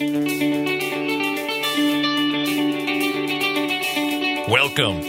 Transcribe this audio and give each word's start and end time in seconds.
Welcome 0.00 0.16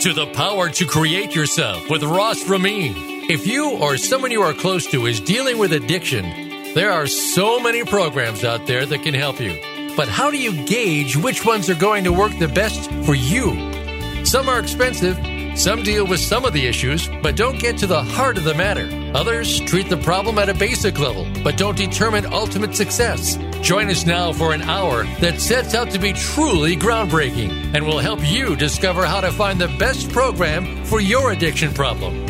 to 0.01 0.11
the 0.11 0.29
Power 0.33 0.67
to 0.67 0.85
Create 0.85 1.33
Yourself 1.33 1.89
with 1.89 2.03
Ross 2.03 2.45
Ramin. 2.49 2.93
If 3.29 3.47
you 3.47 3.77
or 3.77 3.95
someone 3.95 4.31
you 4.31 4.41
are 4.41 4.51
close 4.53 4.85
to 4.87 5.05
is 5.05 5.21
dealing 5.21 5.59
with 5.59 5.71
addiction, 5.71 6.73
there 6.73 6.91
are 6.91 7.07
so 7.07 7.57
many 7.61 7.85
programs 7.85 8.43
out 8.43 8.67
there 8.67 8.85
that 8.85 9.03
can 9.03 9.13
help 9.13 9.39
you. 9.39 9.57
But 9.95 10.09
how 10.09 10.29
do 10.29 10.37
you 10.37 10.65
gauge 10.65 11.15
which 11.15 11.45
ones 11.45 11.69
are 11.69 11.75
going 11.75 12.03
to 12.03 12.11
work 12.11 12.37
the 12.37 12.49
best 12.49 12.91
for 13.05 13.15
you? 13.15 14.25
Some 14.25 14.49
are 14.49 14.59
expensive, 14.59 15.17
some 15.57 15.83
deal 15.83 16.05
with 16.05 16.19
some 16.19 16.43
of 16.43 16.51
the 16.51 16.67
issues, 16.67 17.07
but 17.23 17.37
don't 17.37 17.59
get 17.59 17.77
to 17.77 17.87
the 17.87 18.03
heart 18.03 18.37
of 18.37 18.43
the 18.43 18.55
matter. 18.55 18.89
Others 19.17 19.61
treat 19.61 19.87
the 19.87 19.95
problem 19.95 20.37
at 20.37 20.49
a 20.49 20.53
basic 20.53 20.99
level, 20.99 21.25
but 21.45 21.55
don't 21.55 21.77
determine 21.77 22.25
ultimate 22.25 22.75
success. 22.75 23.37
Join 23.61 23.89
us 23.89 24.07
now 24.07 24.33
for 24.33 24.53
an 24.53 24.63
hour 24.63 25.03
that 25.19 25.39
sets 25.39 25.75
out 25.75 25.91
to 25.91 25.99
be 25.99 26.13
truly 26.13 26.75
groundbreaking 26.75 27.75
and 27.75 27.85
will 27.85 27.99
help 27.99 28.19
you 28.23 28.55
discover 28.55 29.05
how 29.05 29.21
to 29.21 29.31
find 29.31 29.61
the 29.61 29.67
best 29.77 30.09
program 30.09 30.83
for 30.85 30.99
your 30.99 31.31
addiction 31.31 31.71
problem. 31.71 32.25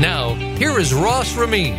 Now, 0.00 0.32
here 0.56 0.78
is 0.78 0.94
Ross 0.94 1.36
Ramin. 1.36 1.74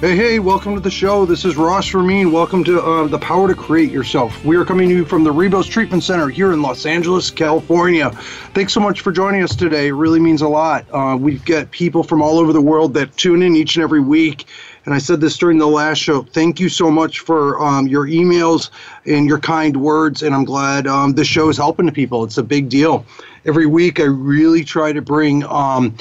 Hey, 0.00 0.14
hey, 0.16 0.38
welcome 0.40 0.74
to 0.74 0.80
the 0.80 0.90
show. 0.90 1.24
This 1.24 1.44
is 1.44 1.56
Ross 1.56 1.94
Ramin. 1.94 2.32
Welcome 2.32 2.64
to 2.64 2.82
uh, 2.82 3.06
The 3.06 3.18
Power 3.18 3.46
to 3.46 3.54
Create 3.54 3.92
Yourself. 3.92 4.44
We 4.44 4.56
are 4.56 4.64
coming 4.64 4.88
to 4.88 4.94
you 4.94 5.04
from 5.04 5.22
the 5.22 5.32
Rebos 5.32 5.70
Treatment 5.70 6.02
Center 6.02 6.28
here 6.28 6.52
in 6.52 6.60
Los 6.60 6.84
Angeles, 6.84 7.30
California. 7.30 8.10
Thanks 8.54 8.74
so 8.74 8.80
much 8.80 9.00
for 9.00 9.12
joining 9.12 9.42
us 9.42 9.54
today. 9.54 9.86
It 9.86 9.92
really 9.92 10.20
means 10.20 10.42
a 10.42 10.48
lot. 10.48 10.84
Uh, 10.92 11.16
we've 11.16 11.44
got 11.44 11.70
people 11.70 12.02
from 12.02 12.20
all 12.20 12.38
over 12.38 12.52
the 12.52 12.60
world 12.60 12.92
that 12.94 13.16
tune 13.16 13.42
in 13.42 13.54
each 13.54 13.76
and 13.76 13.84
every 13.84 14.00
week 14.00 14.46
and 14.86 14.94
I 14.94 14.98
said 14.98 15.20
this 15.20 15.36
during 15.36 15.58
the 15.58 15.66
last 15.66 15.98
show. 15.98 16.22
Thank 16.22 16.60
you 16.60 16.68
so 16.68 16.90
much 16.90 17.18
for 17.18 17.60
um, 17.62 17.88
your 17.88 18.06
emails 18.06 18.70
and 19.04 19.26
your 19.26 19.40
kind 19.40 19.76
words, 19.76 20.22
and 20.22 20.34
I'm 20.34 20.44
glad 20.44 20.86
um, 20.86 21.12
the 21.12 21.24
show 21.24 21.48
is 21.48 21.56
helping 21.56 21.90
people. 21.90 22.22
It's 22.22 22.38
a 22.38 22.42
big 22.42 22.68
deal. 22.68 23.04
Every 23.44 23.66
week, 23.66 23.98
I 23.98 24.04
really 24.04 24.64
try 24.64 24.92
to 24.92 25.02
bring 25.02 25.44
um, 25.44 25.96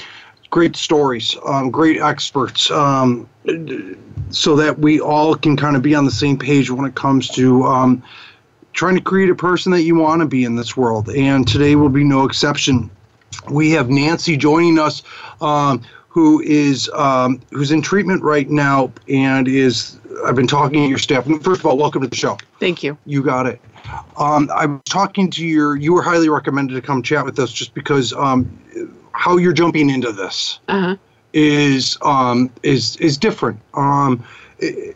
great 0.51 0.75
stories, 0.75 1.35
um, 1.45 1.71
great 1.71 1.99
experts, 1.99 2.69
um, 2.69 3.27
so 4.29 4.55
that 4.55 4.77
we 4.77 4.99
all 4.99 5.35
can 5.35 5.57
kind 5.57 5.75
of 5.75 5.81
be 5.81 5.95
on 5.95 6.05
the 6.05 6.11
same 6.11 6.37
page 6.37 6.69
when 6.69 6.85
it 6.85 6.93
comes 6.93 7.27
to 7.29 7.63
um, 7.63 8.03
trying 8.73 8.95
to 8.95 9.01
create 9.01 9.29
a 9.29 9.35
person 9.35 9.71
that 9.71 9.81
you 9.81 9.95
want 9.95 10.21
to 10.21 10.27
be 10.27 10.43
in 10.43 10.55
this 10.55 10.77
world. 10.77 11.09
And 11.09 11.47
today 11.47 11.75
will 11.75 11.89
be 11.89 12.03
no 12.03 12.23
exception. 12.23 12.91
We 13.49 13.71
have 13.71 13.89
Nancy 13.89 14.37
joining 14.37 14.77
us, 14.77 15.01
um, 15.41 15.81
who 16.15 16.39
is 16.43 16.89
um, 16.93 17.41
who's 17.51 17.71
in 17.73 17.81
treatment 17.81 18.23
right 18.23 18.49
now 18.49 18.89
and 19.09 19.49
is 19.49 19.99
I've 20.25 20.37
been 20.37 20.47
talking 20.47 20.81
to 20.83 20.87
your 20.87 20.97
staff. 20.97 21.25
First 21.43 21.59
of 21.59 21.65
all, 21.65 21.77
welcome 21.77 22.01
to 22.03 22.07
the 22.07 22.15
show. 22.15 22.37
Thank 22.57 22.83
you. 22.83 22.97
You 23.05 23.21
got 23.21 23.47
it. 23.47 23.59
Um, 24.17 24.49
I 24.55 24.65
was 24.65 24.79
talking 24.85 25.29
to 25.31 25.45
your. 25.45 25.75
You 25.75 25.93
were 25.93 26.01
highly 26.01 26.29
recommended 26.29 26.73
to 26.75 26.81
come 26.81 27.03
chat 27.03 27.25
with 27.25 27.37
us 27.37 27.51
just 27.51 27.73
because 27.73 28.13
um, 28.13 28.49
how 29.11 29.35
you're 29.35 29.51
jumping 29.51 29.89
into 29.89 30.13
this 30.13 30.59
Uh-huh. 30.69 30.95
is 31.33 31.97
um, 32.01 32.49
is 32.63 32.95
is 32.95 33.17
different. 33.17 33.59
Um, 33.73 34.23
it- 34.59 34.95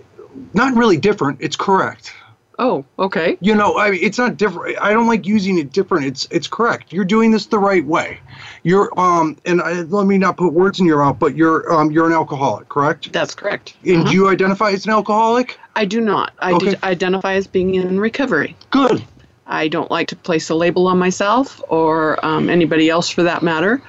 not 0.54 0.73
really 0.73 0.95
different. 0.95 1.38
It's 1.42 1.58
correct. 1.58 2.14
Oh, 2.62 2.84
okay. 3.00 3.38
You 3.40 3.56
know, 3.56 3.78
I 3.80 3.92
mean, 3.92 4.02
it's 4.04 4.18
not 4.18 4.36
different. 4.38 4.78
I 4.82 4.92
don't 4.92 5.08
like 5.08 5.26
using 5.26 5.58
it 5.58 5.72
different. 5.72 6.06
It's 6.06 6.28
it's 6.30 6.48
correct. 6.48 6.92
You're 6.92 7.06
doing 7.06 7.32
this 7.32 7.46
the 7.46 7.58
right 7.58 7.86
way. 7.86 8.20
You're 8.64 8.90
um, 9.00 9.38
and 9.46 9.62
I, 9.62 9.82
let 9.84 10.06
me 10.06 10.18
not 10.18 10.36
put 10.36 10.52
words 10.54 10.80
in 10.80 10.86
your 10.86 10.98
mouth, 10.98 11.18
but 11.20 11.36
you're 11.36 11.72
um, 11.74 11.90
you're 11.92 12.06
an 12.06 12.12
alcoholic, 12.14 12.68
correct? 12.70 13.14
That's 13.14 13.34
correct. 13.34 13.76
And 13.86 14.02
Uh-huh. 14.02 14.10
do 14.10 14.14
you 14.16 14.28
identify 14.30 14.72
as 14.72 14.86
an 14.86 14.92
alcoholic? 14.92 15.58
I 15.76 15.86
do 15.86 16.02
not. 16.02 16.34
I 16.40 16.52
Okay. 16.54 16.72
d- 16.72 16.78
identify 16.84 17.36
as 17.36 17.48
being 17.48 17.76
in 17.76 17.98
recovery. 18.00 18.58
Good. 18.72 19.04
I 19.48 19.68
don't 19.70 19.90
like 19.90 20.10
to 20.10 20.16
place 20.16 20.50
a 20.50 20.56
label 20.56 20.86
on 20.88 21.00
myself 21.00 21.62
or 21.70 22.23
um, 22.23 22.50
anybody 22.50 22.90
else 22.90 23.10
for 23.10 23.23
that 23.23 23.42
matter. 23.42 23.82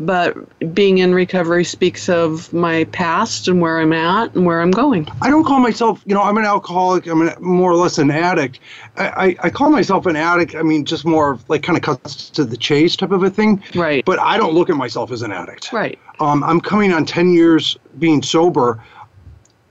But 0.00 0.74
being 0.74 0.98
in 0.98 1.12
recovery 1.14 1.64
speaks 1.64 2.08
of 2.08 2.52
my 2.52 2.84
past 2.84 3.48
and 3.48 3.60
where 3.60 3.80
I'm 3.80 3.92
at 3.92 4.34
and 4.34 4.46
where 4.46 4.60
I'm 4.60 4.70
going. 4.70 5.08
I 5.20 5.28
don't 5.28 5.44
call 5.44 5.58
myself, 5.58 6.02
you 6.06 6.14
know, 6.14 6.22
I'm 6.22 6.36
an 6.38 6.44
alcoholic. 6.44 7.06
I'm 7.06 7.22
an, 7.22 7.34
more 7.40 7.72
or 7.72 7.74
less 7.74 7.98
an 7.98 8.10
addict. 8.10 8.60
I, 8.96 9.08
I, 9.08 9.36
I 9.44 9.50
call 9.50 9.70
myself 9.70 10.06
an 10.06 10.14
addict. 10.14 10.54
I 10.54 10.62
mean, 10.62 10.84
just 10.84 11.04
more 11.04 11.32
of 11.32 11.48
like 11.50 11.64
kind 11.64 11.76
of 11.76 11.82
cuts 11.82 12.30
to 12.30 12.44
the 12.44 12.56
chase 12.56 12.94
type 12.94 13.10
of 13.10 13.24
a 13.24 13.30
thing. 13.30 13.62
Right. 13.74 14.04
But 14.04 14.20
I 14.20 14.36
don't 14.36 14.54
look 14.54 14.70
at 14.70 14.76
myself 14.76 15.10
as 15.10 15.22
an 15.22 15.32
addict. 15.32 15.72
Right. 15.72 15.98
Um, 16.20 16.44
I'm 16.44 16.60
coming 16.60 16.92
on 16.92 17.04
10 17.04 17.32
years 17.32 17.76
being 17.98 18.22
sober. 18.22 18.82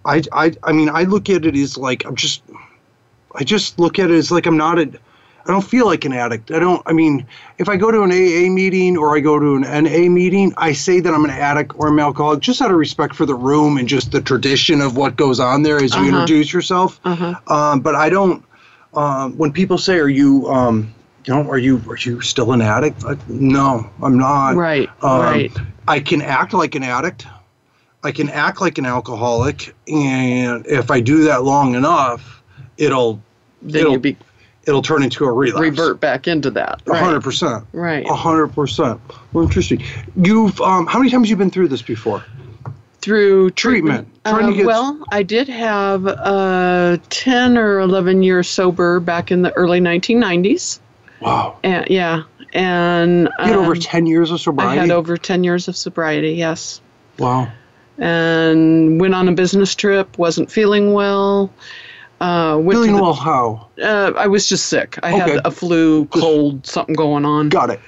I, 0.04 0.24
I, 0.34 0.54
I 0.64 0.74
mean, 0.74 0.90
I 0.90 1.04
look 1.04 1.30
at 1.30 1.46
it 1.46 1.56
as 1.56 1.78
like 1.78 2.06
I'm 2.06 2.16
just, 2.16 2.44
I 3.36 3.44
just 3.44 3.80
look 3.80 3.98
at 3.98 4.12
it 4.12 4.16
as 4.16 4.30
like 4.30 4.46
I'm 4.46 4.58
not 4.58 4.80
a, 4.80 4.92
I 5.48 5.52
don't 5.52 5.62
feel 5.64 5.86
like 5.86 6.04
an 6.04 6.12
addict. 6.12 6.52
I 6.52 6.60
don't, 6.60 6.82
I 6.86 6.92
mean, 6.92 7.26
if 7.58 7.70
I 7.70 7.78
go 7.78 7.90
to 7.90 8.02
an 8.04 8.12
AA 8.12 8.52
meeting 8.52 8.98
or 8.98 9.16
I 9.16 9.22
go 9.22 9.40
to 9.40 9.56
an 9.56 9.62
NA 9.62 10.10
meeting, 10.10 10.54
I 10.58 10.74
say 10.74 11.00
that 11.00 11.14
I'm 11.14 11.24
an 11.24 11.32
addict 11.32 11.72
or 11.78 11.88
I'm 11.88 12.00
alcoholic 12.00 12.42
just 12.42 12.62
out 12.62 12.70
of 12.70 12.76
respect 12.78 13.16
for 13.16 13.26
the 13.26 13.34
room 13.36 13.78
and 13.78 13.88
just 13.88 14.12
the 14.12 14.20
tradition 14.22 14.82
of 14.82 14.98
what 14.98 15.16
goes 15.16 15.40
on 15.40 15.64
there 15.64 15.78
as 15.78 15.96
you 15.96 16.02
Uh-huh. 16.02 16.10
introduce 16.10 16.52
yourself. 16.52 17.00
Uh-huh. 17.06 17.36
Um, 17.48 17.80
but 17.80 17.96
I 17.96 18.10
don't, 18.10 18.44
um, 18.94 19.38
when 19.38 19.54
people 19.54 19.78
say, 19.78 19.98
are 20.00 20.10
you, 20.10 20.48
um, 20.50 20.94
you 21.26 21.34
know, 21.34 21.50
are 21.50 21.58
you, 21.58 21.82
are 21.90 21.98
you 21.98 22.20
still 22.20 22.52
an 22.52 22.62
addict? 22.62 23.04
No, 23.30 23.90
I'm 24.04 24.18
not. 24.18 24.56
Right. 24.56 24.90
Um, 25.02 25.22
right. 25.22 25.58
I 25.88 26.02
can 26.02 26.22
act 26.22 26.54
like 26.54 26.76
an 26.76 26.84
addict. 26.84 27.26
I 28.04 28.12
can 28.12 28.30
act 28.30 28.60
like 28.62 28.78
an 28.78 28.86
alcoholic, 28.86 29.74
and 29.88 30.66
if 30.68 30.92
I 30.92 31.00
do 31.02 31.24
that 31.26 31.44
long 31.44 31.74
enough, 31.76 32.42
it'll 32.78 33.22
Then 33.62 33.82
it'll 33.82 33.94
you 33.94 34.00
be 34.00 34.18
it'll 34.68 34.82
turn 34.82 35.02
into 35.04 35.26
a 35.26 35.32
relapse. 35.32 35.62
revert 35.62 36.00
back 36.00 36.28
into 36.28 36.52
that. 36.52 36.82
Hundred 36.88 37.22
percent. 37.24 37.66
Right. 37.74 38.06
Hundred 38.08 38.50
percent. 38.50 39.00
Well, 39.34 39.46
interesting. 39.46 39.84
You've 40.16 40.60
um, 40.62 40.86
how 40.88 41.00
many 41.00 41.10
times 41.12 41.30
you've 41.30 41.40
been 41.40 41.52
through 41.52 41.70
this 41.70 41.82
before? 41.82 42.24
through 43.00 43.52
Treatment. 43.52 44.06
treatment. 44.26 44.26
Trying 44.26 44.48
to 44.48 44.54
Uh, 44.54 44.58
get- 44.58 44.66
well, 44.66 45.04
I 45.12 45.24
did 45.24 45.48
have 45.48 46.06
uh, 46.06 46.98
10 47.10 47.58
or 47.58 47.80
11 47.80 48.22
years 48.22 48.50
sober 48.50 49.00
back 49.00 49.32
in 49.32 49.44
the 49.44 49.54
early 49.54 49.80
1990s. 49.80 50.80
Wow. 51.22 51.58
And 51.64 51.88
yeah, 51.90 52.24
and 52.52 53.30
You 53.40 53.46
had 53.46 53.56
over 53.56 53.72
um, 53.74 53.80
ten 53.80 54.08
years 54.08 54.30
of 54.32 54.42
sobriety. 54.42 54.80
I 54.80 54.82
had 54.82 54.92
over 54.92 55.16
10 55.16 55.46
years 55.46 55.70
of 55.70 55.78
sobriety, 55.78 56.34
yes. 56.34 56.82
wow. 57.18 57.50
And 57.98 59.00
went 59.00 59.16
on 59.16 59.28
a 59.30 59.32
business 59.32 59.74
trip, 59.74 60.18
wasn't 60.18 60.52
feeling 60.52 60.92
well. 60.94 61.52
Uh, 62.20 62.58
went 62.60 62.78
Feeling 62.78 62.96
the- 62.96 63.02
well? 63.04 63.14
How? 63.14 63.68
Uh, 63.82 64.12
I 64.18 64.28
was 64.28 64.48
just 64.50 64.68
sick. 64.68 64.98
I 65.04 65.10
Okay. 65.14 65.32
had 65.36 65.46
a 65.46 65.52
flu, 65.52 66.06
cold, 66.06 66.66
something 66.66 66.96
going 66.96 67.26
on. 67.26 67.50
Got 67.50 67.70
it. 67.70 67.80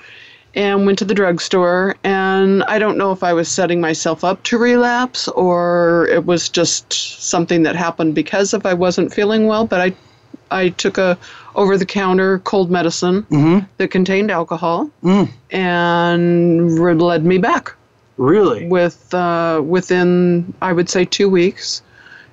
and 0.55 0.87
went 0.87 0.97
to 0.97 1.05
the 1.05 1.13
drugstore 1.13 1.95
and 2.03 2.63
i 2.63 2.79
don't 2.79 2.97
know 2.97 3.11
if 3.11 3.21
i 3.21 3.31
was 3.31 3.47
setting 3.47 3.79
myself 3.79 4.23
up 4.23 4.41
to 4.41 4.57
relapse 4.57 5.27
or 5.27 6.07
it 6.09 6.25
was 6.25 6.49
just 6.49 6.91
something 6.91 7.61
that 7.61 7.75
happened 7.75 8.15
because 8.15 8.51
of 8.51 8.65
i 8.65 8.73
wasn't 8.73 9.13
feeling 9.13 9.45
well 9.45 9.67
but 9.67 9.79
i 9.79 9.93
i 10.49 10.69
took 10.69 10.97
a 10.97 11.15
over 11.53 11.77
the 11.77 11.85
counter 11.85 12.39
cold 12.39 12.71
medicine 12.71 13.21
Mm-hmm. 13.29 13.59
that 13.77 13.89
contained 13.91 14.31
alcohol 14.31 14.89
Mm. 15.03 15.29
and 15.51 16.79
led 16.99 17.23
me 17.25 17.37
back 17.37 17.75
Really? 18.17 18.67
with 18.67 19.13
uh, 19.13 19.61
within 19.63 20.51
i 20.63 20.73
would 20.73 20.89
say 20.89 21.05
two 21.05 21.29
weeks 21.29 21.83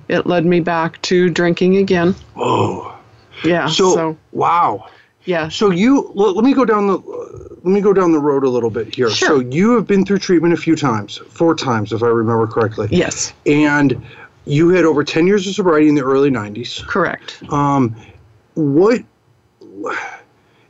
it 0.08 0.26
led 0.26 0.44
me 0.46 0.60
back 0.60 1.00
to 1.02 1.28
drinking 1.30 1.76
again 1.76 2.12
Whoa. 2.34 2.94
yeah 3.44 3.68
So, 3.68 3.94
so, 3.94 4.16
wow. 4.32 4.86
yeah 5.24 5.48
So 5.48 5.70
you 5.70 6.10
let, 6.14 6.34
let 6.36 6.44
me 6.44 6.54
go 6.54 6.64
down 6.64 6.86
the 6.86 6.98
let 7.62 7.72
me 7.72 7.80
go 7.80 7.92
down 7.92 8.12
the 8.12 8.20
road 8.20 8.44
a 8.44 8.48
little 8.48 8.70
bit 8.70 8.94
here. 8.94 9.10
Sure. 9.10 9.28
So 9.28 9.40
you 9.40 9.72
have 9.74 9.86
been 9.88 10.04
through 10.04 10.18
treatment 10.20 10.54
a 10.54 10.56
few 10.56 10.76
times, 10.76 11.16
four 11.16 11.54
times 11.56 11.92
if 11.92 12.02
I 12.02 12.06
remember 12.08 12.46
correctly. 12.46 12.86
yes 12.90 13.32
And 13.44 14.04
you 14.44 14.68
had 14.68 14.84
over 14.84 15.02
10 15.02 15.26
years 15.26 15.46
of 15.48 15.54
sobriety 15.54 15.88
in 15.88 15.96
the 15.96 16.04
early 16.04 16.30
90s. 16.30 16.86
correct 16.86 17.42
Um, 17.52 17.96
what 18.54 19.02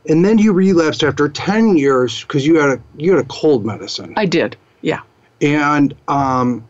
and 0.09 0.23
then 0.25 0.37
you 0.37 0.53
relapsed 0.53 1.03
after 1.03 1.27
10 1.29 1.77
years 1.77 2.21
because 2.23 2.45
you 2.45 2.55
had 2.59 2.69
a 2.69 2.81
you 2.97 3.15
had 3.15 3.23
a 3.23 3.27
cold 3.27 3.65
medicine. 3.65 4.13
i 4.17 4.25
did 4.25 4.55
yeah 4.81 5.01
and 5.41 5.93
um, 6.07 6.67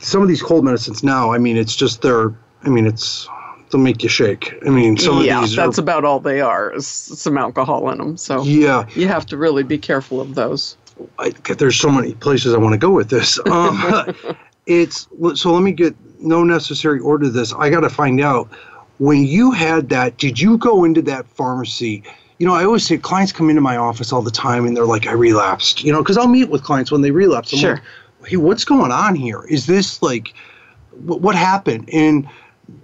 some 0.00 0.22
of 0.22 0.28
these 0.28 0.42
cold 0.42 0.64
medicines 0.64 1.02
now, 1.02 1.32
I 1.32 1.38
mean, 1.38 1.56
it's 1.56 1.76
just 1.76 2.02
they're 2.02 2.32
I 2.62 2.68
mean, 2.68 2.86
it's 2.86 3.28
they'll 3.70 3.80
make 3.80 4.02
you 4.02 4.08
shake. 4.08 4.54
I 4.66 4.70
mean, 4.70 4.96
some 4.96 5.22
yeah 5.24 5.38
of 5.42 5.48
these 5.48 5.56
that's 5.56 5.78
are 5.78 5.82
about 5.82 6.04
all 6.04 6.20
they 6.20 6.40
are 6.40 6.74
is 6.74 6.86
some 6.86 7.38
alcohol 7.38 7.90
in 7.90 7.98
them 7.98 8.16
so 8.16 8.42
yeah. 8.42 8.86
you 8.94 9.08
have 9.08 9.26
to 9.26 9.36
really 9.36 9.62
be 9.62 9.78
careful 9.78 10.20
of 10.20 10.34
those. 10.34 10.76
I, 11.18 11.30
there's 11.58 11.76
so 11.76 11.90
many 11.90 12.14
places 12.14 12.54
I 12.54 12.58
want 12.58 12.72
to 12.72 12.78
go 12.78 12.90
with 12.90 13.10
this. 13.10 13.38
Um, 13.46 14.14
it's 14.66 15.08
so 15.34 15.52
let 15.52 15.62
me 15.62 15.72
get 15.72 15.94
no 16.20 16.42
necessary 16.42 16.98
order 17.00 17.26
to 17.26 17.30
this. 17.30 17.52
I 17.54 17.70
got 17.70 17.80
to 17.80 17.90
find 17.90 18.20
out 18.20 18.48
when 18.98 19.24
you 19.24 19.52
had 19.52 19.88
that. 19.90 20.16
Did 20.18 20.40
you 20.40 20.58
go 20.58 20.84
into 20.84 21.02
that 21.02 21.26
pharmacy? 21.26 22.02
You 22.38 22.46
know, 22.46 22.54
I 22.54 22.64
always 22.64 22.86
say 22.86 22.98
clients 22.98 23.32
come 23.32 23.48
into 23.48 23.62
my 23.62 23.76
office 23.76 24.12
all 24.12 24.22
the 24.22 24.30
time 24.30 24.66
and 24.66 24.76
they're 24.76 24.86
like, 24.86 25.06
"I 25.06 25.12
relapsed." 25.12 25.84
You 25.84 25.92
know, 25.92 26.02
because 26.02 26.18
I'll 26.18 26.28
meet 26.28 26.48
with 26.50 26.62
clients 26.62 26.90
when 26.90 27.02
they 27.02 27.10
relapse. 27.10 27.52
I'm 27.52 27.58
Sure. 27.58 27.74
like, 27.74 27.82
hey, 28.26 28.36
what's 28.36 28.64
going 28.64 28.92
on 28.92 29.14
here? 29.14 29.44
Is 29.44 29.66
this 29.66 30.02
like, 30.02 30.34
what, 30.90 31.20
what 31.20 31.34
happened? 31.34 31.88
And 31.92 32.28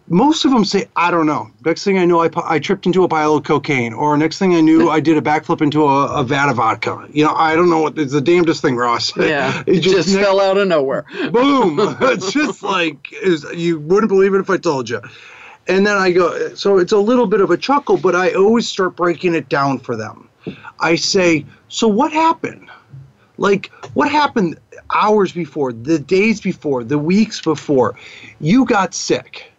most 0.09 0.45
of 0.45 0.51
them 0.51 0.65
say, 0.65 0.89
I 0.95 1.11
don't 1.11 1.27
know. 1.27 1.51
Next 1.65 1.85
thing 1.85 1.99
I 1.99 2.05
know, 2.05 2.23
I, 2.23 2.31
I 2.45 2.59
tripped 2.59 2.87
into 2.87 3.03
a 3.03 3.09
pile 3.09 3.35
of 3.35 3.45
cocaine, 3.45 3.93
or 3.93 4.17
next 4.17 4.39
thing 4.39 4.55
I 4.55 4.61
knew, 4.61 4.91
I 4.91 5.01
did 5.01 5.17
a 5.17 5.21
backflip 5.21 5.61
into 5.61 5.85
a, 5.85 6.21
a 6.21 6.23
vat 6.23 6.49
of 6.51 6.57
vodka. 6.57 7.09
You 7.13 7.25
know, 7.25 7.35
I 7.35 7.57
don't 7.57 7.71
know 7.71 7.81
what 7.81 7.99
it's 7.99 8.13
the 8.13 8.21
damnedest 8.21 8.63
thing, 8.63 8.77
Ross. 8.77 9.17
Yeah, 9.17 9.63
it 9.67 9.79
it 9.79 9.81
just, 9.81 10.15
ne- 10.15 10.23
fell 10.23 10.41
out 10.41 10.59
of 10.59 10.69
nowhere. 10.69 11.05
boom. 11.33 11.79
it's 12.03 12.31
just 12.33 12.63
like 12.63 13.13
is 13.13 13.45
you 13.55 13.81
wouldn't 13.81 14.09
believe 14.09 14.35
it 14.35 14.39
if 14.39 14.51
I 14.51 14.59
told 14.59 14.89
you. 14.89 15.01
And 15.69 15.87
then 15.87 15.97
I 15.97 16.11
go, 16.11 16.55
so 16.55 16.79
it's 16.79 16.93
a 16.93 16.99
little 16.99 17.27
bit 17.27 17.41
of 17.41 17.51
a 17.51 17.57
chuckle, 17.57 17.97
but 17.97 18.17
I 18.17 18.33
always 18.33 18.69
start 18.69 18.97
breaking 18.97 19.35
it 19.35 19.49
down 19.49 19.79
for 19.79 19.97
them. 19.97 20.29
I 20.81 20.97
say, 20.97 21.47
so 21.69 21.87
what 21.87 22.13
happened? 22.13 22.69
Like, 23.39 23.71
what 23.95 24.11
happened 24.11 24.59
hours 24.95 25.33
before, 25.33 25.73
the 25.73 25.99
days 25.99 26.41
before, 26.41 26.85
the 26.85 26.99
weeks 26.99 27.41
before? 27.41 27.97
You 28.41 28.65
got 28.65 28.95
sick, 28.95 29.53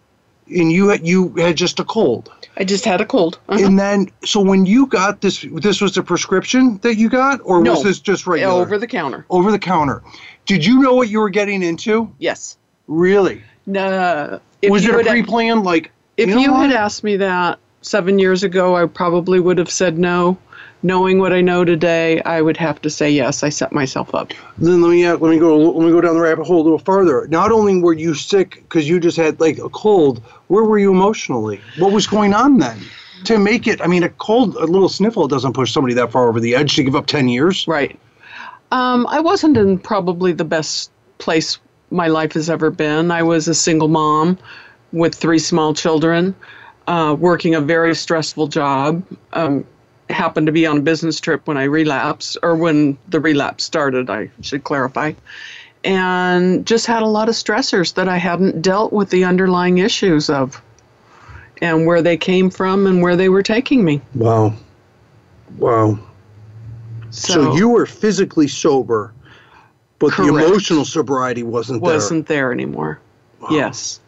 and 0.48 0.72
you 0.72 0.90
had 0.90 1.08
you 1.08 1.30
had 1.36 1.58
just 1.58 1.80
a 1.80 1.84
cold. 1.84 2.32
I 2.56 2.64
just 2.64 2.86
had 2.86 3.02
a 3.02 3.06
cold. 3.06 3.40
Uh-huh. 3.50 3.66
And 3.66 3.80
then, 3.80 4.12
so 4.24 4.40
when 4.40 4.66
you 4.66 4.86
got 4.86 5.22
this, 5.22 5.46
this 5.54 5.82
was 5.82 5.96
the 5.96 6.04
prescription 6.04 6.78
that 6.84 6.96
you 6.96 7.10
got, 7.10 7.40
or 7.44 7.64
No. 7.64 7.74
was 7.74 7.84
this 7.84 8.00
just 8.00 8.28
regular? 8.28 8.54
Over 8.62 8.78
the 8.78 8.88
counter. 8.88 9.26
Over 9.30 9.52
the 9.52 9.60
counter. 9.60 10.04
Did 10.46 10.64
you 10.66 10.80
know 10.80 10.94
what 10.94 11.10
you 11.10 11.20
were 11.20 11.32
getting 11.32 11.64
into? 11.64 12.12
Yes. 12.20 12.58
Really? 12.88 13.42
No. 13.66 14.40
Was 14.70 14.86
it 14.86 14.94
a 14.94 15.04
pre-plan? 15.04 15.64
Like, 15.64 15.92
If 16.18 16.30
you, 16.30 16.40
you, 16.40 16.54
had 16.54 16.72
asked 16.72 17.04
me 17.04 17.18
that 17.18 17.58
seven 17.82 18.20
years 18.20 18.44
ago, 18.44 18.76
I 18.76 18.86
probably 18.86 19.40
would 19.40 19.58
have 19.58 19.72
said 19.72 19.98
no. 19.98 20.38
Knowing 20.86 21.18
what 21.20 21.32
I 21.32 21.40
know 21.40 21.64
today, 21.64 22.22
I 22.24 22.42
would 22.42 22.58
have 22.58 22.82
to 22.82 22.90
say 22.90 23.10
yes. 23.10 23.42
I 23.42 23.50
set 23.50 23.72
myself 23.72 24.14
up. 24.14 24.34
then 24.58 24.82
let 24.82 24.90
me 24.90 25.08
let 25.08 25.22
me 25.22 25.40
go 25.40 25.58
let 25.58 25.86
me 25.86 25.92
go 25.92 26.02
down 26.02 26.16
the 26.16 26.22
rabbit 26.22 26.46
hole 26.46 26.62
a 26.62 26.64
little 26.64 26.78
farther. 26.78 27.26
Not 27.28 27.52
only 27.54 27.82
were 27.82 27.94
you 27.94 28.14
sick 28.14 28.56
because 28.64 28.88
you 28.88 29.00
just 29.00 29.16
had 29.16 29.40
like 29.40 29.58
a 29.60 29.70
cold, 29.70 30.22
where 30.48 30.66
were 30.66 30.78
you 30.78 30.92
emotionally? 30.92 31.62
What 31.78 31.94
was 31.94 32.06
going 32.06 32.34
on 32.34 32.58
then? 32.58 32.80
To 33.26 33.40
make 33.40 33.68
it, 33.68 33.80
I 33.82 33.88
mean, 33.88 34.04
a 34.04 34.10
cold, 34.10 34.56
a 34.58 34.66
little 34.66 34.90
sniffle 34.90 35.30
doesn't 35.30 35.54
push 35.54 35.72
somebody 35.72 35.94
that 35.94 36.12
far 36.12 36.28
over 36.28 36.42
the 36.42 36.54
edge 36.56 36.76
to 36.76 36.84
give 36.84 36.96
up 36.96 37.06
ten 37.06 37.30
years. 37.30 37.66
Right. 37.66 37.98
Um, 38.74 39.08
I 39.08 39.22
wasn't 39.22 39.56
in 39.56 39.80
probably 39.80 40.34
the 40.34 40.44
best 40.44 40.92
place 41.20 41.60
my 41.92 42.08
life 42.08 42.34
has 42.34 42.50
ever 42.50 42.70
been. 42.72 43.12
I 43.12 43.24
was 43.24 43.48
a 43.48 43.54
single 43.54 43.88
mom 43.88 44.38
with 44.92 45.16
three 45.16 45.40
small 45.40 45.74
children, 45.74 46.36
uh, 46.88 47.16
working 47.18 47.56
a 47.56 47.62
very 47.62 47.96
stressful 47.96 48.48
job. 48.48 49.06
Um, 49.32 49.64
happened 50.14 50.48
to 50.48 50.54
be 50.54 50.66
on 50.66 50.78
a 50.78 50.82
business 50.82 51.20
trip 51.20 51.48
when 51.48 51.58
I 51.58 51.64
relapsed, 51.64 52.38
or 52.44 52.56
when 52.56 52.98
the 53.10 53.20
relapse 53.20 53.64
started, 53.64 54.10
I 54.10 54.30
should 54.42 54.64
clarify. 54.64 55.14
And 55.84 56.66
just 56.66 56.86
had 56.86 57.04
a 57.04 57.08
lot 57.08 57.28
of 57.28 57.36
stressors 57.36 57.94
that 57.96 58.08
I 58.08 58.18
hadn't 58.18 58.62
dealt 58.62 58.94
with 58.94 59.10
the 59.10 59.26
underlying 59.26 59.80
issues 59.80 60.30
of, 60.30 60.62
and 61.62 61.86
where 61.86 62.02
they 62.02 62.16
came 62.18 62.50
from 62.50 62.88
and 62.88 63.02
where 63.02 63.16
they 63.16 63.30
were 63.30 63.44
taking 63.44 63.84
me. 63.84 64.02
Wow, 64.16 64.54
wow. 65.58 66.00
So, 67.10 67.34
So, 67.34 67.56
you 67.56 67.70
were 67.70 67.86
physically 67.86 68.48
sober, 68.48 69.14
but 70.00 70.16
the 70.16 70.28
emotional 70.30 70.86
sobriety 70.86 71.44
wasn't, 71.44 71.84
there. 71.84 71.94
wasn't 71.94 72.28
there 72.28 72.52
anymore. 72.52 73.00
there. 73.42 73.52
Yes. 73.52 74.00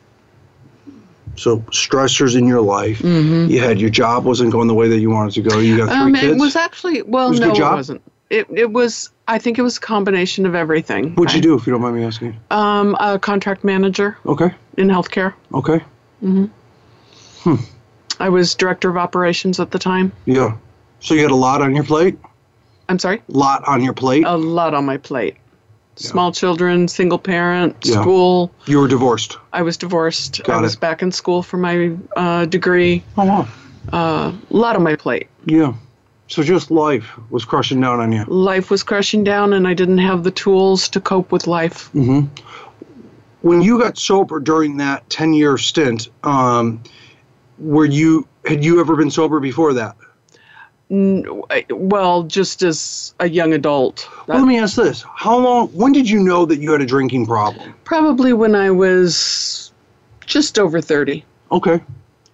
So 1.38 1.58
stressors 1.72 2.38
in 2.38 2.48
your 2.48 2.62
life. 2.62 3.00
Mm-hmm. 3.00 3.52
You 3.52 3.60
had 3.62 3.80
your 3.80 3.90
job 3.90 4.24
wasn't 4.26 4.52
going 4.52 4.68
the 4.68 4.74
way 4.74 4.88
that 4.88 5.00
you 5.00 5.10
wanted 5.10 5.34
to 5.34 5.42
go. 5.42 5.60
You 5.60 5.78
got 5.78 5.88
three 5.90 5.98
Um, 5.98 6.14
kids. 6.16 6.36
it 6.36 6.40
was 6.40 6.56
actually 6.56 7.02
well, 7.02 7.28
It 7.28 7.32
was 7.32 7.40
no, 7.42 7.52
it 7.54 7.60
wasn't. 7.62 8.02
It 8.30 8.48
it 8.50 8.72
was. 8.72 9.10
I 9.28 9.38
think 9.40 9.58
it 9.60 9.62
was 9.64 9.78
a 9.78 9.82
combination 9.82 10.46
of 10.46 10.56
everything. 10.56 11.14
What'd 11.16 11.36
you 11.36 11.42
do, 11.42 11.56
if 11.56 11.66
you 11.68 11.72
don't 11.74 11.82
mind 11.82 11.96
me 11.96 12.04
asking? 12.04 12.38
Um, 12.52 12.96
a 13.00 13.18
contract 13.20 13.64
manager 13.64 14.18
Okay, 14.26 14.52
in 14.78 14.88
healthcare. 14.88 15.34
okay, 15.54 15.82
Mhm. 16.24 16.50
I 18.20 18.30
was 18.30 18.56
director 18.56 18.90
of 18.90 18.98
operations 18.98 19.60
at 19.60 19.72
the 19.72 19.80
time. 19.80 20.12
yeah. 20.26 20.56
So 21.02 21.14
you 21.14 21.22
had 21.22 21.32
a 21.32 21.36
lot 21.36 21.62
on 21.62 21.76
your 21.76 21.84
plate. 21.84 22.18
I'm 22.90 22.98
sorry, 23.00 23.22
Lot 23.28 23.68
on 23.68 23.84
your 23.84 23.94
plate. 23.94 24.24
a 24.26 24.38
lot 24.38 24.74
on 24.74 24.86
my 24.86 24.98
plate. 24.98 25.36
Small 25.98 26.32
children, 26.32 26.88
single 26.88 27.18
parent, 27.20 27.76
Yeah. 27.84 28.02
school. 28.02 28.52
You 28.66 28.80
were 28.80 28.88
divorced. 28.88 29.38
I 29.54 29.62
was 29.62 29.78
divorced. 29.78 30.44
Got 30.44 30.58
I 30.58 30.62
was 30.62 30.74
it. 30.74 30.80
back 30.82 31.02
in 31.02 31.12
school 31.12 31.42
for 31.42 31.58
my 31.58 31.92
uh, 32.18 32.46
degree. 32.46 33.02
Oh 33.18 33.26
wow. 33.26 33.48
A 33.94 34.34
lot 34.50 34.76
on 34.76 34.84
my 34.84 34.96
plate. 34.96 35.28
Yeah. 35.46 35.74
So 36.28 36.42
just 36.44 36.72
life 36.72 37.18
was 37.30 37.46
crushing 37.46 37.80
down 37.80 38.00
on 38.00 38.12
you. 38.12 38.26
Life 38.26 38.70
was 38.72 38.82
crushing 38.84 39.24
down, 39.24 39.54
and 39.54 39.68
I 39.68 39.74
didn't 39.76 40.00
have 40.00 40.24
the 40.24 40.32
tools 40.32 40.90
to 40.90 41.00
cope 41.00 41.32
with 41.32 41.46
life. 41.46 41.90
When 43.42 43.62
you 43.62 43.80
got 43.80 43.98
sober 43.98 44.40
during 44.40 44.78
that 44.78 45.08
ten-year 45.10 45.58
stint, 45.60 46.10
um, 46.24 46.82
were 47.60 47.86
you 47.86 48.28
had 48.46 48.66
you 48.66 48.80
ever 48.80 48.96
been 48.96 49.12
sober 49.12 49.40
before 49.40 49.74
that? 49.74 49.96
I- 50.92 51.66
Well, 51.72 52.24
just 52.24 52.62
as 52.62 53.14
a 53.20 53.28
young 53.28 53.54
adult. 53.54 54.08
Well, 54.28 54.38
let 54.40 54.48
me 54.48 54.60
ask 54.60 54.76
this: 54.76 55.04
How 55.16 55.38
long? 55.38 55.68
When 55.70 55.92
did 55.92 56.10
you 56.10 56.20
know 56.20 56.46
that 56.46 56.60
you 56.60 56.72
had 56.72 56.82
a 56.82 56.86
drinking 56.86 57.26
problem? 57.26 57.74
Probably 57.84 58.34
when 58.34 58.56
I 58.56 58.70
was 58.72 59.72
just 60.26 60.60
over 60.60 60.82
30. 60.82 61.24
Okay. 61.52 61.82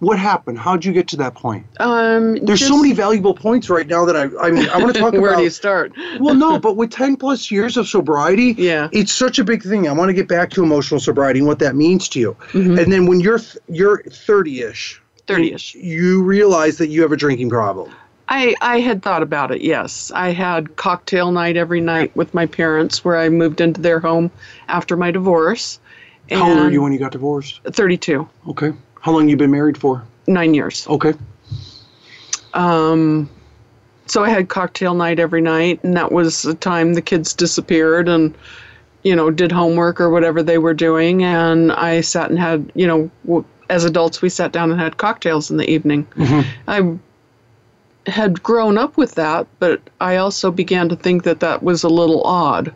What 0.00 0.18
happened? 0.18 0.58
How'd 0.58 0.84
you 0.84 0.92
get 0.92 1.06
to 1.08 1.16
that 1.18 1.34
point? 1.34 1.64
Um, 1.78 2.34
There's 2.44 2.66
so 2.66 2.76
many 2.76 2.92
valuable 2.92 3.34
points 3.34 3.70
right 3.70 3.86
now 3.86 4.04
that 4.04 4.16
I 4.16 4.22
I 4.40 4.50
mean 4.50 4.68
I 4.68 4.78
want 4.78 4.92
to 4.94 5.00
talk 5.00 5.12
Where 5.12 5.20
about. 5.20 5.28
Where 5.30 5.36
do 5.36 5.42
you 5.44 5.50
start? 5.50 5.92
well, 6.18 6.34
no, 6.34 6.58
but 6.58 6.76
with 6.76 6.90
10 6.90 7.16
plus 7.16 7.50
years 7.52 7.76
of 7.76 7.86
sobriety, 7.86 8.54
Yeah. 8.58 8.88
it's 8.92 9.12
such 9.12 9.38
a 9.38 9.44
big 9.44 9.62
thing. 9.62 9.86
I 9.88 9.92
want 9.92 10.08
to 10.08 10.12
get 10.12 10.26
back 10.26 10.50
to 10.50 10.62
emotional 10.64 10.98
sobriety 10.98 11.38
and 11.38 11.46
what 11.46 11.60
that 11.60 11.76
means 11.76 12.08
to 12.10 12.18
you. 12.20 12.36
Mm-hmm. 12.52 12.78
And 12.78 12.92
then 12.92 13.06
when 13.06 13.20
you're 13.20 13.38
th- 13.38 13.58
you're 13.68 14.02
30ish, 14.02 14.98
30ish. 15.28 15.74
you 15.76 16.22
realize 16.24 16.78
that 16.78 16.88
you 16.88 17.00
have 17.02 17.12
a 17.12 17.16
drinking 17.16 17.48
problem. 17.50 17.92
I, 18.28 18.54
I 18.60 18.80
had 18.80 19.02
thought 19.02 19.22
about 19.22 19.50
it, 19.50 19.60
yes. 19.62 20.10
I 20.14 20.30
had 20.30 20.76
cocktail 20.76 21.32
night 21.32 21.56
every 21.56 21.80
night 21.80 22.14
with 22.16 22.32
my 22.32 22.46
parents 22.46 23.04
where 23.04 23.18
I 23.18 23.28
moved 23.28 23.60
into 23.60 23.80
their 23.80 24.00
home 24.00 24.30
after 24.68 24.96
my 24.96 25.10
divorce. 25.10 25.78
How 26.30 26.48
old 26.48 26.58
were 26.58 26.70
you 26.70 26.80
when 26.82 26.92
you 26.92 26.98
got 26.98 27.12
divorced? 27.12 27.60
32, 27.64 28.26
Okay. 28.48 28.72
How 29.00 29.12
long 29.12 29.28
you 29.28 29.36
been 29.36 29.50
married 29.50 29.76
for? 29.76 30.04
nine 30.28 30.54
years. 30.54 30.86
Okay. 30.86 31.12
Um, 32.54 33.28
so 34.06 34.22
I 34.22 34.28
had 34.30 34.48
cocktail 34.48 34.94
night 34.94 35.18
every 35.18 35.40
night, 35.40 35.82
and 35.82 35.96
that 35.96 36.12
was 36.12 36.42
the 36.42 36.54
time 36.54 36.94
the 36.94 37.02
kids 37.02 37.34
disappeared 37.34 38.08
and, 38.08 38.34
you 39.02 39.16
know, 39.16 39.30
did 39.30 39.50
homework 39.50 40.00
or 40.00 40.10
whatever 40.10 40.42
they 40.42 40.58
were 40.58 40.74
doing. 40.74 41.24
And 41.24 41.72
I 41.72 42.02
sat 42.02 42.30
and 42.30 42.38
had, 42.38 42.70
you 42.74 42.86
know, 42.86 43.44
as 43.68 43.84
adults, 43.84 44.22
we 44.22 44.28
sat 44.28 44.52
down 44.52 44.70
and 44.70 44.80
had 44.80 44.96
cocktails 44.96 45.50
in 45.50 45.56
the 45.56 45.68
evening. 45.68 46.06
I 46.68 46.96
had 48.06 48.42
grown 48.42 48.78
up 48.78 48.96
with 48.96 49.14
that, 49.14 49.46
but 49.58 49.80
I 50.00 50.16
also 50.16 50.50
began 50.50 50.88
to 50.88 50.96
think 50.96 51.22
that 51.24 51.40
that 51.40 51.62
was 51.62 51.82
a 51.84 51.88
little 51.88 52.22
odd. 52.24 52.72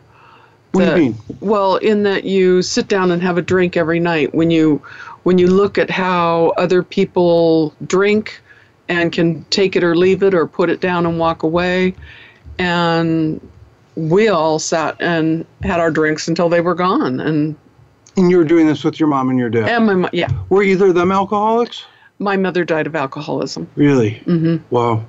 What 0.71 0.85
that- 0.85 0.95
do 0.95 1.01
you 1.03 1.09
mean? 1.11 1.17
Well, 1.41 1.75
in 1.77 2.03
that 2.03 2.23
you 2.23 2.61
sit 2.61 2.87
down 2.87 3.11
and 3.11 3.21
have 3.21 3.37
a 3.37 3.41
drink 3.41 3.75
every 3.77 3.99
night. 3.99 4.33
When 4.33 4.51
you 4.51 4.81
when 5.23 5.37
you 5.37 5.47
look 5.47 5.77
at 5.77 5.89
how 5.89 6.53
other 6.57 6.81
people 6.81 7.73
drink 7.85 8.39
and 8.87 9.11
can 9.11 9.43
take 9.49 9.75
it 9.75 9.83
or 9.83 9.93
leave 9.95 10.23
it 10.23 10.33
or 10.33 10.47
put 10.47 10.69
it 10.69 10.79
down 10.79 11.05
and 11.05 11.19
walk 11.19 11.43
away, 11.43 11.93
and 12.59 13.41
we 13.95 14.29
all 14.29 14.59
sat 14.59 14.95
and 15.01 15.45
had 15.63 15.79
our 15.79 15.91
drinks 15.91 16.27
until 16.27 16.47
they 16.49 16.61
were 16.61 16.75
gone. 16.75 17.19
And 17.19 17.55
And 18.15 18.31
you 18.31 18.37
were 18.37 18.45
doing 18.45 18.67
this 18.67 18.83
with 18.83 18.99
your 18.99 19.09
mom 19.09 19.29
and 19.29 19.37
your 19.37 19.49
dad. 19.49 19.67
and 19.69 19.85
my 19.85 19.93
mo- 19.95 20.09
yeah, 20.13 20.29
were 20.49 20.63
either 20.63 20.87
of 20.87 20.95
them 20.95 21.11
alcoholics? 21.11 21.85
my 22.19 22.35
mother 22.35 22.65
died 22.65 22.87
of 22.87 22.95
alcoholism. 22.95 23.67
Really? 23.75 24.23
Mm-hmm. 24.25 24.57
Wow. 24.73 25.03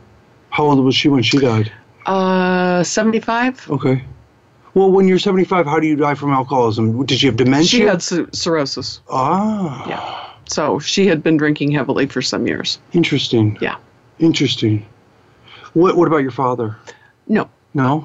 How 0.58 0.64
old 0.64 0.84
was 0.84 0.96
she 0.96 1.08
when 1.08 1.22
she 1.22 1.38
died? 1.38 1.70
Uh, 2.04 2.82
seventy 2.82 3.20
five. 3.20 3.64
Okay. 3.70 4.04
Well, 4.74 4.90
when 4.90 5.06
you're 5.06 5.20
75, 5.20 5.66
how 5.66 5.78
do 5.78 5.86
you 5.86 5.94
die 5.94 6.14
from 6.14 6.30
alcoholism? 6.32 7.04
Did 7.06 7.22
you 7.22 7.28
have 7.30 7.36
dementia? 7.36 7.66
She 7.68 7.80
had 7.82 8.00
ci- 8.00 8.26
cirrhosis. 8.32 9.00
Ah. 9.08 9.88
Yeah. 9.88 10.30
So 10.48 10.80
she 10.80 11.06
had 11.06 11.22
been 11.22 11.36
drinking 11.36 11.70
heavily 11.70 12.06
for 12.06 12.20
some 12.22 12.46
years. 12.48 12.80
Interesting. 12.92 13.56
Yeah. 13.60 13.76
Interesting. 14.18 14.84
What 15.74 15.96
What 15.96 16.08
about 16.08 16.18
your 16.22 16.32
father? 16.32 16.76
No. 17.28 17.48
No. 17.74 18.00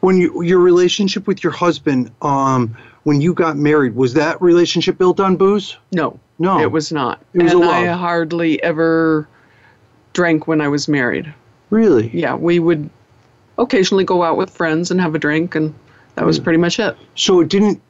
When 0.00 0.16
you 0.16 0.42
your 0.42 0.60
relationship 0.60 1.26
with 1.26 1.44
your 1.44 1.52
husband, 1.52 2.10
um, 2.22 2.74
when 3.02 3.20
you 3.20 3.34
got 3.34 3.58
married, 3.58 3.94
was 3.96 4.14
that 4.14 4.40
relationship 4.40 4.96
built 4.96 5.20
on 5.20 5.36
booze? 5.36 5.76
No. 5.92 6.18
No. 6.38 6.58
It 6.58 6.72
was 6.72 6.90
not. 6.90 7.20
It 7.34 7.42
was 7.42 7.52
a 7.52 7.56
and 7.56 7.64
I 7.66 7.86
hardly 7.88 8.62
ever 8.62 9.28
drank 10.14 10.46
when 10.46 10.62
I 10.62 10.68
was 10.68 10.88
married. 10.88 11.32
Really? 11.72 12.10
Yeah, 12.12 12.34
we 12.34 12.58
would 12.58 12.90
occasionally 13.56 14.04
go 14.04 14.22
out 14.22 14.36
with 14.36 14.50
friends 14.50 14.90
and 14.90 15.00
have 15.00 15.14
a 15.14 15.18
drink, 15.18 15.54
and 15.54 15.74
that 16.16 16.26
was 16.26 16.38
pretty 16.38 16.58
much 16.58 16.78
it. 16.78 16.94
So 17.14 17.40
it 17.40 17.48
didn't. 17.48 17.80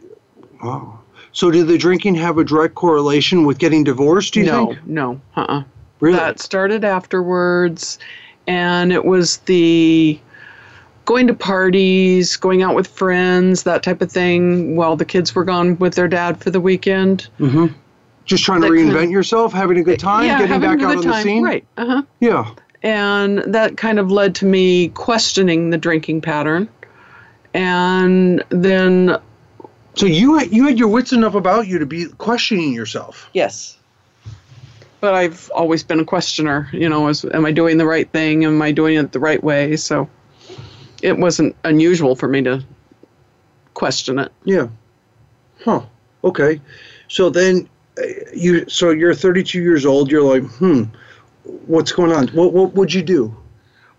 Wow. 0.62 1.00
So 1.32 1.50
did 1.50 1.66
the 1.66 1.76
drinking 1.76 2.14
have 2.14 2.38
a 2.38 2.44
direct 2.44 2.76
correlation 2.76 3.44
with 3.44 3.58
getting 3.58 3.82
divorced? 3.82 4.34
Do 4.34 4.40
you 4.40 4.46
no, 4.46 4.66
think? 4.66 4.86
no, 4.86 5.12
no, 5.12 5.20
uh 5.36 5.46
uh 5.48 5.62
Really? 5.98 6.16
That 6.16 6.38
started 6.38 6.84
afterwards, 6.84 7.98
and 8.46 8.92
it 8.92 9.04
was 9.04 9.38
the 9.38 10.16
going 11.04 11.26
to 11.26 11.34
parties, 11.34 12.36
going 12.36 12.62
out 12.62 12.76
with 12.76 12.86
friends, 12.86 13.64
that 13.64 13.82
type 13.82 14.00
of 14.00 14.12
thing, 14.12 14.76
while 14.76 14.94
the 14.94 15.04
kids 15.04 15.34
were 15.34 15.42
gone 15.44 15.76
with 15.78 15.94
their 15.94 16.06
dad 16.06 16.40
for 16.40 16.50
the 16.50 16.60
weekend. 16.60 17.28
Mm-hmm. 17.40 17.66
Just 18.26 18.44
trying 18.44 18.60
to 18.62 18.68
That 18.68 18.76
kind 18.76 18.90
reinvent 18.90 19.04
of- 19.06 19.10
yourself, 19.10 19.52
having 19.52 19.78
a 19.78 19.82
good 19.82 19.98
time, 19.98 20.26
yeah, 20.26 20.38
getting 20.38 20.60
back 20.60 20.80
out 20.82 20.90
on 20.92 20.96
the 20.98 21.02
time. 21.02 21.22
scene. 21.24 21.42
Right. 21.42 21.66
Uh 21.76 21.86
huh. 21.86 22.02
Yeah. 22.20 22.54
And 22.82 23.38
that 23.46 23.76
kind 23.76 23.98
of 23.98 24.10
led 24.10 24.34
to 24.36 24.44
me 24.46 24.88
questioning 24.88 25.70
the 25.70 25.78
drinking 25.78 26.20
pattern 26.20 26.68
and 27.54 28.42
then 28.48 29.16
So 29.94 30.06
you 30.06 30.38
had, 30.38 30.52
you 30.52 30.66
had 30.66 30.78
your 30.78 30.88
wits 30.88 31.12
enough 31.12 31.34
about 31.34 31.66
you 31.66 31.78
to 31.78 31.86
be 31.86 32.06
questioning 32.18 32.72
yourself. 32.72 33.28
yes 33.34 33.76
but 35.00 35.14
i've 35.14 35.50
always 35.54 35.82
been 35.82 36.00
a 36.00 36.04
questioner 36.04 36.68
you 36.72 36.88
know 36.88 37.08
is, 37.08 37.24
am 37.26 37.44
i 37.44 37.52
doing 37.52 37.76
the 37.78 37.86
right 37.86 38.10
thing 38.10 38.44
am 38.44 38.62
i 38.62 38.70
doing 38.72 38.96
it 38.98 39.12
the 39.12 39.20
right 39.20 39.42
way 39.42 39.76
so 39.76 40.08
it 41.02 41.18
wasn't 41.18 41.54
unusual 41.64 42.14
for 42.16 42.28
me 42.28 42.40
to 42.42 42.64
question 43.74 44.18
it 44.18 44.30
Yeah. 44.44 44.68
Huh. 45.64 45.82
Okay. 46.24 46.60
So 47.08 47.30
then 47.30 47.68
uh, 47.98 48.02
you 48.34 48.68
so 48.68 48.90
you're 48.90 49.14
32 49.14 49.60
years 49.60 49.84
old. 49.86 50.10
You're 50.10 50.22
like, 50.22 50.42
hmm, 50.56 50.84
what's 51.66 51.92
going 51.92 52.12
on? 52.12 52.28
What 52.28 52.52
what 52.52 52.74
would 52.74 52.92
you 52.92 53.02
do? 53.02 53.34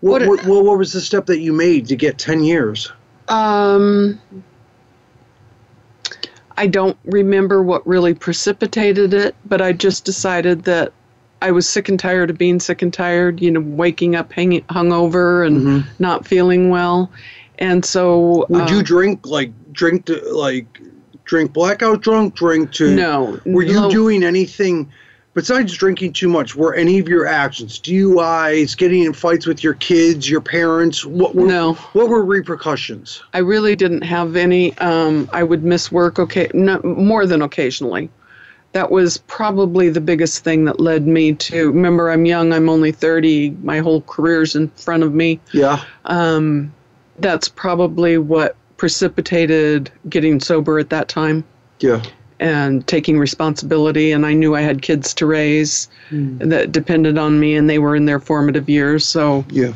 What 0.00 0.22
What- 0.22 0.28
what, 0.28 0.46
what, 0.46 0.64
what 0.64 0.78
was 0.78 0.92
the 0.92 1.00
step 1.00 1.26
that 1.26 1.38
you 1.40 1.52
made 1.52 1.86
to 1.88 1.96
get 1.96 2.18
10 2.18 2.42
years? 2.44 2.92
um 3.28 4.20
i 6.58 6.66
don't 6.66 6.98
remember 7.06 7.62
what 7.62 7.86
really 7.86 8.12
precipitated 8.12 9.14
it 9.14 9.34
but 9.46 9.62
i 9.62 9.72
just 9.72 10.04
decided 10.04 10.64
that 10.64 10.92
i 11.40 11.50
was 11.50 11.66
sick 11.66 11.88
and 11.88 11.98
tired 11.98 12.28
of 12.28 12.36
being 12.36 12.60
sick 12.60 12.82
and 12.82 12.92
tired 12.92 13.40
you 13.40 13.50
know 13.50 13.60
waking 13.60 14.14
up 14.14 14.30
hanging 14.30 14.60
hungover 14.64 15.46
and 15.46 15.56
Mhm. 15.66 15.84
not 15.98 16.26
feeling 16.26 16.68
well 16.68 17.10
and 17.58 17.82
so 17.82 18.44
Would 18.50 18.68
you 18.68 18.78
um, 18.78 18.84
drink 18.84 19.26
like 19.26 19.52
drink 19.72 20.04
to 20.04 20.20
like 20.34 20.66
drink 21.24 21.54
blackout 21.54 22.02
drunk? 22.02 22.34
Drink 22.34 22.72
to 22.72 22.94
no 22.94 23.40
Were 23.46 23.62
you 23.62 23.72
no, 23.72 23.90
doing 23.90 24.22
anything 24.22 24.90
besides 25.34 25.74
drinking 25.74 26.12
too 26.12 26.28
much? 26.28 26.54
Were 26.56 26.74
any 26.74 26.98
of 26.98 27.08
your 27.08 27.26
actions, 27.26 27.78
DUIs, 27.80 28.76
getting 28.76 29.02
in 29.02 29.12
fights 29.12 29.46
with 29.46 29.62
your 29.62 29.74
kids, 29.74 30.30
your 30.30 30.40
parents? 30.40 31.04
What 31.04 31.34
were 31.34 31.46
No. 31.46 31.74
what 31.92 32.08
were 32.08 32.24
repercussions? 32.24 33.22
i 33.34 33.38
really 33.38 33.76
didn't 33.76 34.02
have 34.02 34.36
any 34.36 34.76
um, 34.78 35.28
i 35.32 35.42
would 35.42 35.64
miss 35.64 35.90
work 35.92 36.18
okay 36.18 36.48
no, 36.54 36.80
more 36.82 37.26
than 37.26 37.42
occasionally 37.42 38.08
that 38.72 38.90
was 38.90 39.18
probably 39.28 39.88
the 39.88 40.00
biggest 40.00 40.42
thing 40.42 40.64
that 40.64 40.80
led 40.80 41.06
me 41.06 41.32
to 41.34 41.68
remember 41.68 42.10
i'm 42.10 42.24
young 42.26 42.52
i'm 42.52 42.68
only 42.68 42.90
30 42.92 43.50
my 43.62 43.78
whole 43.78 44.00
career's 44.02 44.54
in 44.56 44.68
front 44.70 45.02
of 45.02 45.14
me 45.14 45.38
Yeah. 45.52 45.82
um, 46.06 46.72
that's 47.18 47.48
probably 47.48 48.18
what 48.18 48.56
precipitated 48.76 49.90
getting 50.08 50.40
sober 50.40 50.78
at 50.78 50.90
that 50.90 51.08
time 51.08 51.44
Yeah. 51.80 52.02
And 52.40 52.86
taking 52.86 53.18
responsibility 53.18 54.10
and 54.12 54.26
i 54.26 54.32
knew 54.32 54.54
i 54.56 54.60
had 54.60 54.82
kids 54.82 55.14
to 55.14 55.24
raise 55.26 55.88
that 56.10 56.72
depended 56.72 57.16
on 57.18 57.38
me 57.38 57.54
and 57.54 57.70
they 57.70 57.78
were 57.78 57.94
in 57.94 58.04
their 58.06 58.18
formative 58.20 58.68
years 58.68 59.06
so 59.06 59.44
Yeah. 59.50 59.72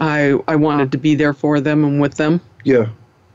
i 0.00 0.34
i 0.48 0.56
wanted 0.56 0.90
to 0.92 0.98
be 0.98 1.14
there 1.14 1.32
for 1.32 1.60
them 1.60 1.84
and 1.84 2.00
with 2.00 2.16
them 2.16 2.40
Yeah. 2.64 2.88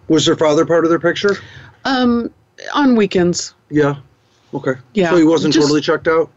Was 0.08 0.26
their 0.26 0.36
father 0.36 0.66
part 0.66 0.84
of 0.84 0.90
their 0.90 1.00
picture? 1.00 1.38
um 1.86 2.30
on 2.74 2.96
weekends 2.96 3.54
Yeah. 3.70 3.96
Okay. 4.54 4.74
Yeah, 4.94 5.10
So 5.10 5.18
he 5.18 5.24
wasn't 5.24 5.54
just- 5.54 5.64
totally 5.66 5.82
checked 5.82 6.08
out? 6.08 6.30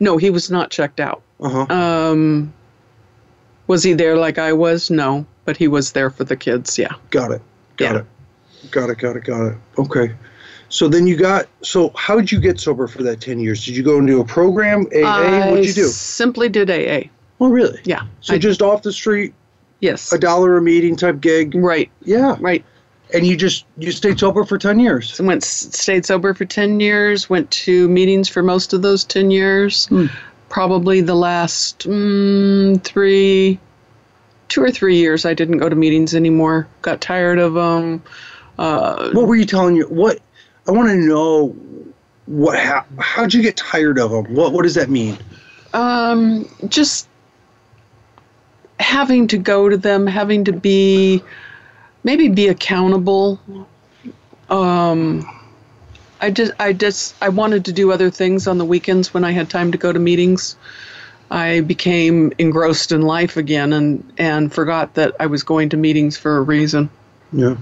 no 0.00 0.16
he 0.16 0.30
was 0.30 0.50
not 0.50 0.70
checked 0.70 1.00
out 1.00 1.22
Uh 1.40 1.48
huh. 1.66 1.74
um 1.74 2.52
was 3.66 3.82
he 3.82 3.92
there 3.92 4.16
like 4.16 4.38
i 4.38 4.52
was 4.52 4.90
no 4.90 5.24
but 5.44 5.56
he 5.56 5.68
was 5.68 5.92
there 5.92 6.10
for 6.10 6.24
the 6.24 6.36
kids 6.36 6.78
yeah 6.78 6.92
got 7.10 7.30
it. 7.30 7.42
Got 7.76 7.94
yeah. 7.94 8.00
it. 8.00 8.70
Got 8.70 8.88
it. 8.90 8.98
Got 8.98 9.16
it. 9.16 9.24
Got 9.24 9.46
it. 9.48 9.58
Okay. 9.78 10.14
So 10.74 10.88
then 10.88 11.06
you 11.06 11.16
got. 11.16 11.46
So 11.62 11.92
how 11.94 12.16
did 12.16 12.32
you 12.32 12.40
get 12.40 12.58
sober 12.58 12.88
for 12.88 13.04
that 13.04 13.20
ten 13.20 13.38
years? 13.38 13.64
Did 13.64 13.76
you 13.76 13.84
go 13.84 13.98
into 13.98 14.18
a 14.20 14.24
program? 14.24 14.86
AA? 14.92 15.04
I 15.06 15.48
What'd 15.50 15.64
you 15.66 15.72
do? 15.72 15.84
simply 15.86 16.48
did 16.48 16.68
aa 16.68 17.08
Oh, 17.40 17.48
really? 17.48 17.78
yeah 17.84 18.02
So 18.20 18.34
I- 18.34 18.38
just 18.38 18.60
off 18.60 18.82
the 18.82 18.92
street, 18.92 19.34
yes 19.78 20.12
a 20.12 20.18
dollar 20.18 20.56
a 20.56 20.62
meeting 20.62 20.96
type 20.96 21.20
gig. 21.20 21.54
right 21.54 21.88
Yeah. 22.02 22.34
right 22.40 22.64
And 23.12 23.24
you 23.24 23.36
just 23.36 23.66
you 23.78 23.92
stayed 23.92 24.18
sober 24.18 24.42
for 24.44 24.58
ten 24.58 24.80
years. 24.80 25.14
So 25.14 25.22
went 25.22 25.44
stayed 25.44 26.04
sober 26.04 26.34
for 26.34 26.44
10 26.44 26.80
years 26.80 27.30
went 27.30 27.48
to 27.66 27.88
meetings 27.88 28.28
for 28.28 28.42
most 28.42 28.72
of 28.72 28.82
those 28.82 29.04
10 29.04 29.30
years 29.30 29.86
Hmm. 29.86 30.06
probably 30.48 31.00
the 31.02 31.14
last 31.14 31.86
mm, 31.88 32.82
three 32.82 33.60
two 34.48 34.62
or 34.62 34.72
three 34.72 34.96
years 34.96 35.24
i 35.24 35.34
didn't 35.34 35.58
go 35.58 35.68
to 35.68 35.76
meetings 35.76 36.14
anymore 36.16 36.66
got 36.82 37.00
tired 37.00 37.38
of 37.38 37.54
them 37.54 38.02
uh, 38.58 39.10
What 39.12 39.26
were 39.28 39.34
you 39.36 39.46
telling 39.46 39.74
you? 39.76 39.84
What 39.88 40.18
I 40.66 40.70
want 40.72 40.88
to 40.88 40.96
know. 40.96 41.56
What? 42.26 42.58
How, 42.58 42.84
how'd 42.98 43.34
you 43.34 43.42
get 43.42 43.56
tired 43.56 43.98
of 43.98 44.10
them? 44.10 44.34
What 44.34 44.52
What 44.52 44.62
does 44.62 44.74
that 44.74 44.88
mean? 44.90 45.18
um, 45.74 46.48
just 46.68 47.08
having 48.80 49.26
to 49.28 49.36
go 49.38 49.68
to 49.68 49.76
them 49.76 50.06
having 50.06 50.44
to 50.44 50.52
be 50.52 51.22
maybe 52.04 52.28
be 52.28 52.48
accountable 52.48 53.40
um, 54.50 55.28
I 56.20 56.30
just, 56.30 56.52
I 56.60 56.72
just, 56.72 57.14
I 57.20 57.28
wanted 57.28 57.64
to 57.66 57.72
do 57.72 57.90
other 57.92 58.10
things 58.10 58.46
on 58.46 58.58
the 58.58 58.64
weekends 58.64 59.12
when 59.12 59.24
I 59.24 59.32
had 59.32 59.50
time 59.50 59.72
to 59.72 59.78
go 59.78 59.92
to 59.92 59.98
meetings. 59.98 60.56
I 61.30 61.60
became 61.60 62.32
engrossed 62.38 62.92
in 62.92 63.02
life 63.02 63.36
again, 63.36 63.72
and 63.72 64.12
and 64.18 64.52
forgot 64.52 64.94
that 64.94 65.14
I 65.18 65.26
was 65.26 65.42
going 65.42 65.70
to 65.70 65.76
meetings 65.76 66.16
for 66.16 66.36
a 66.36 66.42
reason, 66.42 66.88
Yeah. 67.32 67.56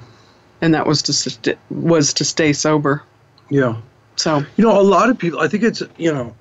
And 0.63 0.73
that 0.73 0.87
was 0.87 1.03
to 1.03 1.13
st- 1.13 1.59
was 1.71 2.15
to 2.15 2.25
stay 2.25 2.55
sober. 2.55 3.03
Yeah. 3.51 3.77
So 4.17 4.43
You 4.57 4.65
know, 4.65 4.81
a 4.81 4.83
lot 4.83 5.11
of 5.11 5.19
people. 5.19 5.41
I 5.41 5.49
think 5.49 5.63
it's 5.65 5.83
you 5.99 6.13
know. 6.15 6.35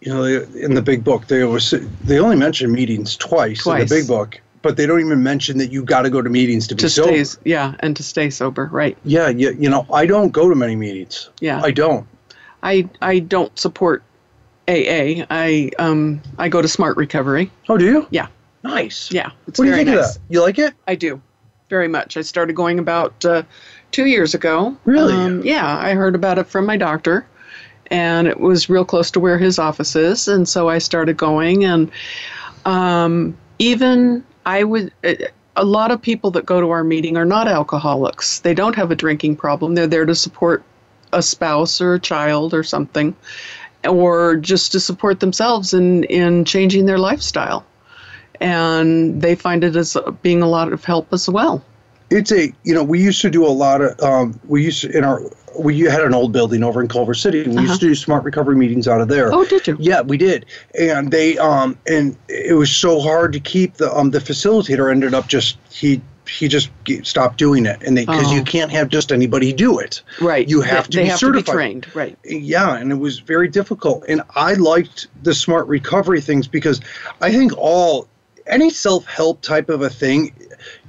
You 0.00 0.12
know, 0.12 0.24
in 0.24 0.74
the 0.74 0.82
big 0.82 1.04
book, 1.04 1.28
they 1.28 1.42
always 1.42 1.70
they 2.04 2.18
only 2.18 2.34
mention 2.36 2.72
meetings 2.72 3.16
twice, 3.16 3.64
in 3.66 3.78
the 3.78 3.86
big 3.86 4.08
book, 4.08 4.40
but 4.60 4.76
they 4.76 4.84
don't 4.84 4.98
even 4.98 5.22
mention 5.22 5.58
that 5.58 5.70
you 5.70 5.84
got 5.84 6.02
to 6.02 6.10
go 6.10 6.20
to 6.20 6.28
meetings 6.28 6.66
to 6.68 6.74
be 6.74 6.80
to 6.80 6.90
sober. 6.90 7.24
stay, 7.24 7.40
yeah, 7.44 7.76
and 7.80 7.96
to 7.96 8.02
stay 8.02 8.28
sober, 8.28 8.68
right? 8.72 8.98
Yeah, 9.04 9.28
you, 9.28 9.52
you 9.52 9.70
know, 9.70 9.86
I 9.92 10.06
don't 10.06 10.30
go 10.32 10.48
to 10.48 10.56
many 10.56 10.74
meetings. 10.74 11.30
Yeah, 11.40 11.62
I 11.62 11.70
don't. 11.70 12.04
I 12.64 12.88
I 13.00 13.20
don't 13.20 13.56
support 13.56 14.02
AA. 14.66 15.22
I 15.30 15.70
um 15.78 16.20
I 16.36 16.48
go 16.48 16.60
to 16.60 16.66
Smart 16.68 16.96
Recovery. 16.96 17.52
Oh, 17.68 17.78
do 17.78 17.84
you? 17.84 18.06
Yeah. 18.10 18.26
Nice. 18.64 19.10
Yeah, 19.12 19.30
What 19.44 19.56
do 19.56 19.64
you 19.66 19.74
think 19.74 19.88
nice. 19.88 19.98
of 19.98 20.14
that? 20.14 20.20
You 20.30 20.40
like 20.42 20.58
it? 20.58 20.74
I 20.88 20.94
do, 20.96 21.20
very 21.72 21.88
much. 21.88 22.16
I 22.18 22.22
started 22.22 22.54
going 22.54 22.78
about 22.78 23.24
uh, 23.24 23.42
two 23.92 24.04
years 24.04 24.34
ago. 24.34 24.76
Really? 24.84 25.14
Um, 25.14 25.42
yeah, 25.42 25.78
I 25.78 25.94
heard 25.94 26.14
about 26.14 26.36
it 26.38 26.46
from 26.46 26.66
my 26.66 26.76
doctor, 26.76 27.26
and 27.90 28.28
it 28.28 28.38
was 28.40 28.68
real 28.68 28.84
close 28.84 29.10
to 29.12 29.20
where 29.20 29.38
his 29.38 29.58
office 29.58 29.96
is, 29.96 30.28
and 30.28 30.46
so 30.46 30.68
I 30.68 30.78
started 30.78 31.16
going. 31.16 31.64
And 31.64 31.90
um, 32.66 33.36
even 33.58 34.22
I 34.44 34.64
would. 34.64 34.92
uh, 35.02 35.14
A 35.56 35.64
lot 35.64 35.90
of 35.90 36.00
people 36.00 36.30
that 36.30 36.46
go 36.46 36.60
to 36.60 36.70
our 36.70 36.84
meeting 36.84 37.16
are 37.18 37.26
not 37.26 37.46
alcoholics. 37.46 38.40
They 38.40 38.54
don't 38.54 38.76
have 38.76 38.90
a 38.90 38.96
drinking 38.96 39.36
problem. 39.36 39.74
They're 39.74 39.86
there 39.96 40.06
to 40.06 40.14
support 40.14 40.62
a 41.12 41.20
spouse 41.20 41.78
or 41.84 41.94
a 41.94 42.00
child 42.00 42.54
or 42.54 42.62
something, 42.64 43.14
or 43.84 44.36
just 44.36 44.72
to 44.72 44.80
support 44.80 45.20
themselves 45.20 45.74
in 45.74 46.04
in 46.04 46.44
changing 46.44 46.86
their 46.86 46.98
lifestyle 46.98 47.64
and 48.42 49.20
they 49.22 49.34
find 49.34 49.64
it 49.64 49.76
as 49.76 49.96
being 50.22 50.42
a 50.42 50.48
lot 50.48 50.72
of 50.72 50.84
help 50.84 51.12
as 51.12 51.28
well. 51.28 51.64
It's 52.10 52.30
a 52.32 52.52
you 52.64 52.74
know 52.74 52.84
we 52.84 53.00
used 53.00 53.22
to 53.22 53.30
do 53.30 53.46
a 53.46 53.48
lot 53.48 53.80
of 53.80 53.98
um, 54.00 54.38
we 54.46 54.64
used 54.64 54.82
to 54.82 54.90
in 54.96 55.02
our 55.04 55.22
we 55.58 55.80
had 55.80 56.02
an 56.02 56.12
old 56.14 56.32
building 56.32 56.62
over 56.62 56.80
in 56.82 56.88
Culver 56.88 57.14
City 57.14 57.42
and 57.44 57.54
we 57.56 57.62
used 57.62 57.80
to 57.80 57.88
do 57.88 57.94
smart 57.94 58.24
recovery 58.24 58.56
meetings 58.56 58.86
out 58.88 59.00
of 59.00 59.08
there. 59.08 59.32
Oh, 59.32 59.44
did 59.46 59.66
you? 59.66 59.76
Yeah, 59.80 60.02
we 60.02 60.18
did, 60.18 60.44
and 60.78 61.10
they 61.10 61.38
um 61.38 61.78
and 61.86 62.16
it 62.28 62.54
was 62.54 62.70
so 62.70 63.00
hard 63.00 63.32
to 63.32 63.40
keep 63.40 63.74
the 63.74 63.90
um 63.96 64.10
the 64.10 64.18
facilitator 64.18 64.90
ended 64.90 65.14
up 65.14 65.26
just 65.26 65.56
he 65.70 66.02
he 66.28 66.48
just 66.48 66.70
stopped 67.02 67.36
doing 67.38 67.66
it 67.66 67.82
and 67.82 67.96
they 67.96 68.04
because 68.04 68.28
Oh. 68.30 68.34
you 68.34 68.42
can't 68.44 68.70
have 68.70 68.88
just 68.88 69.10
anybody 69.10 69.52
do 69.52 69.78
it. 69.78 70.02
Right. 70.20 70.46
You 70.48 70.60
have 70.60 70.84
they, 70.86 70.90
to 70.90 70.96
they 70.98 71.02
be 71.04 71.08
have 71.08 71.18
certified. 71.18 71.46
to 71.46 71.50
be 71.52 71.56
trained. 71.56 71.86
Right. 71.96 72.18
Yeah, 72.24 72.76
and 72.76 72.92
it 72.92 72.96
was 72.96 73.18
very 73.20 73.48
difficult. 73.48 74.04
And 74.08 74.20
I 74.36 74.52
liked 74.54 75.08
the 75.22 75.34
smart 75.34 75.66
recovery 75.66 76.20
things 76.20 76.46
because 76.46 76.80
I 77.22 77.32
think 77.32 77.52
all 77.56 78.06
any 78.46 78.70
self-help 78.70 79.40
type 79.42 79.68
of 79.68 79.82
a 79.82 79.90
thing 79.90 80.32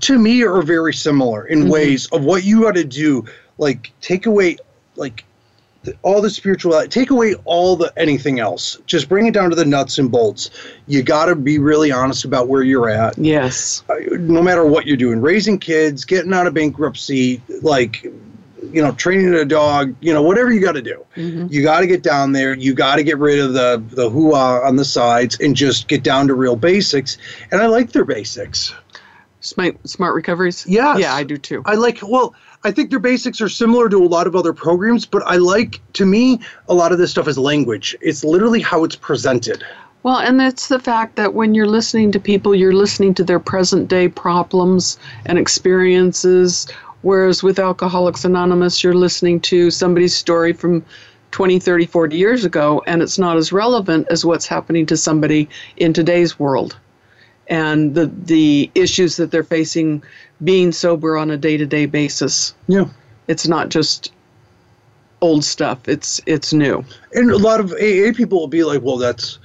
to 0.01 0.17
me 0.17 0.43
are 0.43 0.61
very 0.61 0.93
similar 0.93 1.45
in 1.45 1.65
Mhm. 1.65 1.69
ways 1.69 2.07
of 2.11 2.23
what 2.23 2.43
you 2.43 2.61
got 2.63 2.75
to 2.75 2.83
do 2.83 3.25
like 3.57 3.91
take 4.01 4.25
away 4.25 4.57
like 4.95 5.23
the, 5.83 5.93
all 6.01 6.21
the 6.21 6.29
spirituality 6.29 6.87
take 6.89 7.09
away 7.11 7.35
all 7.45 7.75
the 7.75 7.91
anything 7.97 8.39
else 8.39 8.77
just 8.85 9.09
bring 9.09 9.27
it 9.27 9.33
down 9.33 9.49
to 9.49 9.55
the 9.55 9.65
nuts 9.65 9.97
and 9.99 10.09
bolts 10.11 10.49
you 10.87 11.03
got 11.03 11.25
to 11.25 11.35
be 11.35 11.59
really 11.59 11.91
honest 11.91 12.23
about 12.25 12.47
where 12.47 12.63
you're 12.63 12.89
at 12.89 13.17
Yes. 13.17 13.83
uh, 13.89 13.95
no 14.17 14.41
matter 14.41 14.65
what 14.65 14.87
you're 14.87 14.97
doing 14.97 15.19
raising 15.21 15.59
kids 15.59 16.05
getting 16.05 16.33
out 16.33 16.47
of 16.47 16.53
bankruptcy 16.53 17.41
like 17.61 18.09
you 18.71 18.81
know 18.81 18.91
training 18.93 19.33
a 19.33 19.45
dog 19.45 19.95
you 19.99 20.13
know 20.13 20.21
whatever 20.21 20.51
you 20.51 20.61
got 20.61 20.73
to 20.73 20.81
do 20.81 21.05
hmm 21.15 21.47
you 21.49 21.61
got 21.61 21.81
to 21.81 21.87
get 21.87 22.03
down 22.03 22.31
there 22.31 22.55
you 22.55 22.73
got 22.73 22.95
to 22.95 23.03
get 23.03 23.17
rid 23.17 23.39
of 23.39 23.53
the 23.53 23.83
the 23.95 24.09
hoo 24.09 24.33
on 24.33 24.75
the 24.75 24.85
sides 24.85 25.39
and 25.39 25.55
just 25.55 25.87
get 25.87 26.03
down 26.03 26.27
to 26.27 26.33
real 26.33 26.55
basics 26.55 27.17
and 27.51 27.61
i 27.61 27.65
like 27.65 27.91
their 27.91 28.05
basics 28.05 28.73
Smart, 29.43 29.77
smart 29.85 30.15
recoveries? 30.15 30.65
Yes. 30.65 30.99
Yeah, 30.99 31.13
I 31.13 31.23
do 31.23 31.37
too. 31.37 31.63
I 31.65 31.75
like, 31.75 31.99
well, 32.01 32.33
I 32.63 32.71
think 32.71 32.91
their 32.91 32.99
basics 32.99 33.41
are 33.41 33.49
similar 33.49 33.89
to 33.89 33.97
a 33.97 34.07
lot 34.07 34.25
of 34.25 34.37
other 34.37 34.53
programs, 34.53 35.05
but 35.05 35.21
I 35.25 35.35
like, 35.35 35.81
to 35.93 36.05
me, 36.05 36.39
a 36.69 36.73
lot 36.73 36.93
of 36.93 36.97
this 36.97 37.11
stuff 37.11 37.27
is 37.27 37.37
language. 37.37 37.93
It's 37.99 38.23
literally 38.23 38.61
how 38.61 38.85
it's 38.85 38.95
presented. 38.95 39.61
Well, 40.03 40.19
and 40.19 40.41
it's 40.41 40.69
the 40.69 40.79
fact 40.79 41.17
that 41.17 41.33
when 41.33 41.55
you're 41.55 41.67
listening 41.67 42.13
to 42.13 42.21
people, 42.21 42.55
you're 42.55 42.73
listening 42.73 43.13
to 43.15 43.23
their 43.25 43.39
present 43.39 43.89
day 43.89 44.07
problems 44.07 44.97
and 45.25 45.37
experiences. 45.37 46.67
Whereas 47.03 47.43
with 47.43 47.59
Alcoholics 47.59 48.25
Anonymous, 48.25 48.83
you're 48.83 48.95
listening 48.95 49.39
to 49.41 49.69
somebody's 49.69 50.15
story 50.15 50.53
from 50.53 50.83
20, 51.31 51.59
30, 51.59 51.85
40 51.85 52.17
years 52.17 52.45
ago, 52.45 52.81
and 52.87 53.01
it's 53.01 53.19
not 53.19 53.37
as 53.37 53.51
relevant 53.51 54.07
as 54.09 54.25
what's 54.25 54.47
happening 54.47 54.85
to 54.87 54.97
somebody 54.97 55.49
in 55.77 55.93
today's 55.93 56.39
world 56.39 56.77
and 57.47 57.93
the, 57.95 58.05
the 58.05 58.71
issues 58.75 59.17
that 59.17 59.31
they're 59.31 59.43
facing 59.43 60.03
being 60.43 60.71
sober 60.71 61.17
on 61.17 61.29
a 61.29 61.37
day 61.37 61.57
to 61.57 61.65
day 61.65 61.85
basis. 61.85 62.53
Yeah. 62.67 62.85
It's 63.27 63.47
not 63.47 63.69
just 63.69 64.11
old 65.21 65.43
stuff, 65.43 65.87
it's, 65.87 66.21
it's 66.25 66.53
new. 66.53 66.83
And 67.13 67.31
a 67.31 67.37
lot 67.37 67.59
of 67.59 67.71
AA 67.71 68.11
people 68.13 68.39
will 68.39 68.47
be 68.47 68.63
like, 68.63 68.81
well, 68.81 68.97
that's, 68.97 69.39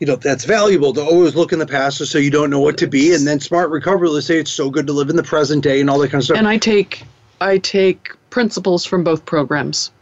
you 0.00 0.06
know, 0.06 0.16
that's 0.16 0.44
valuable 0.46 0.94
to 0.94 1.02
always 1.02 1.36
look 1.36 1.52
in 1.52 1.58
the 1.58 1.66
past 1.66 2.04
so 2.04 2.18
you 2.18 2.30
don't 2.30 2.48
know 2.48 2.58
what 2.58 2.78
to 2.78 2.86
be. 2.86 3.14
And 3.14 3.26
then 3.26 3.38
smart 3.38 3.70
recovery, 3.70 4.20
say 4.22 4.38
it's 4.38 4.50
so 4.50 4.70
good 4.70 4.86
to 4.86 4.94
live 4.94 5.10
in 5.10 5.16
the 5.16 5.22
present 5.22 5.62
day 5.62 5.80
and 5.80 5.90
all 5.90 5.98
that 5.98 6.10
kind 6.10 6.20
of 6.20 6.24
stuff. 6.24 6.38
And 6.38 6.48
I 6.48 6.56
take, 6.56 7.04
I 7.40 7.58
take 7.58 8.10
principles 8.30 8.86
from 8.86 9.04
both 9.04 9.26
programs. 9.26 9.92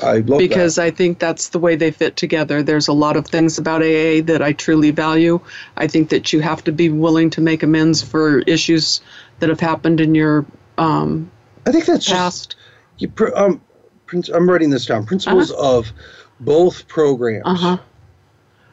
I 0.00 0.18
love 0.18 0.38
because 0.38 0.76
that. 0.76 0.84
I 0.84 0.90
think 0.92 1.18
that's 1.18 1.48
the 1.48 1.58
way 1.58 1.74
they 1.74 1.90
fit 1.90 2.16
together. 2.16 2.62
There's 2.62 2.86
a 2.86 2.92
lot 2.92 3.16
of 3.16 3.26
things 3.26 3.58
about 3.58 3.82
AA 3.82 4.22
that 4.22 4.40
I 4.40 4.52
truly 4.52 4.92
value. 4.92 5.40
I 5.76 5.88
think 5.88 6.10
that 6.10 6.32
you 6.32 6.40
have 6.40 6.62
to 6.64 6.72
be 6.72 6.88
willing 6.88 7.28
to 7.30 7.40
make 7.40 7.64
amends 7.64 8.00
for 8.00 8.38
issues 8.40 9.00
that 9.40 9.48
have 9.48 9.60
happened 9.60 10.00
in 10.00 10.14
your 10.14 10.46
um, 10.78 11.30
I 11.66 11.72
think 11.72 11.86
that's 11.86 12.06
just, 12.06 12.16
past. 12.16 12.56
you, 12.98 13.12
um, 13.34 13.60
I'm 14.32 14.48
writing 14.48 14.70
this 14.70 14.86
down. 14.86 15.04
Principles 15.04 15.50
of 15.50 15.92
both 16.40 16.88
programs. 16.88 17.42
Uh 17.44 17.54
huh. 17.54 17.78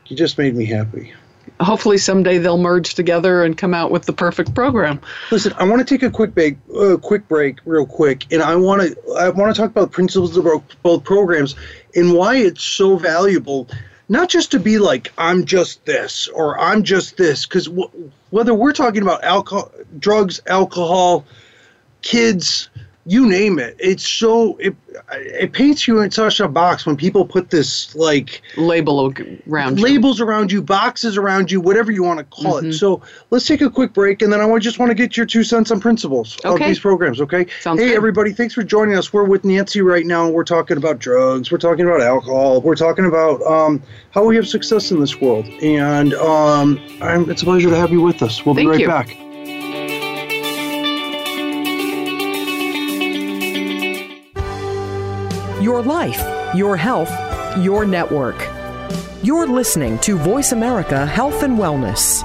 You 0.07 0.15
just 0.15 0.37
made 0.37 0.55
me 0.55 0.65
happy. 0.65 1.13
Hopefully 1.59 1.97
someday 1.97 2.37
they'll 2.37 2.57
merge 2.57 2.93
together 2.93 3.43
and 3.43 3.57
come 3.57 3.73
out 3.73 3.89
with 3.89 4.05
the 4.05 4.13
perfect 4.13 4.53
program. 4.53 4.99
Listen, 5.31 5.53
I 5.57 5.63
want 5.63 5.79
to 5.79 5.85
take 5.85 6.03
a 6.03 6.09
quick 6.11 6.35
break, 6.35 6.57
uh, 6.77 6.97
quick 6.97 7.27
break, 7.27 7.59
real 7.65 7.85
quick, 7.85 8.31
and 8.31 8.41
I 8.43 8.55
want 8.55 8.81
to 8.81 9.13
I 9.13 9.29
want 9.29 9.55
to 9.55 9.59
talk 9.59 9.71
about 9.71 9.91
the 9.91 9.95
principles 9.95 10.35
of 10.37 10.43
both- 10.43 10.83
both 10.83 11.03
programs 11.03 11.55
and 11.95 12.13
why 12.13 12.35
it's 12.35 12.63
so 12.63 12.97
valuable. 12.97 13.67
Not 14.09 14.29
just 14.29 14.51
to 14.51 14.59
be 14.59 14.77
like 14.77 15.11
I'm 15.17 15.45
just 15.45 15.83
this 15.85 16.27
or 16.27 16.59
I'm 16.59 16.83
just 16.83 17.17
this, 17.17 17.45
because 17.45 17.65
w- 17.65 18.11
whether 18.29 18.53
we're 18.53 18.73
talking 18.73 19.01
about 19.01 19.23
alcohol, 19.23 19.71
drugs, 19.99 20.41
alcohol, 20.47 21.25
kids, 22.01 22.69
you 23.07 23.25
name 23.25 23.57
it, 23.57 23.75
it's 23.79 24.05
so 24.05 24.57
it 24.57 24.75
it 25.11 25.53
paints 25.53 25.87
you 25.87 26.01
in 26.01 26.11
such 26.11 26.41
a 26.41 26.47
box 26.47 26.85
when 26.85 26.97
people 26.97 27.25
put 27.25 27.49
this 27.49 27.95
like 27.95 28.41
Label 28.57 29.13
around 29.47 29.79
you. 29.79 29.83
labels 29.83 30.19
around 30.19 30.51
you, 30.51 30.61
boxes 30.61 31.15
around 31.15 31.49
you, 31.49 31.61
whatever 31.61 31.89
you 31.89 32.03
want 32.03 32.19
to 32.19 32.25
call 32.25 32.57
it. 32.57 32.73
So 32.73 33.01
let's 33.29 33.45
take 33.45 33.61
a 33.61 33.69
quick 33.69 33.93
break, 33.93 34.21
and 34.21 34.31
then 34.31 34.41
I 34.41 34.59
just 34.59 34.77
want 34.77 34.89
to 34.89 34.95
get 34.95 35.15
your 35.15 35.25
two 35.25 35.43
cents 35.45 35.71
on 35.71 35.79
principles 35.79 36.37
of 36.43 36.59
these 36.59 36.79
programs. 36.79 37.21
Okay. 37.21 37.47
Sounds 37.61 37.79
hey 37.79 37.87
good. 37.87 37.95
everybody, 37.95 38.33
thanks 38.33 38.53
for 38.53 38.63
joining 38.63 38.97
us. 38.97 39.13
We're 39.13 39.23
with 39.23 39.45
Nancy 39.45 39.79
right 39.79 40.05
now, 40.05 40.25
and 40.25 40.33
we're 40.33 40.43
talking 40.43 40.75
about 40.75 40.99
drugs. 40.99 41.49
We're 41.49 41.59
talking 41.59 41.85
about 41.85 42.01
alcohol. 42.01 42.61
We're 42.61 42.75
talking 42.75 43.05
about 43.05 43.41
um, 43.43 43.81
how 44.11 44.25
we 44.25 44.35
have 44.35 44.47
success 44.47 44.91
in 44.91 44.99
this 44.99 45.21
world, 45.21 45.45
and 45.61 46.13
um, 46.15 46.77
I'm, 47.01 47.29
it's 47.29 47.41
a 47.41 47.45
pleasure 47.45 47.69
to 47.69 47.77
have 47.77 47.91
you 47.91 48.01
with 48.01 48.21
us. 48.21 48.45
We'll 48.45 48.55
be 48.55 48.65
right 48.65 48.79
you. 48.81 48.87
back. 48.87 49.26
Your 55.67 55.81
life, 55.81 56.55
your 56.55 56.77
health, 56.77 57.11
your 57.57 57.83
network. 57.83 58.41
You're 59.21 59.47
listening 59.47 59.99
to 59.99 60.17
Voice 60.17 60.53
America 60.53 61.05
Health 61.05 61.43
and 61.43 61.59
Wellness. 61.59 62.23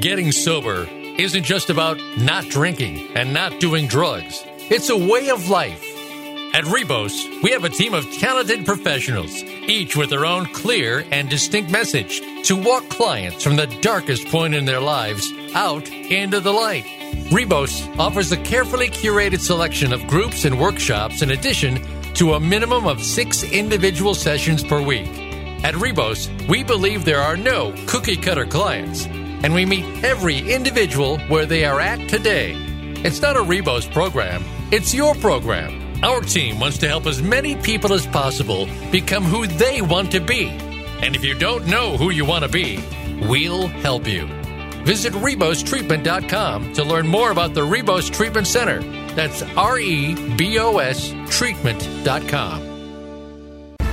Getting 0.00 0.32
sober 0.32 0.88
isn't 0.90 1.44
just 1.44 1.70
about 1.70 2.00
not 2.18 2.46
drinking 2.46 3.16
and 3.16 3.32
not 3.32 3.60
doing 3.60 3.86
drugs. 3.86 4.42
It's 4.68 4.90
a 4.90 4.96
way 4.96 5.30
of 5.30 5.48
life. 5.48 5.80
At 6.54 6.64
Rebos, 6.64 7.40
we 7.44 7.52
have 7.52 7.62
a 7.62 7.68
team 7.68 7.94
of 7.94 8.10
talented 8.10 8.66
professionals, 8.66 9.44
each 9.44 9.96
with 9.96 10.10
their 10.10 10.26
own 10.26 10.46
clear 10.46 11.04
and 11.12 11.30
distinct 11.30 11.70
message 11.70 12.20
to 12.48 12.60
walk 12.60 12.88
clients 12.88 13.44
from 13.44 13.54
the 13.54 13.68
darkest 13.80 14.26
point 14.26 14.56
in 14.56 14.64
their 14.64 14.80
lives 14.80 15.32
out 15.54 15.88
into 15.88 16.40
the 16.40 16.52
light. 16.52 17.03
Rebos 17.30 17.98
offers 17.98 18.32
a 18.32 18.36
carefully 18.36 18.88
curated 18.88 19.40
selection 19.40 19.92
of 19.92 20.06
groups 20.06 20.44
and 20.44 20.60
workshops 20.60 21.22
in 21.22 21.30
addition 21.30 21.80
to 22.14 22.34
a 22.34 22.40
minimum 22.40 22.86
of 22.86 23.02
six 23.02 23.42
individual 23.42 24.14
sessions 24.14 24.62
per 24.62 24.80
week. 24.80 25.08
At 25.64 25.74
Rebos, 25.74 26.28
we 26.48 26.62
believe 26.62 27.04
there 27.04 27.20
are 27.20 27.36
no 27.36 27.74
cookie 27.86 28.16
cutter 28.16 28.46
clients, 28.46 29.06
and 29.06 29.54
we 29.54 29.64
meet 29.64 30.04
every 30.04 30.38
individual 30.52 31.18
where 31.28 31.46
they 31.46 31.64
are 31.64 31.80
at 31.80 32.08
today. 32.08 32.52
It's 33.04 33.22
not 33.22 33.36
a 33.36 33.40
Rebos 33.40 33.90
program, 33.92 34.44
it's 34.70 34.94
your 34.94 35.14
program. 35.14 36.04
Our 36.04 36.20
team 36.20 36.60
wants 36.60 36.78
to 36.78 36.88
help 36.88 37.06
as 37.06 37.22
many 37.22 37.56
people 37.56 37.94
as 37.94 38.06
possible 38.06 38.68
become 38.92 39.24
who 39.24 39.46
they 39.46 39.80
want 39.80 40.12
to 40.12 40.20
be. 40.20 40.48
And 41.00 41.16
if 41.16 41.24
you 41.24 41.34
don't 41.34 41.66
know 41.66 41.96
who 41.96 42.10
you 42.10 42.24
want 42.24 42.44
to 42.44 42.50
be, 42.50 42.84
we'll 43.26 43.68
help 43.68 44.06
you. 44.06 44.43
Visit 44.84 45.12
RebosTreatment.com 45.14 46.74
to 46.74 46.84
learn 46.84 47.06
more 47.06 47.30
about 47.30 47.54
the 47.54 47.62
Rebos 47.62 48.12
Treatment 48.12 48.46
Center. 48.46 48.80
That's 49.14 49.42
R 49.56 49.78
E 49.78 50.14
B 50.36 50.58
O 50.58 50.78
S 50.78 51.14
treatment.com. 51.30 52.73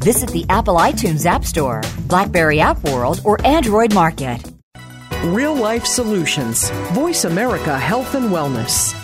Visit 0.00 0.30
the 0.30 0.46
Apple 0.48 0.76
iTunes 0.76 1.26
App 1.26 1.44
Store, 1.44 1.82
Blackberry 2.08 2.58
App 2.58 2.82
World, 2.84 3.20
or 3.22 3.36
Android 3.46 3.92
Market. 3.92 4.40
Real 5.24 5.54
life 5.54 5.84
solutions. 5.84 6.70
Voice 6.92 7.24
America 7.24 7.78
Health 7.78 8.14
and 8.14 8.30
Wellness. 8.30 8.96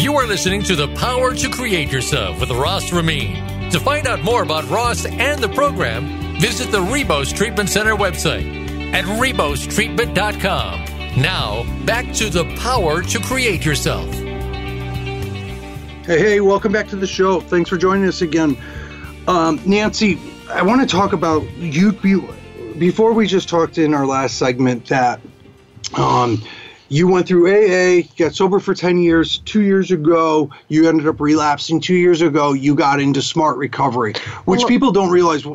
You 0.00 0.14
are 0.14 0.26
listening 0.28 0.62
to 0.62 0.76
The 0.76 0.86
Power 0.94 1.34
to 1.34 1.50
Create 1.50 1.90
Yourself 1.90 2.38
with 2.38 2.50
Ross 2.52 2.92
Ramin. 2.92 3.70
To 3.72 3.80
find 3.80 4.06
out 4.06 4.22
more 4.22 4.44
about 4.44 4.70
Ross 4.70 5.04
and 5.04 5.42
the 5.42 5.48
program, 5.48 6.40
visit 6.40 6.70
the 6.70 6.78
Rebos 6.78 7.34
Treatment 7.34 7.68
Center 7.70 7.96
website 7.96 8.92
at 8.94 9.04
rebostreatment.com. 9.04 10.95
Now, 11.16 11.64
back 11.86 12.12
to 12.16 12.28
The 12.28 12.44
Power 12.56 13.00
to 13.00 13.18
Create 13.20 13.64
Yourself. 13.64 14.04
Hey, 16.04 16.18
hey, 16.18 16.40
welcome 16.40 16.72
back 16.72 16.88
to 16.88 16.96
the 16.96 17.06
show. 17.06 17.40
Thanks 17.40 17.70
for 17.70 17.78
joining 17.78 18.06
us 18.06 18.20
again. 18.20 18.54
Um, 19.26 19.58
Nancy, 19.64 20.18
I 20.50 20.60
want 20.60 20.82
to 20.82 20.86
talk 20.86 21.14
about 21.14 21.42
you. 21.56 21.92
Be, 21.92 22.20
before 22.78 23.14
we 23.14 23.26
just 23.26 23.48
talked 23.48 23.78
in 23.78 23.94
our 23.94 24.04
last 24.06 24.36
segment 24.36 24.84
that 24.88 25.22
um, 25.96 26.42
you 26.90 27.08
went 27.08 27.26
through 27.26 27.46
AA, 27.50 28.02
got 28.18 28.34
sober 28.34 28.60
for 28.60 28.74
10 28.74 28.98
years. 28.98 29.38
Two 29.38 29.62
years 29.62 29.90
ago, 29.90 30.50
you 30.68 30.86
ended 30.86 31.08
up 31.08 31.18
relapsing. 31.18 31.80
Two 31.80 31.94
years 31.94 32.20
ago, 32.20 32.52
you 32.52 32.74
got 32.74 33.00
into 33.00 33.22
smart 33.22 33.56
recovery, 33.56 34.12
which 34.44 34.60
Well- 34.60 34.68
people 34.68 34.92
don't 34.92 35.10
realize. 35.10 35.46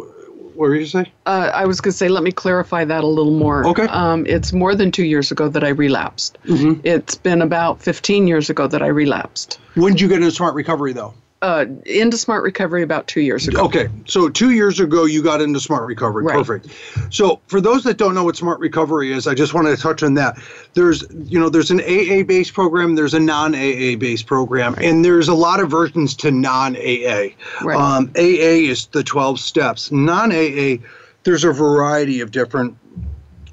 What 0.55 0.69
were 0.69 0.75
you 0.75 0.85
say? 0.85 1.11
Uh, 1.25 1.51
I 1.53 1.65
was 1.65 1.81
going 1.81 1.91
to 1.91 1.97
say, 1.97 2.07
let 2.07 2.23
me 2.23 2.31
clarify 2.31 2.85
that 2.85 3.03
a 3.03 3.07
little 3.07 3.33
more. 3.33 3.65
Okay. 3.67 3.83
Um, 3.83 4.25
it's 4.25 4.53
more 4.53 4.75
than 4.75 4.91
two 4.91 5.05
years 5.05 5.31
ago 5.31 5.47
that 5.49 5.63
I 5.63 5.69
relapsed. 5.69 6.37
Mm-hmm. 6.45 6.81
It's 6.83 7.15
been 7.15 7.41
about 7.41 7.81
15 7.81 8.27
years 8.27 8.49
ago 8.49 8.67
that 8.67 8.81
I 8.81 8.87
relapsed. 8.87 9.59
When 9.75 9.93
did 9.93 10.01
you 10.01 10.07
get 10.07 10.17
into 10.17 10.31
smart 10.31 10.55
recovery, 10.55 10.93
though? 10.93 11.13
Uh, 11.41 11.65
into 11.85 12.17
smart 12.17 12.43
recovery 12.43 12.83
about 12.83 13.07
two 13.07 13.21
years 13.21 13.47
ago. 13.47 13.65
Okay, 13.65 13.89
so 14.05 14.29
two 14.29 14.51
years 14.51 14.79
ago 14.79 15.05
you 15.05 15.23
got 15.23 15.41
into 15.41 15.59
smart 15.59 15.87
recovery. 15.87 16.23
Right. 16.23 16.37
Perfect. 16.37 16.67
So 17.11 17.41
for 17.47 17.59
those 17.59 17.83
that 17.85 17.97
don't 17.97 18.13
know 18.13 18.23
what 18.23 18.35
smart 18.35 18.59
recovery 18.59 19.11
is, 19.11 19.27
I 19.27 19.33
just 19.33 19.53
wanted 19.53 19.75
to 19.75 19.81
touch 19.81 20.03
on 20.03 20.13
that. 20.15 20.37
There's 20.73 21.03
you 21.25 21.39
know 21.39 21.49
there's 21.49 21.71
an 21.71 21.79
AA 21.81 22.23
based 22.23 22.53
program, 22.53 22.95
there's 22.95 23.15
a 23.15 23.19
non 23.19 23.55
AA 23.55 23.95
based 23.97 24.27
program, 24.27 24.75
and 24.77 25.03
there's 25.03 25.27
a 25.27 25.33
lot 25.33 25.59
of 25.59 25.69
versions 25.69 26.15
to 26.17 26.31
non 26.31 26.75
AA. 26.75 27.29
Right. 27.63 27.75
Um, 27.75 28.11
AA 28.15 28.69
is 28.69 28.87
the 28.87 29.03
12 29.03 29.39
steps. 29.39 29.91
Non 29.91 30.31
AA, 30.31 30.77
there's 31.23 31.43
a 31.43 31.51
variety 31.51 32.21
of 32.21 32.31
different 32.31 32.77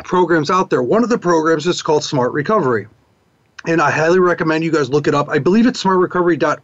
programs 0.05 0.51
out 0.51 0.69
there. 0.69 0.83
One 0.83 1.03
of 1.03 1.09
the 1.09 1.19
programs 1.19 1.67
is 1.67 1.81
called 1.83 2.05
Smart 2.05 2.33
Recovery. 2.33 2.87
And 3.67 3.83
I 3.83 3.91
highly 3.91 4.21
recommend 4.21 4.63
you 4.63 4.71
guys 4.71 4.89
look 4.89 5.09
it 5.09 5.15
up. 5.15 5.29
I 5.29 5.39
believe 5.41 5.67
it's 5.67 5.83
smartrecovery.org. 5.83 6.61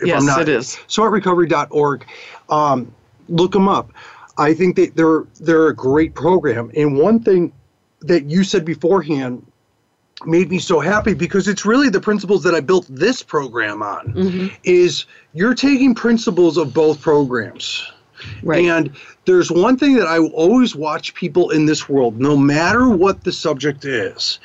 If 0.00 0.06
Yes, 0.06 0.20
I'm 0.20 0.26
not, 0.26 0.42
it 0.42 0.48
is. 0.48 0.76
Smartrecovery.org. 0.88 2.06
Um, 2.50 2.92
look 3.28 3.52
them 3.52 3.68
up. 3.68 3.92
I 4.38 4.52
think 4.52 4.76
that 4.76 4.96
they're 4.96 5.24
they're 5.40 5.68
a 5.68 5.74
great 5.74 6.14
program. 6.14 6.70
And 6.76 6.98
one 6.98 7.20
thing 7.20 7.52
that 8.00 8.24
you 8.24 8.44
said 8.44 8.64
beforehand 8.64 9.46
made 10.24 10.50
me 10.50 10.58
so 10.58 10.80
happy 10.80 11.14
because 11.14 11.46
it's 11.48 11.64
really 11.66 11.88
the 11.88 12.00
principles 12.00 12.42
that 12.42 12.54
I 12.54 12.60
built 12.60 12.86
this 12.88 13.22
program 13.22 13.82
on. 13.82 14.12
Mm-hmm. 14.12 14.54
Is 14.64 15.06
you're 15.32 15.54
taking 15.54 15.94
principles 15.94 16.56
of 16.56 16.74
both 16.74 17.00
programs. 17.00 17.90
Right. 18.42 18.64
And 18.64 18.96
there's 19.26 19.50
one 19.50 19.76
thing 19.76 19.94
that 19.96 20.06
I 20.06 20.18
always 20.18 20.74
watch 20.74 21.14
people 21.14 21.50
in 21.50 21.66
this 21.66 21.88
world, 21.88 22.18
no 22.18 22.36
matter 22.36 22.88
what 22.88 23.24
the 23.24 23.32
subject 23.32 23.84
is, 23.84 24.38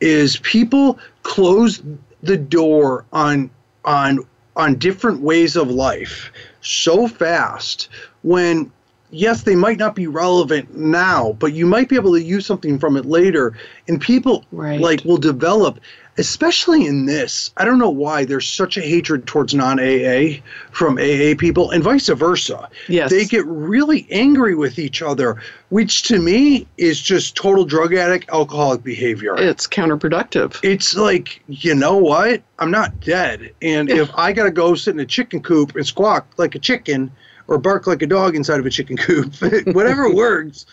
is 0.00 0.36
people 0.38 0.98
close 1.22 1.82
the 2.22 2.36
door 2.36 3.06
on 3.12 3.50
on 3.84 4.20
on 4.56 4.76
different 4.76 5.20
ways 5.20 5.56
of 5.56 5.70
life 5.70 6.30
so 6.60 7.08
fast 7.08 7.88
when 8.22 8.70
yes 9.10 9.42
they 9.42 9.54
might 9.54 9.78
not 9.78 9.94
be 9.94 10.06
relevant 10.06 10.76
now 10.76 11.32
but 11.38 11.52
you 11.52 11.66
might 11.66 11.88
be 11.88 11.96
able 11.96 12.12
to 12.12 12.22
use 12.22 12.46
something 12.46 12.78
from 12.78 12.96
it 12.96 13.04
later 13.04 13.56
and 13.88 14.00
people 14.00 14.44
Right. 14.52 14.80
like 14.80 15.04
will 15.04 15.16
develop 15.16 15.80
especially 16.18 16.86
in 16.86 17.06
this 17.06 17.50
i 17.56 17.64
don't 17.64 17.78
know 17.78 17.90
why 17.90 18.24
there's 18.24 18.48
such 18.48 18.76
a 18.76 18.80
hatred 18.80 19.26
towards 19.26 19.54
non-aa 19.54 20.36
from 20.70 20.98
aa 20.98 21.34
people 21.38 21.70
and 21.70 21.82
vice 21.82 22.08
versa 22.08 22.68
Yes. 22.88 23.10
they 23.10 23.24
get 23.24 23.44
really 23.46 24.06
angry 24.10 24.54
with 24.54 24.78
each 24.78 25.02
other 25.02 25.40
which 25.70 26.02
to 26.04 26.20
me 26.20 26.66
is 26.76 27.00
just 27.00 27.34
total 27.36 27.64
drug 27.64 27.94
addict 27.94 28.28
alcoholic 28.30 28.82
behavior 28.84 29.34
It's 29.36 29.66
counterproductive. 29.66 30.58
it's 30.62 30.94
like 30.96 31.42
you 31.48 31.74
know 31.74 31.96
what 31.96 32.42
i'm 32.58 32.70
not 32.70 33.00
dead 33.00 33.50
and 33.62 33.90
if 33.90 34.10
i 34.16 34.32
gotta 34.32 34.50
go 34.52 34.74
sit 34.74 34.94
in 34.94 35.00
a 35.00 35.06
chicken 35.06 35.42
coop 35.42 35.74
and 35.74 35.86
squawk 35.86 36.26
like 36.36 36.54
a 36.54 36.58
chicken 36.60 37.10
or 37.48 37.58
bark 37.58 37.86
like 37.86 38.02
a 38.02 38.06
dog 38.06 38.36
inside 38.36 38.60
of 38.60 38.66
a 38.66 38.70
chicken 38.70 38.96
coop 38.96 39.34
whatever 39.74 40.12
works 40.14 40.64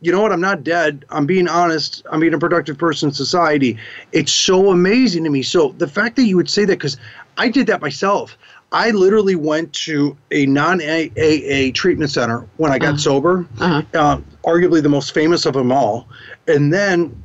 you 0.00 0.12
know 0.12 0.20
what? 0.20 0.32
I'm 0.32 0.40
not 0.40 0.62
dead. 0.62 1.04
I'm 1.10 1.26
being 1.26 1.48
honest. 1.48 2.04
I'm 2.10 2.20
being 2.20 2.34
a 2.34 2.38
productive 2.38 2.78
person 2.78 3.08
in 3.08 3.14
society. 3.14 3.76
It's 4.12 4.32
so 4.32 4.70
amazing 4.70 5.24
to 5.24 5.30
me. 5.30 5.42
So 5.42 5.74
the 5.78 5.88
fact 5.88 6.16
that 6.16 6.24
you 6.24 6.36
would 6.36 6.48
say 6.50 6.64
that 6.64 6.74
because 6.78 6.96
i 7.36 7.48
did 7.48 7.66
that 7.68 7.80
myself. 7.80 8.36
I 8.70 8.90
literally 8.90 9.34
went 9.34 9.72
to 9.86 10.14
a 10.30 10.44
non-aa 10.44 11.70
treatment 11.72 12.10
center 12.10 12.46
when 12.58 12.70
i 12.70 12.78
got 12.78 13.00
sober 13.00 13.46
Uh-huh. 13.58 13.82
uh, 13.94 14.20
arguably 14.44 14.82
the 14.82 14.90
most 14.90 15.14
famous 15.14 15.46
of 15.46 15.54
them 15.54 15.72
all. 15.72 16.06
And 16.46 16.72
then 16.72 17.22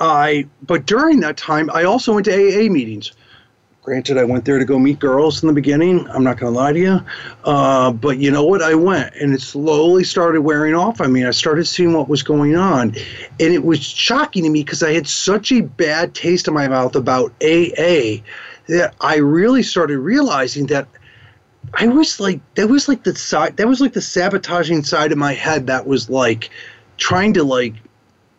I, 0.00 0.46
but 0.62 0.86
during 0.86 1.18
that 1.20 1.36
time, 1.36 1.68
I 1.74 1.82
also 1.82 2.14
went 2.14 2.26
to 2.26 2.32
AA 2.32 2.70
meetings. 2.70 3.12
Granted, 3.88 4.18
I 4.18 4.24
went 4.24 4.44
there 4.44 4.58
to 4.58 4.66
go 4.66 4.78
meet 4.78 4.98
girls 4.98 5.42
in 5.42 5.46
the 5.46 5.54
beginning. 5.54 6.06
I'm 6.10 6.22
not 6.22 6.36
going 6.36 6.52
to 6.52 6.58
lie 6.58 6.74
to 6.74 6.78
you. 6.78 7.00
Uh, 7.42 7.90
but 7.90 8.18
you 8.18 8.30
know 8.30 8.44
what? 8.44 8.60
I 8.60 8.74
went 8.74 9.14
and 9.14 9.32
it 9.32 9.40
slowly 9.40 10.04
started 10.04 10.42
wearing 10.42 10.74
off. 10.74 11.00
I 11.00 11.06
mean, 11.06 11.24
I 11.24 11.30
started 11.30 11.64
seeing 11.64 11.94
what 11.94 12.06
was 12.06 12.22
going 12.22 12.54
on. 12.54 12.94
And 13.40 13.54
it 13.54 13.64
was 13.64 13.82
shocking 13.82 14.44
to 14.44 14.50
me 14.50 14.62
because 14.62 14.82
I 14.82 14.92
had 14.92 15.08
such 15.08 15.52
a 15.52 15.62
bad 15.62 16.14
taste 16.14 16.46
in 16.48 16.52
my 16.52 16.68
mouth 16.68 16.96
about 16.96 17.30
AA 17.42 18.20
that 18.66 18.94
I 19.00 19.16
really 19.16 19.62
started 19.62 20.00
realizing 20.00 20.66
that 20.66 20.86
I 21.72 21.86
was 21.86 22.20
like, 22.20 22.40
that 22.56 22.68
was 22.68 22.88
like 22.88 23.04
the 23.04 23.16
side, 23.16 23.56
that 23.56 23.68
was 23.68 23.80
like 23.80 23.94
the 23.94 24.02
sabotaging 24.02 24.84
side 24.84 25.12
of 25.12 25.18
my 25.18 25.32
head 25.32 25.66
that 25.68 25.86
was 25.86 26.10
like 26.10 26.50
trying 26.98 27.32
to 27.32 27.42
like 27.42 27.72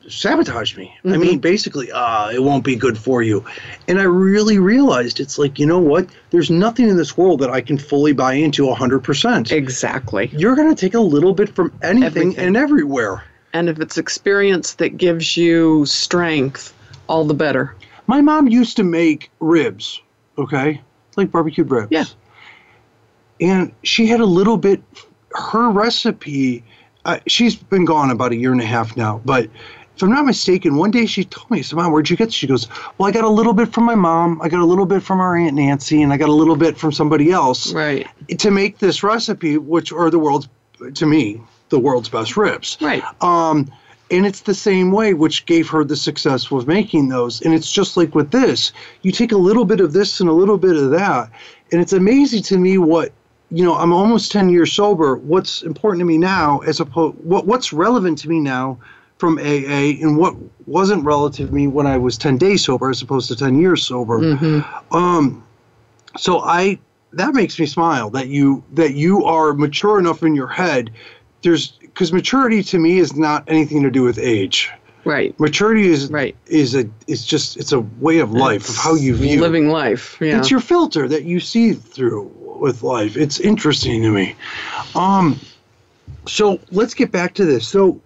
sabotage 0.10 0.76
me. 0.78 0.94
I 1.04 1.08
Mm-hmm. 1.08 1.20
mean, 1.22 1.40
basically, 1.40 1.92
uh, 1.92 2.30
it 2.30 2.44
won't 2.44 2.64
be 2.64 2.76
good 2.76 2.98
for 2.98 3.22
you. 3.24 3.44
And 3.88 4.00
I 4.00 4.04
really 4.04 4.60
realized 4.60 5.20
it's 5.20 5.38
like, 5.38 5.60
you 5.60 5.66
know 5.66 5.80
what? 5.80 6.10
There's 6.32 6.50
nothing 6.50 6.90
in 6.90 6.98
this 6.98 7.18
world 7.18 7.40
that 7.42 7.50
I 7.50 7.62
can 7.62 7.78
fully 7.78 8.14
buy 8.14 8.34
into 8.34 8.64
100%. 8.64 9.52
Exactly. 9.52 10.30
You're 10.34 10.56
going 10.56 10.74
to 10.74 10.80
take 10.80 10.94
a 10.94 11.00
little 11.00 11.34
bit 11.34 11.50
from 11.56 11.72
anything 11.82 12.06
Everything. 12.30 12.38
and 12.46 12.58
everywhere. 12.58 13.24
And 13.54 13.70
if 13.70 13.80
it's 13.80 13.98
experience 13.98 14.76
that 14.76 14.98
gives 14.98 15.36
you 15.38 15.86
strength, 15.86 16.74
all 17.08 17.24
the 17.26 17.34
better. 17.34 17.76
My 18.08 18.22
mom 18.22 18.48
used 18.48 18.76
to 18.78 18.84
make 18.84 19.32
ribs, 19.40 20.02
okay? 20.38 20.82
Like 21.16 21.32
barbecued 21.32 21.70
ribs. 21.72 21.88
Yeah. 21.92 22.06
And 23.42 23.72
she 23.84 24.06
had 24.08 24.20
a 24.20 24.26
little 24.26 24.58
bit, 24.58 24.82
her 25.34 25.70
recipe, 25.70 26.64
uh, 27.06 27.20
she's 27.28 27.56
been 27.56 27.86
gone 27.86 28.12
about 28.12 28.32
a 28.32 28.36
year 28.36 28.52
and 28.52 28.62
a 28.62 28.66
half 28.66 28.98
now, 28.98 29.22
but 29.24 29.50
if 30.00 30.04
I'm 30.04 30.12
not 30.12 30.26
mistaken, 30.26 30.76
one 30.78 30.92
day 30.92 31.06
she 31.06 31.26
told 31.26 31.52
me, 31.52 31.60
I 31.60 31.62
said, 31.62 31.76
Mom, 31.76 31.92
where'd 31.92 32.10
you 32.10 32.16
get 32.16 32.26
this? 32.28 32.34
She 32.34 32.48
goes, 32.48 32.70
Well, 32.98 33.10
I 33.10 33.12
got 33.12 33.26
a 33.26 33.30
little 33.30 33.52
bit 33.52 33.74
from 33.74 33.84
my 33.84 33.96
mom, 33.96 34.42
I 34.42 34.48
got 34.48 34.62
a 34.62 34.66
little 34.66 34.86
bit 34.86 35.04
from 35.04 35.20
our 35.20 35.36
Aunt 35.36 35.56
Nancy, 35.56 36.02
and 36.02 36.14
I 36.14 36.18
got 36.18 36.30
a 36.30 36.34
little 36.34 36.56
bit 36.56 36.78
from 36.78 36.94
somebody 36.94 37.32
else 37.32 37.74
Right. 37.74 38.08
to 38.38 38.50
make 38.50 38.78
this 38.80 39.04
recipe, 39.04 39.58
which 39.58 39.92
are 39.92 40.10
the 40.10 40.18
world's, 40.18 40.48
to 40.94 41.06
me, 41.06 41.42
the 41.68 41.80
world's 41.80 42.08
best 42.08 42.38
ribs. 42.38 42.78
Right. 42.80 43.04
Um, 43.22 43.70
and 44.10 44.26
it's 44.26 44.40
the 44.40 44.54
same 44.54 44.94
way, 44.94 45.14
which 45.14 45.46
gave 45.46 45.68
her 45.68 45.84
the 45.84 45.98
success 45.98 46.50
with 46.50 46.66
making 46.66 47.10
those. 47.10 47.42
And 47.42 47.54
it's 47.54 47.70
just 47.70 47.98
like 47.98 48.16
with 48.16 48.32
this, 48.32 48.72
you 49.02 49.12
take 49.12 49.34
a 49.34 49.38
little 49.38 49.66
bit 49.66 49.82
of 49.82 49.92
this 49.92 50.22
and 50.22 50.30
a 50.30 50.34
little 50.34 50.58
bit 50.58 50.78
of 50.78 50.92
that, 50.92 51.30
and 51.74 51.82
it's 51.82 51.94
amazing 51.94 52.44
to 52.44 52.58
me 52.58 52.78
what 52.78 53.12
you 53.52 53.66
know. 53.66 53.76
I'm 53.76 53.92
almost 53.92 54.32
ten 54.32 54.48
years 54.48 54.72
sober. 54.72 55.18
What's 55.18 55.62
important 55.62 56.00
to 56.00 56.06
me 56.06 56.18
now, 56.18 56.60
as 56.60 56.80
opposed 56.80 57.18
what 57.24 57.46
what's 57.46 57.74
relevant 57.74 58.18
to 58.20 58.30
me 58.30 58.40
now 58.40 58.80
from 59.20 59.38
AA, 59.38 60.00
and 60.02 60.18
what 60.18 60.36
wasn't 60.66 61.04
relative 61.04 61.50
to 61.50 61.54
me 61.54 61.68
when 61.68 61.86
I 61.86 61.98
was 61.98 62.18
ten 62.18 62.38
days 62.38 62.64
sober, 62.66 62.90
as 62.90 63.02
opposed 63.02 63.28
to 63.28 63.36
ten 63.36 63.60
years 63.60 63.86
sober. 63.86 64.64
Um, 64.92 65.44
so 66.18 66.40
I 66.40 66.80
that 67.14 67.34
makes 67.36 67.60
me 67.60 67.66
smile 67.66 68.10
that 68.12 68.28
you 68.30 68.64
that 68.74 68.94
you 68.96 69.26
are 69.26 69.54
mature 69.54 70.00
enough 70.00 70.24
in 70.24 70.34
your 70.36 70.48
head. 70.48 70.90
There's 71.44 71.74
because 71.82 72.12
maturity 72.14 72.64
to 72.64 72.80
me 72.80 72.98
is 73.00 73.16
not 73.16 73.44
anything 73.48 73.84
to 73.84 73.92
do 73.92 74.04
with 74.04 74.18
age. 74.18 74.72
Right. 75.06 75.38
Maturity 75.40 75.88
is 75.88 76.10
Right. 76.10 76.36
is 76.48 76.76
a 76.76 76.86
it's 77.08 77.26
just 77.26 77.58
it's 77.58 77.72
a 77.74 77.80
way 78.00 78.20
of 78.20 78.32
life 78.32 78.70
of 78.70 78.76
how 78.78 78.96
you 78.96 79.16
view. 79.16 79.42
living 79.42 79.70
life. 79.70 80.18
Yeah. 80.22 80.38
It's 80.40 80.50
your 80.52 80.60
filter 80.62 81.08
that 81.10 81.24
you 81.24 81.40
see 81.42 81.74
through 81.74 82.32
with 82.40 82.84
life. 82.84 83.18
It's 83.18 83.40
interesting 83.40 84.02
to 84.04 84.12
me. 84.12 84.36
Um, 84.96 85.40
so 86.28 86.60
let's 86.72 86.94
get 86.94 87.12
back 87.12 87.34
to 87.36 87.46
this. 87.46 87.68
So 87.68 88.00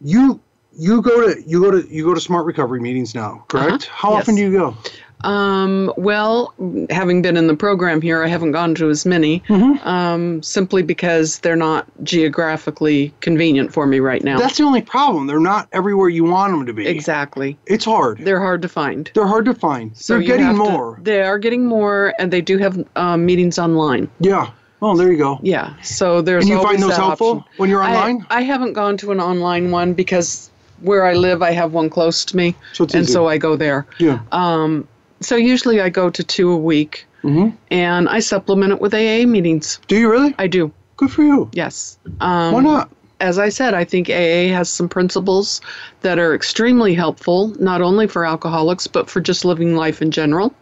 you 0.00 0.40
you 0.76 1.00
go 1.02 1.32
to 1.32 1.42
you 1.46 1.60
go 1.60 1.70
to 1.70 1.86
you 1.88 2.04
go 2.04 2.14
to 2.14 2.20
smart 2.20 2.46
recovery 2.46 2.80
meetings 2.80 3.14
now, 3.14 3.44
correct? 3.48 3.84
How 3.86 4.12
Yes. 4.12 4.22
often 4.22 4.34
do 4.36 4.42
you 4.42 4.52
go? 4.52 4.76
Um, 5.20 5.90
well, 5.96 6.52
having 6.90 7.22
been 7.22 7.38
in 7.38 7.46
the 7.46 7.56
program 7.56 8.02
here, 8.02 8.22
I 8.22 8.26
haven't 8.26 8.52
gone 8.52 8.74
to 8.74 8.90
as 8.90 9.06
many, 9.06 9.40
Mm-hmm. 9.48 9.88
um, 9.88 10.42
simply 10.42 10.82
because 10.82 11.38
they're 11.38 11.56
not 11.56 11.86
geographically 12.02 13.10
convenient 13.20 13.72
for 13.72 13.86
me 13.86 14.00
right 14.00 14.22
now. 14.22 14.38
That's 14.38 14.58
the 14.58 14.64
only 14.64 14.82
problem. 14.82 15.26
They're 15.26 15.40
not 15.40 15.66
everywhere 15.72 16.10
you 16.10 16.24
want 16.24 16.52
them 16.52 16.66
to 16.66 16.74
be. 16.74 16.86
exactly. 16.86 17.56
It's 17.66 17.86
hard. 17.86 18.18
They're, 18.18 18.38
hard 18.40 18.60
to 18.62 18.68
find. 18.68 19.10
They're 19.14 19.26
hard 19.26 19.46
to 19.46 19.54
find. 19.54 19.96
So 19.96 20.14
They're 20.14 20.24
getting 20.24 20.44
have 20.46 20.56
to- 20.56 20.62
more. 20.70 20.98
they 21.00 21.22
are 21.22 21.38
getting 21.38 21.64
more, 21.64 22.12
and 22.18 22.30
they 22.30 22.42
do 22.42 22.58
have 22.58 22.84
um, 22.96 23.24
meetings 23.24 23.58
online. 23.58 24.10
yeah. 24.20 24.50
Oh, 24.82 24.96
there 24.96 25.10
you 25.10 25.16
go. 25.18 25.38
Yeah. 25.42 25.74
So 25.82 26.20
there's 26.20 26.44
And 26.44 26.50
you 26.50 26.62
find 26.62 26.82
those 26.82 26.96
helpful 26.96 27.38
option. 27.38 27.44
when 27.56 27.70
you're 27.70 27.82
online? 27.82 28.26
I, 28.30 28.42
haven't 28.42 28.74
gone 28.74 28.96
to 28.98 29.12
an 29.12 29.20
online 29.20 29.70
one 29.70 29.94
because 29.94 30.50
where 30.80 31.06
I 31.06 31.14
live, 31.14 31.42
I 31.42 31.52
have 31.52 31.72
one 31.72 31.88
close 31.88 32.24
to 32.26 32.36
me, 32.36 32.54
So 32.74 32.84
it's 32.84 32.94
and 32.94 33.04
easy. 33.04 33.12
so 33.12 33.26
I 33.26 33.38
go 33.38 33.56
there. 33.56 33.86
yeah. 33.98 34.18
Um, 34.32 34.86
so 35.20 35.36
usually 35.36 35.80
I 35.80 35.88
go 35.88 36.10
to 36.10 36.22
two 36.22 36.50
a 36.50 36.56
week, 36.56 37.06
Mhm. 37.22 37.54
and 37.70 38.08
I 38.10 38.20
supplement 38.20 38.72
it 38.72 38.80
with 38.82 38.92
AA 38.92 39.24
meetings. 39.24 39.78
Do 39.88 39.96
you 39.96 40.10
really? 40.10 40.34
I 40.38 40.46
do. 40.48 40.70
Good 40.98 41.10
for 41.10 41.22
you. 41.22 41.48
Yes. 41.52 41.96
Um, 42.20 42.52
Why 42.52 42.60
not? 42.60 42.90
As 43.20 43.38
I 43.38 43.48
said, 43.48 43.72
I 43.72 43.84
think 43.84 44.10
AA 44.10 44.48
has 44.52 44.68
some 44.68 44.88
principles 44.88 45.62
that 46.02 46.18
are 46.18 46.34
extremely 46.34 46.92
helpful, 46.92 47.54
not 47.58 47.80
only 47.80 48.06
for 48.06 48.26
alcoholics, 48.26 48.86
but 48.86 49.08
for 49.08 49.20
just 49.22 49.44
living 49.46 49.76
life 49.76 50.02
in 50.02 50.10
general. 50.10 50.52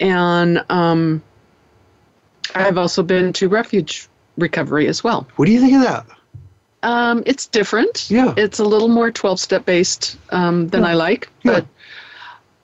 And 0.00 0.62
um, 0.68 1.22
I've 2.54 2.78
also 2.78 3.02
been 3.02 3.32
to 3.34 3.48
refuge 3.48 4.08
recovery 4.36 4.86
as 4.88 5.04
well. 5.04 5.26
What 5.36 5.46
do 5.46 5.52
you 5.52 5.60
think 5.60 5.74
of 5.74 5.82
that? 5.82 6.06
Um, 6.82 7.22
it's 7.26 7.46
different. 7.46 8.10
Yeah. 8.10 8.34
It's 8.36 8.58
a 8.58 8.64
little 8.64 8.88
more 8.88 9.10
12 9.10 9.40
step 9.40 9.64
based 9.64 10.18
um, 10.30 10.68
than 10.68 10.84
I 10.84 10.94
like. 10.94 11.30
Yeah. 11.42 11.52
But 11.52 11.66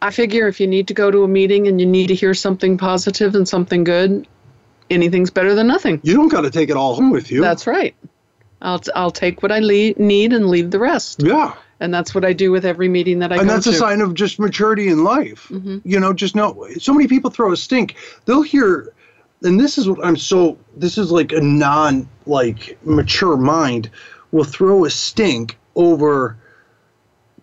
I 0.02 0.10
figure 0.10 0.46
if 0.48 0.60
you 0.60 0.66
need 0.66 0.88
to 0.88 0.94
go 0.94 1.10
to 1.10 1.24
a 1.24 1.28
meeting 1.28 1.68
and 1.68 1.80
you 1.80 1.86
need 1.86 2.08
to 2.08 2.14
hear 2.14 2.34
something 2.34 2.76
positive 2.76 3.34
and 3.34 3.48
something 3.48 3.84
good, 3.84 4.26
anything's 4.90 5.30
better 5.30 5.54
than 5.54 5.66
nothing. 5.66 6.00
You 6.02 6.14
don't 6.14 6.28
got 6.28 6.42
to 6.42 6.50
take 6.50 6.68
it 6.68 6.76
all 6.76 6.94
home 6.94 7.10
with 7.10 7.30
you. 7.30 7.40
That's 7.40 7.66
right. 7.66 7.94
I'll 8.62 8.78
t- 8.78 8.92
I'll 8.94 9.10
take 9.10 9.42
what 9.42 9.52
I 9.52 9.60
le- 9.60 9.94
need 9.96 10.32
and 10.34 10.48
leave 10.50 10.70
the 10.70 10.78
rest. 10.78 11.22
yeah. 11.22 11.54
And 11.82 11.94
that's 11.94 12.14
what 12.14 12.26
I 12.26 12.34
do 12.34 12.50
with 12.52 12.66
every 12.66 12.88
meeting 12.90 13.20
that 13.20 13.32
I 13.32 13.36
and 13.36 13.44
go 13.44 13.48
to. 13.48 13.54
And 13.54 13.64
that's 13.64 13.66
a 13.74 13.78
sign 13.78 14.02
of 14.02 14.12
just 14.12 14.38
maturity 14.38 14.88
in 14.88 15.02
life. 15.02 15.48
Mm-hmm. 15.48 15.78
You 15.82 15.98
know, 15.98 16.12
just 16.12 16.36
know 16.36 16.66
so 16.78 16.92
many 16.92 17.08
people 17.08 17.30
throw 17.30 17.52
a 17.52 17.56
stink. 17.56 17.96
They'll 18.26 18.42
hear, 18.42 18.92
and 19.42 19.58
this 19.58 19.78
is 19.78 19.88
what 19.88 20.04
I'm 20.04 20.16
so. 20.16 20.58
This 20.76 20.98
is 20.98 21.10
like 21.10 21.32
a 21.32 21.40
non 21.40 22.08
like 22.26 22.78
mature 22.84 23.36
mind 23.36 23.90
will 24.32 24.44
throw 24.44 24.84
a 24.84 24.90
stink 24.90 25.58
over. 25.76 26.36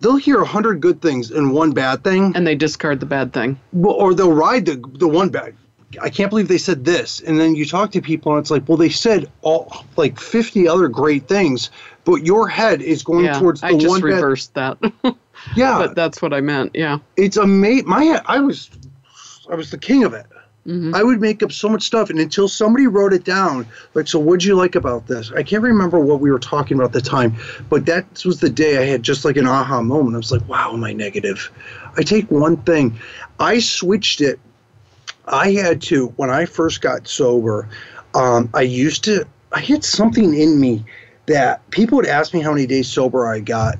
They'll 0.00 0.16
hear 0.16 0.40
a 0.40 0.46
hundred 0.46 0.80
good 0.80 1.02
things 1.02 1.30
and 1.32 1.52
one 1.52 1.72
bad 1.72 2.04
thing, 2.04 2.32
and 2.36 2.46
they 2.46 2.54
discard 2.54 3.00
the 3.00 3.06
bad 3.06 3.32
thing. 3.32 3.58
well, 3.72 3.94
or 3.94 4.14
they'll 4.14 4.32
ride 4.32 4.66
the 4.66 4.76
the 4.94 5.08
one 5.08 5.28
bad. 5.30 5.54
I 6.02 6.10
can't 6.10 6.28
believe 6.28 6.48
they 6.48 6.58
said 6.58 6.84
this, 6.84 7.18
and 7.20 7.40
then 7.40 7.54
you 7.54 7.64
talk 7.64 7.92
to 7.92 8.02
people 8.02 8.32
and 8.34 8.40
it's 8.42 8.50
like, 8.50 8.68
well, 8.68 8.76
they 8.76 8.90
said 8.90 9.30
all 9.40 9.86
like 9.96 10.20
50 10.20 10.68
other 10.68 10.86
great 10.86 11.26
things, 11.26 11.70
but 12.04 12.16
your 12.26 12.46
head 12.46 12.82
is 12.82 13.02
going 13.02 13.24
Yeah, 13.24 13.38
towards 13.40 13.62
the 13.62 13.68
one. 13.68 13.74
I 13.74 13.78
just 13.78 13.90
one 13.90 14.00
bad. 14.02 14.06
reversed 14.16 14.54
that. 14.54 14.78
Yeah, 15.56 15.78
but 15.78 15.94
that's 15.94 16.20
what 16.20 16.34
I 16.34 16.40
meant. 16.42 16.72
Yeah. 16.74 16.98
it's 17.16 17.36
a 17.36 17.42
amazing. 17.42 17.88
My 17.88 18.02
head, 18.04 18.22
I 18.26 18.40
was, 18.40 18.68
I 19.50 19.54
was 19.54 19.70
the 19.70 19.78
king 19.78 20.02
of 20.04 20.12
it. 20.12 20.26
Mm-hmm. 20.66 20.94
I 20.94 21.02
would 21.02 21.20
make 21.20 21.42
up 21.42 21.50
so 21.50 21.68
much 21.68 21.82
stuff, 21.82 22.10
and 22.10 22.18
until 22.18 22.46
somebody 22.46 22.86
wrote 22.86 23.14
it 23.14 23.24
down, 23.24 23.66
like, 23.94 24.06
so 24.06 24.18
what'd 24.18 24.44
you 24.44 24.54
like 24.54 24.74
about 24.74 25.06
this? 25.06 25.32
I 25.32 25.42
can't 25.42 25.62
remember 25.62 25.98
what 25.98 26.20
we 26.20 26.30
were 26.30 26.38
talking 26.38 26.76
about 26.76 26.88
at 26.88 26.92
the 26.92 27.00
time, 27.00 27.36
but 27.70 27.86
that 27.86 28.22
was 28.26 28.40
the 28.40 28.50
day 28.50 28.76
I 28.76 28.84
had 28.84 29.02
just 29.02 29.24
like 29.24 29.36
an 29.36 29.46
aha 29.46 29.80
moment. 29.80 30.14
I 30.14 30.18
was 30.18 30.30
like, 30.30 30.46
wow, 30.46 30.74
am 30.74 30.84
I 30.84 30.92
negative? 30.92 31.50
I 31.96 32.02
take 32.02 32.30
one 32.30 32.58
thing, 32.58 32.98
I 33.40 33.60
switched 33.60 34.20
it. 34.20 34.38
I 35.26 35.52
had 35.52 35.82
to 35.82 36.08
when 36.16 36.30
I 36.30 36.44
first 36.46 36.80
got 36.80 37.06
sober. 37.06 37.68
Um, 38.14 38.48
I 38.54 38.62
used 38.62 39.04
to. 39.04 39.26
I 39.52 39.60
had 39.60 39.84
something 39.84 40.34
in 40.34 40.58
me 40.60 40.84
that 41.26 41.68
people 41.70 41.96
would 41.96 42.06
ask 42.06 42.32
me 42.34 42.40
how 42.40 42.52
many 42.52 42.66
days 42.66 42.88
sober 42.88 43.26
I 43.26 43.40
got. 43.40 43.78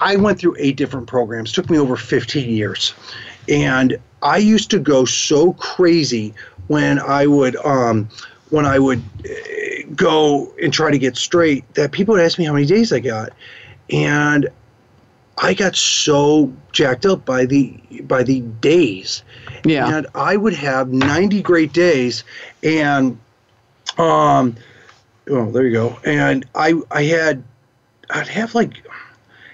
I- 0.00 0.16
went 0.16 0.38
through 0.38 0.56
eight 0.58 0.76
different 0.76 1.06
programs. 1.06 1.52
Took 1.52 1.70
me 1.70 1.78
over 1.78 1.96
15 1.96 2.48
years, 2.50 2.94
and 3.48 3.98
I 4.22 4.38
used 4.38 4.70
to 4.70 4.78
go 4.78 5.04
so 5.04 5.52
crazy 5.54 6.34
when 6.68 6.98
I 6.98 7.26
would 7.26 7.56
um, 7.56 8.08
when 8.50 8.66
I 8.66 8.78
would 8.78 9.02
eh, 9.24 9.82
go 9.94 10.52
and 10.62 10.72
try 10.72 10.90
to 10.90 10.98
get 10.98 11.16
straight 11.16 11.72
that 11.74 11.92
people 11.92 12.14
would 12.14 12.22
ask 12.22 12.38
me 12.38 12.44
how 12.44 12.52
many 12.52 12.66
days 12.66 12.92
I 12.92 13.00
got, 13.00 13.30
and 13.90 14.48
I 15.38 15.54
got 15.54 15.74
so 15.74 16.52
jacked 16.72 17.06
up 17.06 17.24
by 17.24 17.46
the 17.46 17.72
by 18.04 18.22
the 18.22 18.40
days. 18.40 19.22
Yeah. 19.64 19.96
and 19.96 20.06
I 20.14 20.36
would 20.36 20.54
have 20.54 20.92
90 20.92 21.40
great 21.42 21.72
days 21.72 22.24
and 22.64 23.18
um 23.96 24.56
oh 25.28 25.50
there 25.50 25.64
you 25.64 25.72
go. 25.72 25.98
And 26.04 26.44
I 26.54 26.74
I 26.90 27.04
had 27.04 27.44
I'd 28.10 28.28
have 28.28 28.54
like 28.54 28.74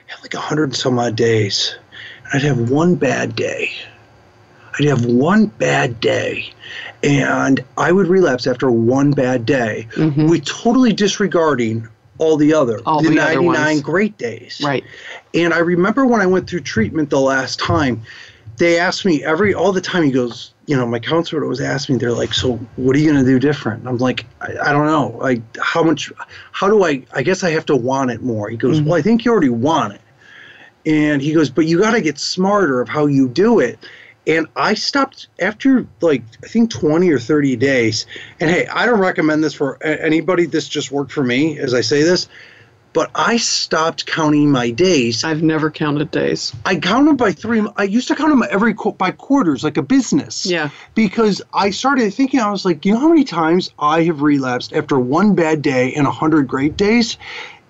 have 0.06 0.22
like 0.22 0.34
a 0.34 0.40
hundred 0.40 0.64
and 0.64 0.76
some 0.76 0.98
odd 0.98 1.16
days 1.16 1.76
I'd 2.32 2.42
have 2.42 2.70
one 2.70 2.94
bad 2.94 3.34
day 3.36 3.70
I'd 4.78 4.84
have 4.86 5.04
one 5.06 5.46
bad 5.46 5.98
day 6.00 6.50
and 7.02 7.64
I 7.76 7.90
would 7.90 8.06
relapse 8.06 8.46
after 8.46 8.70
one 8.70 9.10
bad 9.12 9.44
day 9.46 9.88
Mhm. 9.94 10.28
with 10.28 10.44
totally 10.44 10.92
disregarding 10.92 11.88
all 12.18 12.36
the 12.36 12.52
other 12.54 12.80
All 12.86 13.00
the 13.02 13.08
the 13.10 13.18
other 13.20 13.34
99 13.34 13.44
ones. 13.74 13.80
great 13.80 14.18
days 14.18 14.60
Right. 14.64 14.84
and 15.34 15.52
I 15.54 15.58
remember 15.58 16.06
when 16.06 16.20
I 16.20 16.26
went 16.26 16.48
through 16.48 16.60
treatment 16.60 17.10
the 17.10 17.20
last 17.20 17.58
time, 17.58 18.02
they 18.58 18.78
asked 18.78 19.04
me 19.04 19.22
every 19.22 19.54
all 19.54 19.70
the 19.72 19.80
time. 19.80 20.02
He 20.02 20.10
goes, 20.10 20.52
you 20.66 20.76
know, 20.76 20.84
my 20.84 20.98
counselor 20.98 21.46
was 21.46 21.60
asking 21.60 21.94
me. 21.94 22.00
They're 22.00 22.10
like, 22.12 22.34
so 22.34 22.58
what 22.74 22.96
are 22.96 22.98
you 22.98 23.12
going 23.12 23.24
to 23.24 23.30
do 23.30 23.38
different? 23.38 23.86
I'm 23.86 23.98
like, 23.98 24.26
I, 24.40 24.52
I 24.70 24.72
don't 24.72 24.86
know. 24.86 25.16
Like, 25.20 25.40
how 25.60 25.84
much? 25.84 26.12
How 26.50 26.66
do 26.68 26.82
I? 26.84 27.02
I 27.14 27.22
guess 27.22 27.44
I 27.44 27.50
have 27.50 27.64
to 27.66 27.76
want 27.76 28.10
it 28.10 28.20
more. 28.20 28.48
He 28.48 28.56
goes, 28.56 28.80
well, 28.80 28.94
I 28.94 29.02
think 29.02 29.24
you 29.24 29.30
already 29.30 29.48
want 29.48 29.92
it. 29.94 30.00
And 30.86 31.20
he 31.20 31.32
goes, 31.32 31.50
but 31.50 31.66
you 31.66 31.80
got 31.80 31.92
to 31.92 32.00
get 32.00 32.18
smarter 32.18 32.80
of 32.80 32.88
how 32.88 33.06
you 33.06 33.28
do 33.28 33.60
it. 33.60 33.78
And 34.26 34.46
I 34.56 34.74
stopped 34.74 35.28
after 35.40 35.86
like 36.00 36.22
I 36.44 36.46
think 36.46 36.70
20 36.70 37.10
or 37.10 37.18
30 37.18 37.56
days. 37.56 38.06
And 38.40 38.50
hey, 38.50 38.66
I 38.66 38.84
don't 38.86 39.00
recommend 39.00 39.42
this 39.42 39.54
for 39.54 39.82
anybody. 39.82 40.46
This 40.46 40.68
just 40.68 40.92
worked 40.92 41.12
for 41.12 41.24
me 41.24 41.58
as 41.58 41.72
I 41.74 41.80
say 41.80 42.02
this. 42.02 42.28
But 42.94 43.10
I 43.14 43.36
stopped 43.36 44.06
counting 44.06 44.50
my 44.50 44.70
days. 44.70 45.22
I've 45.22 45.42
never 45.42 45.70
counted 45.70 46.10
days. 46.10 46.54
I 46.64 46.76
count 46.76 47.06
them 47.06 47.16
by 47.16 47.32
three. 47.32 47.64
I 47.76 47.84
used 47.84 48.08
to 48.08 48.16
count 48.16 48.30
them 48.30 48.42
every 48.50 48.72
by 48.72 49.10
quarters, 49.10 49.62
like 49.62 49.76
a 49.76 49.82
business. 49.82 50.46
Yeah. 50.46 50.70
Because 50.94 51.42
I 51.52 51.70
started 51.70 52.12
thinking, 52.14 52.40
I 52.40 52.50
was 52.50 52.64
like, 52.64 52.86
you 52.86 52.94
know 52.94 53.00
how 53.00 53.08
many 53.08 53.24
times 53.24 53.70
I 53.78 54.04
have 54.04 54.22
relapsed 54.22 54.72
after 54.72 54.98
one 54.98 55.34
bad 55.34 55.60
day 55.60 55.92
and 55.94 56.06
a 56.06 56.10
hundred 56.10 56.48
great 56.48 56.76
days, 56.78 57.18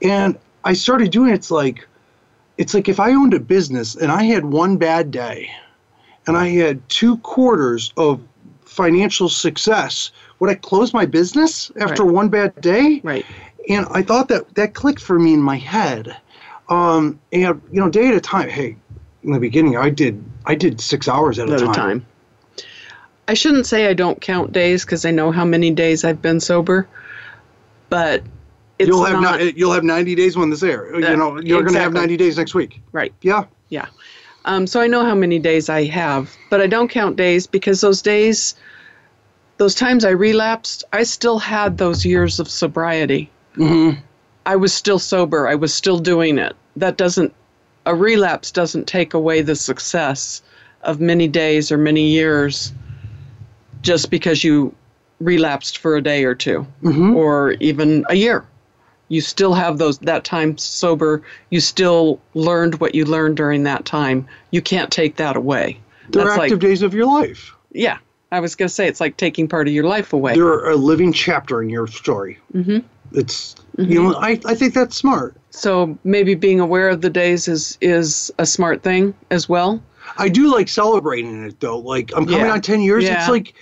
and 0.00 0.38
I 0.64 0.74
started 0.74 1.10
doing 1.10 1.34
it's 1.34 1.50
like, 1.50 1.87
it's 2.58 2.74
like 2.74 2.88
if 2.88 3.00
I 3.00 3.12
owned 3.12 3.32
a 3.34 3.40
business 3.40 3.94
and 3.94 4.12
I 4.12 4.24
had 4.24 4.44
one 4.44 4.76
bad 4.76 5.10
day, 5.10 5.50
and 6.26 6.36
I 6.36 6.48
had 6.48 6.86
two 6.90 7.16
quarters 7.18 7.92
of 7.96 8.20
financial 8.64 9.28
success, 9.28 10.10
would 10.40 10.50
I 10.50 10.54
close 10.54 10.92
my 10.92 11.06
business 11.06 11.70
after 11.80 12.04
Right. 12.04 12.14
one 12.14 12.28
bad 12.28 12.60
day? 12.60 13.00
Right. 13.02 13.24
and 13.68 13.86
I 13.90 14.02
thought 14.02 14.28
that 14.28 14.54
that 14.54 14.74
clicked 14.74 15.00
for 15.00 15.18
me 15.18 15.34
in 15.34 15.40
my 15.42 15.56
head. 15.56 16.16
Um, 16.68 17.18
and 17.32 17.60
you 17.70 17.80
know, 17.80 17.88
day 17.88 18.08
at 18.08 18.14
a 18.14 18.20
time. 18.20 18.48
Hey, 18.48 18.76
in 19.22 19.32
the 19.32 19.40
beginning, 19.40 19.76
I 19.76 19.90
did 19.90 20.22
I 20.46 20.54
did 20.54 20.80
six 20.80 21.08
hours 21.08 21.38
at, 21.38 21.48
At 21.48 21.60
a 21.62 21.64
time. 21.66 21.74
time. 21.74 22.06
I 23.26 23.34
shouldn't 23.34 23.66
say 23.66 23.86
I 23.88 23.94
don't 23.94 24.20
count 24.20 24.52
days 24.52 24.84
because 24.84 25.04
I 25.04 25.10
know 25.10 25.30
how 25.32 25.44
many 25.44 25.70
days 25.70 26.02
I've 26.04 26.22
been 26.22 26.40
sober, 26.40 26.88
but 27.90 28.22
it's 28.78 28.88
You'll 28.88 29.04
have 29.04 29.20
not 29.20 29.56
you'll 29.56 29.72
have 29.72 29.84
ninety 29.84 30.14
days 30.14 30.36
when 30.36 30.50
this 30.50 30.62
air. 30.62 30.94
you 30.98 31.04
Uh, 31.06 31.14
know, 31.16 31.40
you're 31.40 31.62
going 31.62 31.74
to 31.74 31.80
have 31.80 31.92
ninety 31.92 32.16
days 32.16 32.36
next 32.38 32.54
week. 32.54 32.80
right. 32.92 33.12
Yeah. 33.22 33.44
Yeah. 33.70 33.86
Um, 34.44 34.66
so 34.66 34.80
I 34.80 34.86
know 34.86 35.04
how 35.04 35.14
many 35.14 35.38
days 35.38 35.68
I 35.68 35.84
have, 35.86 36.34
but 36.48 36.60
I 36.60 36.66
don't 36.66 36.88
count 36.88 37.16
days 37.16 37.46
because 37.46 37.80
those 37.82 38.00
days, 38.00 38.54
those 39.58 39.74
times 39.74 40.04
I 40.04 40.10
relapsed, 40.10 40.84
I 40.92 41.02
still 41.02 41.38
had 41.38 41.76
those 41.76 42.06
years 42.06 42.40
of 42.40 42.48
sobriety. 42.48 43.28
Mm-hmm. 43.56 44.00
I 44.46 44.56
was 44.56 44.72
still 44.72 44.98
sober. 44.98 45.48
I 45.48 45.54
was 45.54 45.74
still 45.74 45.98
doing 45.98 46.38
it. 46.38 46.54
That 46.76 46.96
doesn't, 46.96 47.34
a 47.84 47.94
relapse 47.94 48.50
doesn't 48.50 48.86
take 48.86 49.12
away 49.12 49.42
the 49.42 49.56
success 49.56 50.40
of 50.82 50.98
many 51.00 51.28
days 51.28 51.70
or 51.70 51.76
many 51.76 52.08
years 52.08 52.72
just 53.82 54.08
because 54.10 54.44
you 54.44 54.74
relapsed 55.20 55.78
for 55.78 55.96
a 55.96 56.00
day 56.00 56.24
or 56.24 56.34
2 56.34 56.64
Mhm. 56.84 57.14
or 57.16 57.52
even 57.60 58.04
a 58.08 58.14
year. 58.14 58.44
You 59.08 59.20
still 59.20 59.54
have 59.54 59.78
those 59.78 59.98
that 60.00 60.24
time 60.24 60.56
sober. 60.58 61.22
You 61.50 61.60
still 61.60 62.20
learned 62.34 62.80
what 62.80 62.94
you 62.94 63.04
learned 63.04 63.36
during 63.36 63.62
that 63.64 63.84
time. 63.84 64.26
You 64.50 64.60
can't 64.62 64.90
take 64.90 65.16
that 65.16 65.36
away. 65.36 65.80
They're 66.10 66.24
That's 66.24 66.38
active 66.38 66.58
like 66.58 66.60
days 66.60 66.82
of 66.82 66.94
your 66.94 67.06
life. 67.06 67.54
yeah. 67.72 67.98
I 68.30 68.40
was 68.40 68.54
gonna 68.54 68.68
say 68.68 68.86
it's 68.86 69.00
like 69.00 69.16
taking 69.16 69.48
part 69.48 69.68
of 69.68 69.72
your 69.74 69.84
life 69.84 70.12
away. 70.12 70.34
They're 70.34 70.68
a 70.68 70.76
living 70.76 71.14
chapter 71.14 71.62
in 71.62 71.70
your 71.70 71.86
story. 71.86 72.38
hmm 72.52 72.78
It's 73.12 73.54
you 73.78 74.02
know, 74.02 74.16
I, 74.16 74.38
I 74.44 74.54
think 74.54 74.74
that's 74.74 74.96
smart. 74.96 75.34
So 75.50 75.96
maybe 76.04 76.34
being 76.34 76.60
aware 76.60 76.90
of 76.90 77.00
the 77.00 77.08
days 77.08 77.48
is 77.48 77.78
is 77.80 78.30
a 78.38 78.44
smart 78.44 78.82
thing 78.82 79.14
as 79.30 79.48
well. 79.48 79.82
I 80.18 80.28
do 80.28 80.52
like 80.52 80.68
celebrating 80.68 81.42
it 81.44 81.58
though. 81.60 81.78
Like 81.78 82.10
I'm 82.14 82.26
coming 82.26 82.46
Yeah. 82.46 82.52
on 82.52 82.60
ten 82.60 82.82
years. 82.82 83.04
Yeah. 83.04 83.18
It's 83.20 83.30
like, 83.30 83.54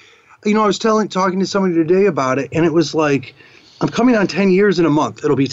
you 0.44 0.54
know, 0.54 0.64
I 0.64 0.66
was 0.66 0.80
telling 0.80 1.06
talking 1.08 1.38
to 1.38 1.46
somebody 1.46 1.74
today 1.74 2.06
about 2.06 2.40
it, 2.40 2.48
and 2.52 2.64
it 2.66 2.72
was 2.72 2.92
like, 2.92 3.36
I'm 3.80 3.88
coming 3.88 4.16
on 4.16 4.26
ten 4.26 4.50
years 4.50 4.78
in 4.78 4.86
a 4.86 4.90
month. 4.90 5.24
It'll 5.24 5.36
be 5.36 5.50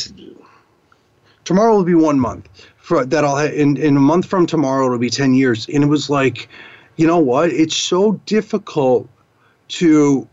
tomorrow 1.44 1.76
will 1.76 1.84
be 1.84 1.96
one 1.96 2.20
month 2.20 2.48
for 2.78 3.06
that. 3.06 3.24
I'll 3.24 3.38
ha- 3.38 3.54
in 3.54 3.78
in 3.78 3.98
a 3.98 4.02
month 4.02 4.26
from 4.26 4.46
tomorrow 4.46 4.86
it'll 4.86 4.98
be 4.98 5.10
ten 5.10 5.34
years, 5.34 5.68
and 5.68 5.84
it 5.84 5.88
was 5.88 6.10
like, 6.10 6.48
you 6.96 7.06
know 7.08 7.20
what? 7.20 7.50
It's 7.52 7.76
so 7.76 8.14
difficult 8.26 9.10
to 9.70 10.28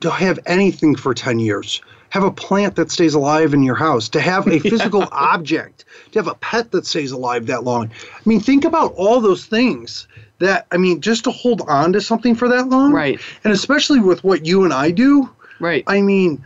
to 0.00 0.10
have 0.10 0.38
anything 0.46 0.94
for 0.94 1.14
ten 1.14 1.38
years. 1.38 1.82
Have 2.10 2.22
a 2.22 2.30
plant 2.30 2.76
that 2.76 2.90
stays 2.90 3.12
alive 3.12 3.52
in 3.52 3.62
your 3.62 3.74
house, 3.74 4.08
to 4.10 4.20
have 4.20 4.46
a 4.48 4.58
physical 4.70 5.06
object, 5.12 5.84
to 6.12 6.18
have 6.18 6.28
a 6.28 6.34
pet 6.36 6.70
that 6.70 6.86
stays 6.86 7.10
alive 7.10 7.46
that 7.46 7.64
long. 7.64 7.90
I 8.14 8.20
mean, 8.24 8.40
think 8.40 8.64
about 8.64 8.94
all 8.94 9.20
those 9.20 9.44
things 9.44 10.08
that, 10.38 10.66
I 10.70 10.78
mean, 10.78 11.02
just 11.02 11.24
to 11.24 11.30
hold 11.30 11.60
on 11.68 11.92
to 11.92 12.00
something 12.00 12.34
for 12.34 12.48
that 12.48 12.68
long. 12.70 12.92
Right. 12.92 13.20
And 13.44 13.52
especially 13.52 14.00
with 14.00 14.24
what 14.24 14.46
you 14.46 14.64
and 14.64 14.72
I 14.72 14.90
do, 14.90 15.28
Right. 15.60 15.84
I 15.86 16.00
mean, 16.00 16.44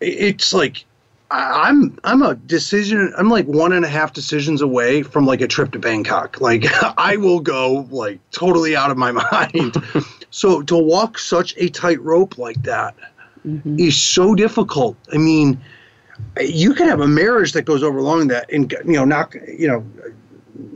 it's 0.00 0.52
like, 0.52 0.84
I'm 1.32 1.96
I'm 2.02 2.22
a 2.22 2.34
decision. 2.34 3.12
I'm 3.16 3.30
like 3.30 3.46
one 3.46 3.72
and 3.72 3.84
a 3.84 3.88
half 3.88 4.12
decisions 4.12 4.62
away 4.62 5.02
from 5.02 5.26
like 5.26 5.40
a 5.40 5.46
trip 5.46 5.70
to 5.72 5.78
Bangkok. 5.78 6.40
Like 6.40 6.64
I 6.98 7.16
will 7.16 7.40
go 7.40 7.86
like 7.90 8.18
totally 8.32 8.74
out 8.74 8.90
of 8.90 8.96
my 8.96 9.12
mind. 9.32 9.76
so 10.30 10.62
to 10.62 10.76
walk 10.76 11.18
such 11.18 11.54
a 11.56 11.68
tightrope 11.68 12.36
like 12.36 12.60
that 12.64 12.96
mm-hmm. 13.46 13.78
is 13.78 13.96
so 13.96 14.34
difficult. 14.34 14.96
I 15.12 15.18
mean, 15.18 15.60
you 16.40 16.74
can 16.74 16.88
have 16.88 17.00
a 17.00 17.08
marriage 17.08 17.52
that 17.52 17.62
goes 17.62 17.84
over 17.84 18.02
long 18.02 18.26
that 18.28 18.50
and 18.52 18.72
you 18.84 18.94
know 18.94 19.04
knock 19.04 19.36
you 19.56 19.68
know 19.68 19.84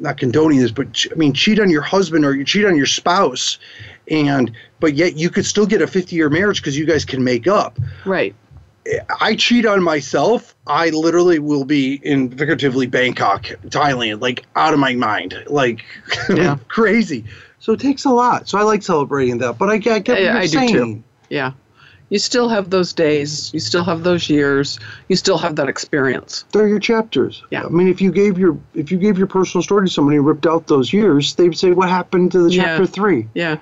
not 0.01 0.19
condoning 0.19 0.61
this, 0.61 0.71
but 0.71 1.05
I 1.11 1.15
mean, 1.15 1.35
cheat 1.35 1.59
on 1.59 1.69
your 1.69 1.83
husband 1.83 2.25
or 2.25 2.35
you 2.35 2.45
cheat 2.45 2.65
on 2.65 2.77
your 2.77 2.87
spouse, 2.87 3.59
and 4.09 4.53
but 4.81 4.95
yet 4.95 5.17
you 5.17 5.31
could 5.31 5.47
still 5.47 5.67
get 5.67 5.83
a 5.83 5.87
50 5.87 6.15
year 6.15 6.31
marriage 6.31 6.61
because 6.61 6.79
you 6.79 6.87
guys 6.87 7.05
can 7.05 7.25
make 7.25 7.47
up. 7.47 7.79
Right. 8.05 8.35
I 9.21 9.35
cheat 9.37 9.65
on 9.67 9.83
myself, 9.83 10.55
I 10.67 10.91
literally 10.91 11.39
will 11.39 11.65
be 11.65 11.95
in 12.03 12.31
figuratively 12.31 12.87
Bangkok, 12.87 13.45
Thailand, 13.69 14.21
like 14.21 14.45
out 14.57 14.73
of 14.75 14.79
my 14.79 14.95
mind, 14.95 15.43
like 15.47 15.85
Yeah. 16.29 16.57
crazy. 16.69 17.25
So 17.61 17.73
it 17.73 17.81
takes 17.81 18.05
a 18.05 18.11
lot. 18.11 18.49
So 18.49 18.59
I 18.59 18.63
like 18.63 18.83
celebrating 18.83 19.39
that, 19.39 19.57
but 19.59 19.71
I 19.71 19.79
get, 19.79 19.95
I 19.95 19.99
get 20.01 20.13
what 20.13 20.23
Yeah, 20.23 20.39
I 20.39 20.47
do 20.47 20.69
too. 20.69 21.03
Yeah. 21.31 21.53
You 22.11 22.19
still 22.19 22.51
have 22.51 22.69
those 22.69 22.93
days. 22.93 23.53
You 23.55 23.61
still 23.61 23.83
have 23.85 24.03
those 24.05 24.29
years. 24.29 24.79
You 25.09 25.17
still 25.17 25.39
have 25.39 25.57
that 25.57 25.69
experience. 25.71 26.45
They're 26.53 26.69
your 26.69 26.79
chapters. 26.79 27.43
Yeah. 27.51 27.65
I 27.65 27.69
mean, 27.71 27.89
if 27.89 28.03
you 28.03 28.13
gave 28.13 28.39
your 28.39 28.59
if 28.75 28.93
you 28.93 28.99
gave 28.99 29.17
your 29.17 29.27
personal 29.27 29.63
story 29.63 29.87
to 29.89 29.93
somebody 29.93 30.19
and 30.19 30.27
ripped 30.27 30.47
out 30.47 30.67
those 30.67 30.93
years, 30.93 31.35
they'd 31.35 31.57
say, 31.57 31.73
"What 31.73 31.89
happened 31.89 32.31
to 32.33 32.43
the 32.43 32.53
Yeah. 32.53 32.63
chapter 32.65 32.87
three? 32.87 33.27
Yeah. 33.35 33.57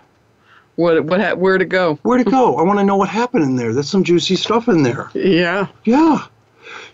What 0.76 1.04
what 1.04 1.20
ha- 1.20 1.34
where 1.34 1.58
to 1.58 1.64
go? 1.64 1.98
Where 2.02 2.18
to 2.18 2.24
go? 2.24 2.56
I 2.56 2.62
want 2.62 2.78
to 2.78 2.84
know 2.84 2.96
what 2.96 3.08
happened 3.08 3.44
in 3.44 3.56
there. 3.56 3.72
There's 3.74 3.88
some 3.90 4.04
juicy 4.04 4.36
stuff 4.36 4.68
in 4.68 4.82
there." 4.82 5.10
Yeah. 5.14 5.66
Yeah. 5.84 6.26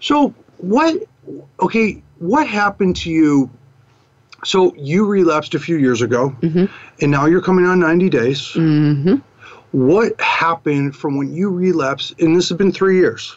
So 0.01 0.35
what? 0.59 0.97
Okay, 1.61 2.03
what 2.19 2.47
happened 2.49 2.97
to 2.97 3.11
you? 3.11 3.51
So 4.45 4.75
you 4.77 5.05
relapsed 5.07 5.55
a 5.55 5.59
few 5.59 5.77
years 5.77 6.01
ago, 6.01 6.35
and 6.43 7.11
now 7.11 7.27
you're 7.27 7.43
coming 7.43 7.67
on 7.67 7.81
90 7.81 8.09
days. 8.09 8.41
Mm-hmm. 8.55 9.17
What 9.73 10.19
happened 10.21 10.95
from 10.97 11.17
when 11.19 11.35
you 11.35 11.51
relapsed? 11.51 12.21
And 12.21 12.37
this 12.37 12.49
has 12.49 12.57
been 12.57 12.73
three 12.73 12.97
years, 12.99 13.37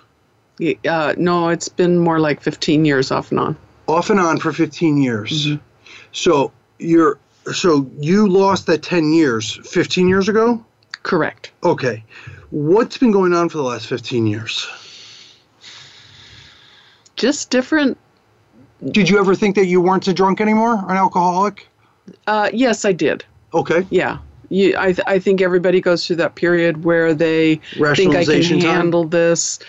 Uh, 0.87 1.13
no, 1.17 1.49
it's 1.49 1.67
been 1.69 1.97
more 1.97 2.19
like 2.19 2.39
15 2.41 2.85
years 2.85 3.11
off 3.11 3.31
and 3.31 3.39
on. 3.39 3.57
off 3.87 4.09
and 4.11 4.19
on 4.19 4.37
for 4.39 4.53
15 4.53 4.97
years. 5.01 5.47
Mm-hmm. 5.47 5.63
So 6.11 6.51
you're 6.79 7.17
so 7.53 7.89
you 7.99 8.27
lost 8.27 8.65
that 8.67 8.83
10 8.83 9.13
years 9.13 9.59
15 9.69 10.07
years 10.07 10.29
ago. 10.29 10.63
Correct. 11.03 11.51
Okay, 11.63 12.03
what's 12.51 12.97
been 12.97 13.11
going 13.11 13.33
on 13.33 13.49
for 13.49 13.57
the 13.57 13.63
last 13.63 13.87
15 13.87 14.27
years? 14.27 14.67
Just 17.15 17.49
different. 17.49 17.97
Did 18.91 19.09
you 19.09 19.19
ever 19.19 19.35
think 19.35 19.55
that 19.55 19.67
you 19.67 19.79
weren't 19.81 20.07
a 20.07 20.13
drunk 20.13 20.41
anymore, 20.41 20.83
an 20.87 20.97
alcoholic? 20.97 21.67
Uh, 22.25 22.49
yes, 22.51 22.83
I 22.83 22.93
did. 22.93 23.23
Okay. 23.53 23.85
Yeah. 23.89 24.17
You, 24.49 24.75
I, 24.77 24.87
th- 24.87 25.07
I 25.07 25.19
think 25.19 25.39
everybody 25.41 25.79
goes 25.81 26.05
through 26.05 26.17
that 26.17 26.35
period 26.35 26.83
where 26.83 27.13
they 27.13 27.57
think 27.95 28.15
I 28.15 28.25
can 28.25 28.41
time? 28.41 28.61
handle 28.61 29.05
this. 29.05 29.59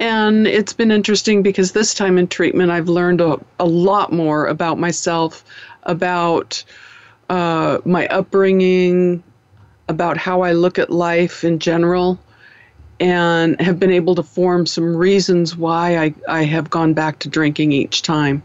And 0.00 0.46
it's 0.46 0.72
been 0.72 0.92
interesting 0.92 1.42
because 1.42 1.72
this 1.72 1.92
time 1.92 2.18
in 2.18 2.28
treatment, 2.28 2.70
I've 2.70 2.88
learned 2.88 3.20
a, 3.20 3.40
a 3.58 3.64
lot 3.64 4.12
more 4.12 4.46
about 4.46 4.78
myself, 4.78 5.44
about 5.84 6.62
uh, 7.28 7.78
my 7.84 8.06
upbringing, 8.08 9.22
about 9.88 10.18
how 10.18 10.42
I 10.42 10.52
look 10.52 10.78
at 10.78 10.90
life 10.90 11.44
in 11.44 11.58
general, 11.58 12.18
and 13.00 13.60
have 13.60 13.78
been 13.78 13.90
able 13.92 14.14
to 14.16 14.22
form 14.22 14.66
some 14.66 14.96
reasons 14.96 15.56
why 15.56 15.96
I, 15.98 16.14
I 16.28 16.42
have 16.42 16.68
gone 16.68 16.94
back 16.94 17.20
to 17.20 17.28
drinking 17.28 17.72
each 17.72 18.02
time. 18.02 18.42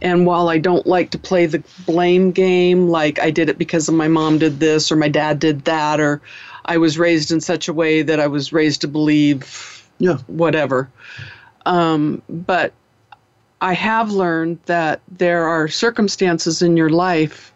And 0.00 0.26
while 0.26 0.48
I 0.48 0.58
don't 0.58 0.86
like 0.86 1.10
to 1.12 1.18
play 1.18 1.46
the 1.46 1.62
blame 1.86 2.32
game, 2.32 2.88
like 2.88 3.20
I 3.20 3.30
did 3.30 3.48
it 3.48 3.58
because 3.58 3.88
of 3.88 3.94
my 3.94 4.08
mom 4.08 4.38
did 4.38 4.58
this 4.58 4.90
or 4.90 4.96
my 4.96 5.08
dad 5.08 5.38
did 5.38 5.64
that, 5.64 6.00
or 6.00 6.20
I 6.64 6.78
was 6.78 6.98
raised 6.98 7.30
in 7.30 7.40
such 7.40 7.68
a 7.68 7.72
way 7.72 8.02
that 8.02 8.18
I 8.18 8.26
was 8.26 8.52
raised 8.52 8.80
to 8.80 8.88
believe 8.88 9.88
Yeah. 9.98 10.18
whatever. 10.26 10.90
Um, 11.64 12.22
but 12.28 12.72
I 13.60 13.74
have 13.74 14.10
learned 14.10 14.58
that 14.66 15.00
there 15.08 15.44
are 15.46 15.68
circumstances 15.68 16.62
in 16.62 16.76
your 16.76 16.90
life 16.90 17.51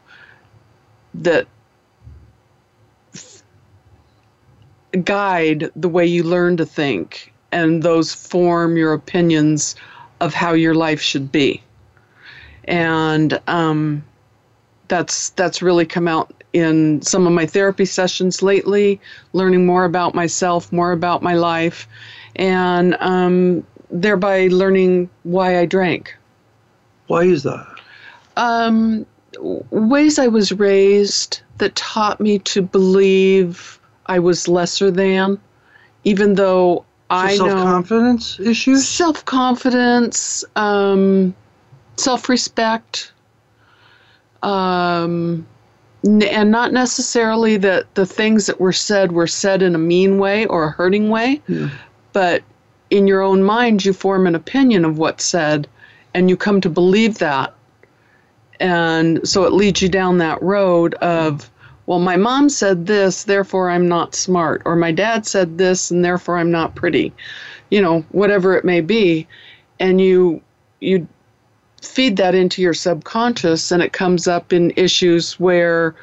that 1.23 1.47
f- 3.15 3.43
guide 5.05 5.71
the 5.77 5.89
way 5.89 6.07
you 6.07 6.23
learn 6.23 6.57
to 6.57 6.67
think, 6.67 7.33
and 7.53 7.83
those 7.83 8.15
form 8.15 8.77
your 8.77 8.93
opinions 8.93 9.77
of 10.21 10.35
how 10.35 10.53
your 10.53 10.75
life 10.75 11.01
should 11.01 11.31
be. 11.31 11.63
And 12.65 13.41
um, 13.47 14.05
that's 14.89 15.31
that's 15.31 15.63
really 15.63 15.87
come 15.87 16.09
out 16.09 16.33
in 16.53 17.03
some 17.03 17.27
of 17.27 17.33
my 17.33 17.47
therapy 17.47 17.85
sessions 17.85 18.43
lately, 18.43 19.01
learning 19.33 19.67
more 19.67 19.85
about 19.85 20.15
myself, 20.15 20.73
more 20.73 20.93
about 20.93 21.23
my 21.23 21.35
life, 21.35 21.87
and 22.37 22.97
um, 23.01 23.67
thereby 23.91 24.49
learning 24.51 25.11
why 25.25 25.59
I 25.59 25.67
drank. 25.67 26.17
Why 27.07 27.23
is 27.23 27.43
that? 27.45 27.67
Um, 28.37 29.07
ways 29.41 30.19
I 30.19 30.29
was 30.29 30.53
raised 30.53 31.41
that 31.59 31.75
taught 31.75 32.21
me 32.21 32.39
to 32.41 32.63
believe 32.63 33.79
I 34.07 34.19
was 34.19 34.49
lesser 34.49 34.91
than, 34.91 35.39
even 36.05 36.35
though 36.35 36.85
I 37.11 37.37
self 37.37 37.51
confidence 37.53 38.41
issues? 38.41 38.87
self 38.87 39.25
confidence, 39.25 40.45
um, 40.57 41.35
self 41.97 42.29
respect, 42.29 43.13
um, 44.43 45.47
n- 46.05 46.23
and 46.23 46.51
not 46.51 46.73
necessarily 46.73 47.57
that 47.59 47.95
the 47.95 48.07
things 48.07 48.47
that 48.47 48.61
were 48.61 48.73
said 48.73 49.13
were 49.13 49.27
said 49.27 49.63
in 49.63 49.75
a 49.75 49.79
mean 49.79 50.19
way 50.19 50.47
or 50.47 50.65
a 50.65 50.71
hurting 50.71 51.11
way, 51.11 51.43
but 52.13 52.43
in 52.91 53.07
your 53.07 53.21
own 53.23 53.43
mind, 53.43 53.85
you 53.85 53.93
form 53.93 54.27
an 54.27 54.35
opinion 54.35 54.85
of 54.85 54.99
what's 54.99 55.25
said 55.25 55.67
and 56.15 56.31
you 56.31 56.37
come 56.37 56.61
to 56.61 56.71
believe 56.71 57.19
that. 57.19 57.53
And 58.61 59.27
so 59.29 59.45
it 59.45 59.53
leads 59.53 59.83
you 59.83 59.89
down 59.89 60.19
that 60.19 60.43
road 60.43 60.95
of, 60.95 61.51
well, 61.87 61.99
my 62.01 62.17
mom 62.17 62.49
said 62.49 62.87
this, 62.87 63.25
therefore 63.25 63.71
I'm 63.71 63.89
not 63.89 64.15
smart, 64.15 64.63
or 64.65 64.77
my 64.77 64.93
dad 64.93 65.27
said 65.27 65.59
this, 65.59 65.91
and 65.91 66.05
therefore 66.05 66.39
I'm 66.39 66.51
not 66.51 66.75
pretty, 66.75 67.13
you 67.71 67.81
know, 67.81 68.01
whatever 68.11 68.57
it 68.57 68.65
may 68.65 68.81
be. 68.81 69.27
And 69.79 70.01
you, 70.01 70.41
you 70.81 71.07
feed 71.83 72.17
that 72.17 72.35
into 72.35 72.63
your 72.63 72.75
subconscious, 72.75 73.71
and 73.71 73.83
it 73.83 73.93
comes 73.93 74.27
up 74.27 74.53
in 74.53 74.73
issues 74.77 75.39
where 75.39 75.95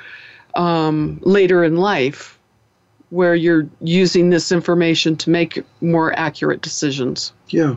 um, 0.55 1.19
later 1.23 1.63
in 1.63 1.77
life, 1.77 2.39
where 3.09 3.35
you're 3.35 3.67
using 3.81 4.29
this 4.29 4.51
information 4.51 5.15
to 5.17 5.29
make 5.29 5.63
more 5.81 6.17
accurate 6.17 6.61
decisions. 6.61 7.33
Yeah. 7.49 7.75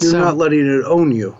You're 0.00 0.10
So- 0.12 0.18
not 0.18 0.36
letting 0.36 0.66
it 0.66 0.84
own 0.84 1.12
you. 1.12 1.36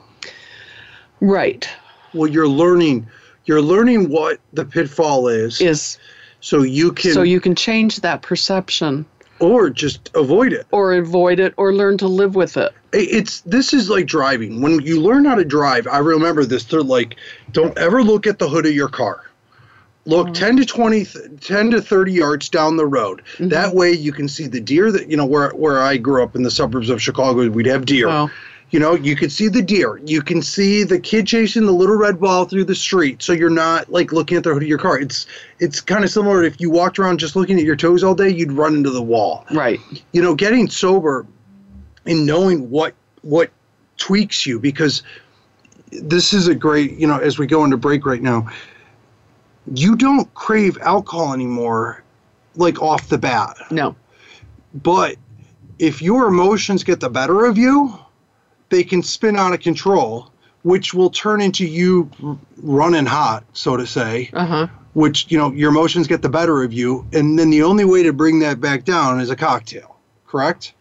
Right. 1.20 1.68
Well, 2.14 2.30
you're 2.30 2.48
learning. 2.48 3.06
You're 3.46 3.62
learning 3.62 4.08
what 4.08 4.38
the 4.52 4.64
pitfall 4.64 5.28
is, 5.28 5.60
Is 5.60 5.98
so 6.40 6.62
you 6.62 6.92
can, 6.92 7.12
so 7.12 7.22
you 7.22 7.40
can 7.40 7.54
change 7.54 8.00
that 8.00 8.22
perception 8.22 9.04
or 9.38 9.68
just 9.68 10.10
avoid 10.14 10.52
it. 10.52 10.66
or 10.70 10.94
avoid 10.94 11.40
it 11.40 11.52
or 11.56 11.74
learn 11.74 11.98
to 11.98 12.08
live 12.08 12.34
with 12.34 12.56
it. 12.56 12.72
It- 12.92 13.08
It's 13.10 13.40
this 13.40 13.74
is 13.74 13.90
like 13.90 14.06
driving. 14.06 14.62
When 14.62 14.80
you 14.80 15.00
learn 15.00 15.24
how 15.26 15.34
to 15.34 15.44
drive, 15.44 15.86
I 15.86 15.98
remember 15.98 16.44
this. 16.44 16.64
They're 16.64 16.82
like, 16.82 17.16
don't 17.52 17.76
ever 17.76 18.02
look 18.02 18.26
at 18.26 18.38
the 18.38 18.48
hood 18.48 18.64
of 18.64 18.72
your 18.72 18.88
car. 18.88 19.22
Look 20.06 20.28
mm. 20.28 20.34
10 20.34 20.56
to 20.58 20.64
20, 20.66 21.04
th- 21.04 21.24
10 21.40 21.70
to 21.70 21.80
30 21.80 22.12
yards 22.12 22.48
down 22.50 22.76
the 22.76 22.86
road. 22.86 23.22
Mm-hmm. 23.34 23.48
That 23.48 23.74
way 23.74 23.92
you 23.92 24.12
can 24.12 24.28
see 24.28 24.46
the 24.46 24.60
deer 24.60 24.92
that, 24.92 25.10
you 25.10 25.16
know, 25.16 25.24
where, 25.24 25.50
where 25.50 25.82
I 25.82 25.96
grew 25.96 26.22
up 26.22 26.36
in 26.36 26.42
the 26.42 26.50
suburbs 26.50 26.90
of 26.90 27.00
Chicago, 27.00 27.48
we'd 27.48 27.66
have 27.66 27.86
deer. 27.86 28.08
Wow. 28.08 28.30
You 28.74 28.80
know, 28.80 28.96
you 28.96 29.14
can 29.14 29.30
see 29.30 29.46
the 29.46 29.62
deer. 29.62 30.00
You 30.04 30.20
can 30.20 30.42
see 30.42 30.82
the 30.82 30.98
kid 30.98 31.28
chasing 31.28 31.64
the 31.64 31.70
little 31.70 31.94
red 31.94 32.18
ball 32.18 32.44
through 32.44 32.64
the 32.64 32.74
street. 32.74 33.22
So 33.22 33.32
you're 33.32 33.48
not 33.48 33.88
like 33.88 34.10
looking 34.10 34.36
at 34.36 34.42
the 34.42 34.52
hood 34.52 34.64
of 34.64 34.68
your 34.68 34.78
car. 34.78 34.98
It's 34.98 35.28
it's 35.60 35.80
kind 35.80 36.02
of 36.02 36.10
similar 36.10 36.42
if 36.42 36.60
you 36.60 36.70
walked 36.70 36.98
around 36.98 37.20
just 37.20 37.36
looking 37.36 37.56
at 37.56 37.64
your 37.64 37.76
toes 37.76 38.02
all 38.02 38.16
day, 38.16 38.30
you'd 38.30 38.50
run 38.50 38.74
into 38.74 38.90
the 38.90 39.00
wall. 39.00 39.46
Right. 39.52 39.78
You 40.10 40.22
know, 40.22 40.34
getting 40.34 40.68
sober 40.68 41.24
and 42.04 42.26
knowing 42.26 42.68
what 42.68 42.94
what 43.22 43.52
tweaks 43.96 44.44
you 44.44 44.58
because 44.58 45.04
this 45.92 46.32
is 46.32 46.48
a 46.48 46.54
great, 46.56 46.98
you 46.98 47.06
know, 47.06 47.18
as 47.18 47.38
we 47.38 47.46
go 47.46 47.62
into 47.62 47.76
break 47.76 48.04
right 48.04 48.22
now, 48.22 48.50
you 49.72 49.94
don't 49.94 50.34
crave 50.34 50.78
alcohol 50.80 51.32
anymore 51.32 52.02
like 52.56 52.82
off 52.82 53.08
the 53.08 53.18
bat. 53.18 53.56
No. 53.70 53.94
But 54.74 55.14
if 55.78 56.02
your 56.02 56.26
emotions 56.26 56.82
get 56.82 56.98
the 56.98 57.08
better 57.08 57.44
of 57.44 57.56
you, 57.56 58.00
they 58.70 58.84
can 58.84 59.02
spin 59.02 59.36
out 59.36 59.52
of 59.52 59.60
control, 59.60 60.30
which 60.62 60.94
will 60.94 61.10
turn 61.10 61.40
into 61.40 61.66
you 61.66 62.10
running 62.56 63.06
hot, 63.06 63.44
so 63.52 63.76
to 63.76 63.86
say. 63.86 64.30
Uh 64.32 64.46
huh. 64.46 64.66
Which, 64.94 65.30
you 65.30 65.38
know, 65.38 65.50
your 65.50 65.70
emotions 65.70 66.06
get 66.06 66.22
the 66.22 66.28
better 66.28 66.62
of 66.62 66.72
you. 66.72 67.04
And 67.12 67.36
then 67.38 67.50
the 67.50 67.64
only 67.64 67.84
way 67.84 68.04
to 68.04 68.12
bring 68.12 68.38
that 68.40 68.60
back 68.60 68.84
down 68.84 69.18
is 69.18 69.28
a 69.28 69.34
cocktail, 69.34 69.96
correct? 70.26 70.72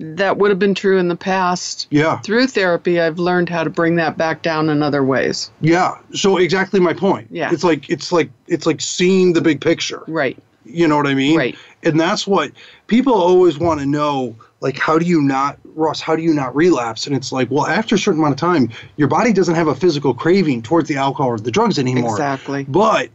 That 0.00 0.38
would 0.38 0.50
have 0.50 0.58
been 0.58 0.74
true 0.74 0.98
in 0.98 1.08
the 1.08 1.16
past. 1.16 1.88
Yeah. 1.90 2.20
Through 2.20 2.46
therapy, 2.46 3.00
I've 3.00 3.18
learned 3.18 3.48
how 3.48 3.64
to 3.64 3.70
bring 3.70 3.96
that 3.96 4.16
back 4.16 4.42
down 4.42 4.70
in 4.70 4.82
other 4.82 5.04
ways. 5.04 5.50
Yeah. 5.60 5.98
So 6.14 6.36
exactly 6.36 6.78
my 6.80 6.94
point. 6.94 7.28
Yeah. 7.30 7.52
It's 7.52 7.64
like 7.64 7.90
it's 7.90 8.12
like 8.12 8.30
it's 8.46 8.64
like 8.64 8.80
seeing 8.80 9.32
the 9.32 9.40
big 9.40 9.60
picture. 9.60 10.04
Right. 10.06 10.38
You 10.64 10.86
know 10.86 10.96
what 10.96 11.06
I 11.06 11.14
mean? 11.14 11.36
Right. 11.36 11.56
And 11.82 11.98
that's 11.98 12.26
what 12.26 12.52
people 12.86 13.14
always 13.14 13.58
want 13.58 13.80
to 13.80 13.86
know. 13.86 14.36
Like, 14.60 14.76
how 14.76 14.98
do 14.98 15.06
you 15.06 15.22
not, 15.22 15.58
Ross? 15.64 16.00
How 16.00 16.16
do 16.16 16.22
you 16.22 16.34
not 16.34 16.54
relapse? 16.56 17.06
And 17.06 17.14
it's 17.14 17.30
like, 17.30 17.48
well, 17.50 17.66
after 17.66 17.94
a 17.94 17.98
certain 17.98 18.20
amount 18.20 18.34
of 18.34 18.40
time, 18.40 18.70
your 18.96 19.08
body 19.08 19.32
doesn't 19.32 19.54
have 19.54 19.68
a 19.68 19.74
physical 19.74 20.14
craving 20.14 20.62
towards 20.62 20.88
the 20.88 20.96
alcohol 20.96 21.28
or 21.30 21.38
the 21.38 21.50
drugs 21.52 21.78
anymore. 21.78 22.10
Exactly. 22.10 22.64
But 22.64 23.10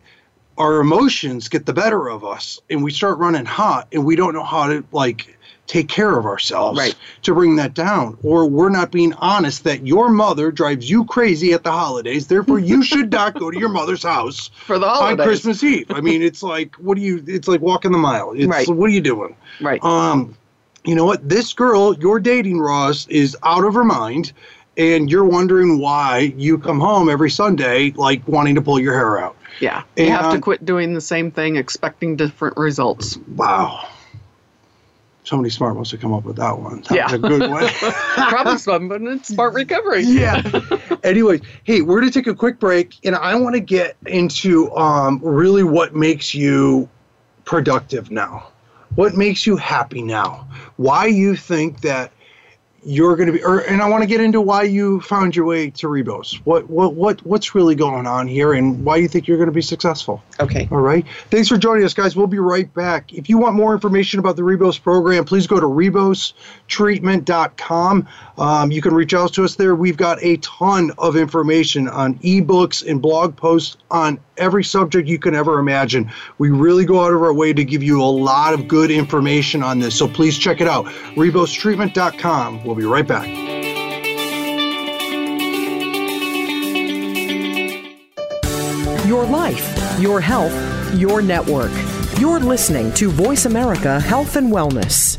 our 0.57 0.79
emotions 0.79 1.49
get 1.49 1.65
the 1.65 1.73
better 1.73 2.07
of 2.09 2.23
us, 2.23 2.61
and 2.69 2.81
we 2.83 2.91
start 2.91 3.17
running 3.17 3.43
hot, 3.45 3.87
and 3.91 4.05
we 4.05 4.15
don't 4.15 4.33
know 4.33 4.43
how 4.43 4.67
to 4.67 4.85
like 4.93 5.37
take 5.65 5.87
care 5.87 6.17
of 6.19 6.25
ourselves 6.25 6.77
Right. 6.77 6.93
to 7.23 7.33
bring 7.33 7.55
that 7.55 7.73
down. 7.73 8.17
Or 8.21 8.45
we're 8.45 8.69
not 8.69 8.91
being 8.91 9.13
honest 9.13 9.63
that 9.63 9.87
your 9.87 10.09
mother 10.09 10.51
drives 10.51 10.89
you 10.89 11.05
crazy 11.05 11.53
at 11.53 11.63
the 11.63 11.71
holidays. 11.71 12.27
Therefore, 12.27 12.59
you 12.59 12.83
should 12.89 13.11
not 13.11 13.33
go 13.39 13.49
to 13.49 13.57
your 13.57 13.69
mother's 13.69 14.03
house 14.03 14.49
For 14.65 14.77
the 14.77 14.87
holiday 14.87 15.21
on. 15.23 15.27
Christmas 15.27 15.63
Eve. 15.63 15.87
I 15.89 16.01
mean, 16.01 16.21
it's 16.21 16.43
like, 16.43 16.75
what 16.75 16.95
do 16.95 17.01
you? 17.01 17.23
It's 17.27 17.47
like 17.47 17.61
walking 17.61 17.91
the 17.91 17.97
mile. 17.97 18.31
It's, 18.33 18.45
Right. 18.45 18.67
What 18.69 18.85
are 18.89 18.93
you 18.93 19.01
doing? 19.01 19.35
Right. 19.61 19.83
Um, 19.83 20.35
you 20.85 20.95
know 20.95 21.05
what? 21.05 21.27
This 21.27 21.53
girl 21.53 21.93
you're 21.95 22.19
dating, 22.19 22.59
Ross, 22.59 23.07
is 23.07 23.37
out 23.43 23.63
of 23.63 23.73
her 23.73 23.83
mind, 23.85 24.33
and 24.77 25.09
you're 25.09 25.25
wondering 25.25 25.79
why 25.79 26.33
you 26.37 26.57
come 26.57 26.79
home 26.79 27.09
every 27.09 27.29
Sunday 27.29 27.91
like 27.91 28.27
wanting 28.27 28.55
to 28.55 28.61
pull 28.61 28.79
your 28.79 28.93
hair 28.93 29.17
out. 29.23 29.35
yeah. 29.59 29.83
You 29.95 30.09
have 30.11 30.33
to 30.33 30.39
quit 30.39 30.65
doing 30.65 30.93
the 30.93 31.01
same 31.01 31.31
thing, 31.31 31.55
expecting 31.55 32.15
different 32.15 32.57
results. 32.57 33.17
Wow. 33.35 33.87
Somebody 35.25 35.51
smart 35.51 35.77
must 35.77 35.91
have 35.91 36.01
come 36.01 36.11
up 36.13 36.25
with 36.25 36.35
that 36.35 36.59
one. 36.59 36.81
That 36.81 36.91
Yeah. 36.95 37.03
was 37.05 37.13
a 37.13 37.19
good 37.19 37.49
one. 37.49 37.63
Probably 38.29 38.57
some, 38.57 38.89
but 38.89 39.01
it's 39.03 39.29
smart 39.29 39.53
recovery. 39.53 40.01
yeah. 40.03 40.41
Anyways, 41.03 41.41
hey, 41.63 41.81
we're 41.81 41.99
gonna 42.01 42.11
take 42.11 42.27
a 42.27 42.35
quick 42.35 42.59
break, 42.59 42.95
and 43.05 43.15
I 43.15 43.35
want 43.35 43.55
to 43.55 43.61
get 43.61 43.95
into 44.05 44.75
um, 44.75 45.21
really 45.23 45.63
what 45.63 45.95
makes 45.95 46.33
you 46.35 46.89
productive 47.45 48.11
now. 48.11 48.47
What 48.95 49.15
makes 49.15 49.47
you 49.47 49.57
happy 49.57 50.01
now? 50.01 50.47
Why 50.77 51.07
you 51.07 51.35
think 51.35 51.81
that 51.81 52.11
you're 52.85 53.15
going 53.15 53.27
to 53.27 53.33
be, 53.33 53.43
or, 53.43 53.59
and 53.59 53.81
I 53.81 53.89
want 53.89 54.03
to 54.03 54.07
get 54.07 54.21
into 54.21 54.39
why 54.41 54.63
you 54.63 54.99
found 55.01 55.35
your 55.35 55.45
way 55.45 55.69
to 55.71 55.87
Rebos. 55.87 56.35
What, 56.45 56.69
what, 56.69 56.93
what, 56.95 57.25
what's 57.25 57.55
really 57.55 57.75
going 57.75 58.05
on 58.07 58.27
here, 58.27 58.53
and 58.53 58.83
why 58.83 58.97
you 58.97 59.07
think 59.07 59.27
you're 59.27 59.37
going 59.37 59.47
to 59.47 59.53
be 59.53 59.61
successful. 59.61 60.21
Okay. 60.39 60.67
All 60.71 60.79
right. 60.79 61.05
Thanks 61.29 61.47
for 61.47 61.57
joining 61.57 61.85
us, 61.85 61.93
guys. 61.93 62.15
We'll 62.15 62.25
be 62.27 62.39
right 62.39 62.73
back. 62.73 63.13
If 63.13 63.29
you 63.29 63.37
want 63.37 63.55
more 63.55 63.73
information 63.73 64.19
about 64.19 64.35
the 64.35 64.41
Rebos 64.41 64.81
program, 64.81 65.25
please 65.25 65.47
go 65.47 65.59
to 65.59 65.65
rebostreatment.com. 65.65 68.07
Um, 68.37 68.71
you 68.71 68.81
can 68.81 68.93
reach 68.93 69.13
out 69.13 69.33
to 69.33 69.43
us 69.43 69.55
there. 69.55 69.75
We've 69.75 69.97
got 69.97 70.17
a 70.21 70.37
ton 70.37 70.91
of 70.97 71.15
information 71.15 71.87
on 71.87 72.15
ebooks 72.15 72.87
and 72.87 73.01
blog 73.01 73.35
posts 73.35 73.77
on 73.91 74.19
every 74.37 74.63
subject 74.63 75.07
you 75.07 75.19
can 75.19 75.35
ever 75.35 75.59
imagine. 75.59 76.11
We 76.37 76.49
really 76.49 76.85
go 76.85 77.03
out 77.03 77.13
of 77.13 77.21
our 77.21 77.33
way 77.33 77.53
to 77.53 77.63
give 77.63 77.83
you 77.83 78.01
a 78.01 78.05
lot 78.05 78.53
of 78.53 78.67
good 78.67 78.91
information 78.91 79.63
on 79.63 79.79
this. 79.79 79.97
So 79.97 80.07
please 80.07 80.37
check 80.37 80.61
it 80.61 80.67
out. 80.67 80.85
rebostreatment.com. 81.15 82.63
We'll 82.63 82.75
be 82.75 82.85
right 82.85 83.07
back. 83.07 83.27
Your 89.07 89.25
life, 89.25 89.99
your 89.99 90.21
health, 90.21 90.53
your 90.95 91.21
network. 91.21 91.71
You're 92.19 92.39
listening 92.39 92.93
to 92.93 93.09
Voice 93.09 93.45
America 93.45 93.99
Health 93.99 94.35
and 94.35 94.51
Wellness. 94.51 95.17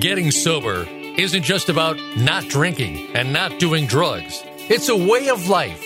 Getting 0.00 0.30
sober 0.30 0.86
isn't 1.16 1.42
just 1.42 1.70
about 1.70 1.98
not 2.18 2.44
drinking 2.48 3.08
and 3.16 3.32
not 3.32 3.58
doing 3.58 3.86
drugs. 3.86 4.42
It's 4.68 4.90
a 4.90 4.96
way 4.96 5.28
of 5.28 5.48
life. 5.48 5.85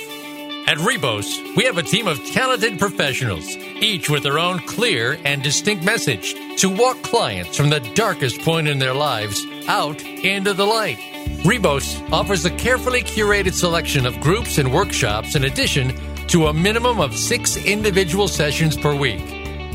At 0.67 0.79
Rebos, 0.79 1.57
we 1.57 1.65
have 1.65 1.79
a 1.79 1.83
team 1.83 2.07
of 2.07 2.25
talented 2.27 2.79
professionals, 2.79 3.57
each 3.57 4.09
with 4.09 4.23
their 4.23 4.39
own 4.39 4.61
clear 4.61 5.19
and 5.25 5.43
distinct 5.43 5.85
message 5.85 6.35
to 6.61 6.69
walk 6.69 7.03
clients 7.03 7.57
from 7.57 7.71
the 7.71 7.81
darkest 7.95 8.41
point 8.43 8.69
in 8.69 8.79
their 8.79 8.95
lives 8.95 9.45
out 9.67 10.01
into 10.03 10.53
the 10.53 10.65
light. 10.65 10.99
Rebos 11.45 12.01
offers 12.13 12.45
a 12.45 12.51
carefully 12.51 13.03
curated 13.03 13.55
selection 13.55 14.07
of 14.07 14.21
groups 14.21 14.59
and 14.59 14.73
workshops 14.73 15.35
in 15.35 15.45
addition 15.45 15.93
to 16.29 16.47
a 16.47 16.55
minimum 16.55 17.01
of 17.01 17.17
six 17.17 17.57
individual 17.57 18.29
sessions 18.29 18.77
per 18.77 18.95
week. 18.95 19.21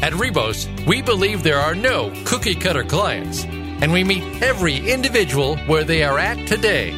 At 0.01 0.13
Rebos, 0.13 0.67
we 0.85 1.01
believe 1.01 1.43
there 1.43 1.59
are 1.59 1.75
no 1.75 2.13
cookie 2.25 2.55
cutter 2.55 2.83
clients, 2.83 3.43
and 3.43 3.91
we 3.91 4.03
meet 4.03 4.41
every 4.41 4.77
individual 4.89 5.57
where 5.67 5.83
they 5.83 6.03
are 6.03 6.19
at 6.19 6.47
today. 6.47 6.91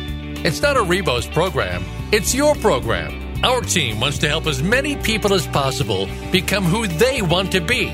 It's 0.44 0.62
not 0.62 0.78
a 0.78 0.82
Rebos 0.82 1.32
program, 1.34 1.84
it's 2.12 2.36
your 2.36 2.54
program. 2.56 3.27
Our 3.44 3.62
team 3.62 4.00
wants 4.00 4.18
to 4.20 4.28
help 4.28 4.48
as 4.48 4.64
many 4.64 4.96
people 4.96 5.34
as 5.34 5.48
possible 5.48 6.08
become 6.32 6.64
who 6.64 6.88
they 6.88 7.22
want 7.22 7.52
to 7.52 7.62
be. 7.62 7.88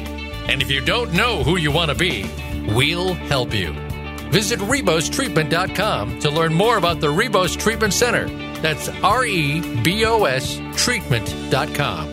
And 0.47 0.61
if 0.61 0.71
you 0.71 0.81
don't 0.81 1.13
know 1.13 1.43
who 1.43 1.57
you 1.57 1.71
want 1.71 1.89
to 1.91 1.95
be, 1.95 2.25
we'll 2.73 3.13
help 3.13 3.53
you. 3.53 3.73
Visit 4.31 4.59
RebosTreatment.com 4.59 6.19
to 6.19 6.29
learn 6.29 6.53
more 6.53 6.77
about 6.77 6.99
the 6.99 7.07
Rebos 7.07 7.57
Treatment 7.57 7.93
Center. 7.93 8.27
That's 8.61 8.89
R 9.03 9.25
E 9.25 9.81
B 9.83 10.05
O 10.05 10.25
S 10.25 10.59
treatment.com. 10.75 12.12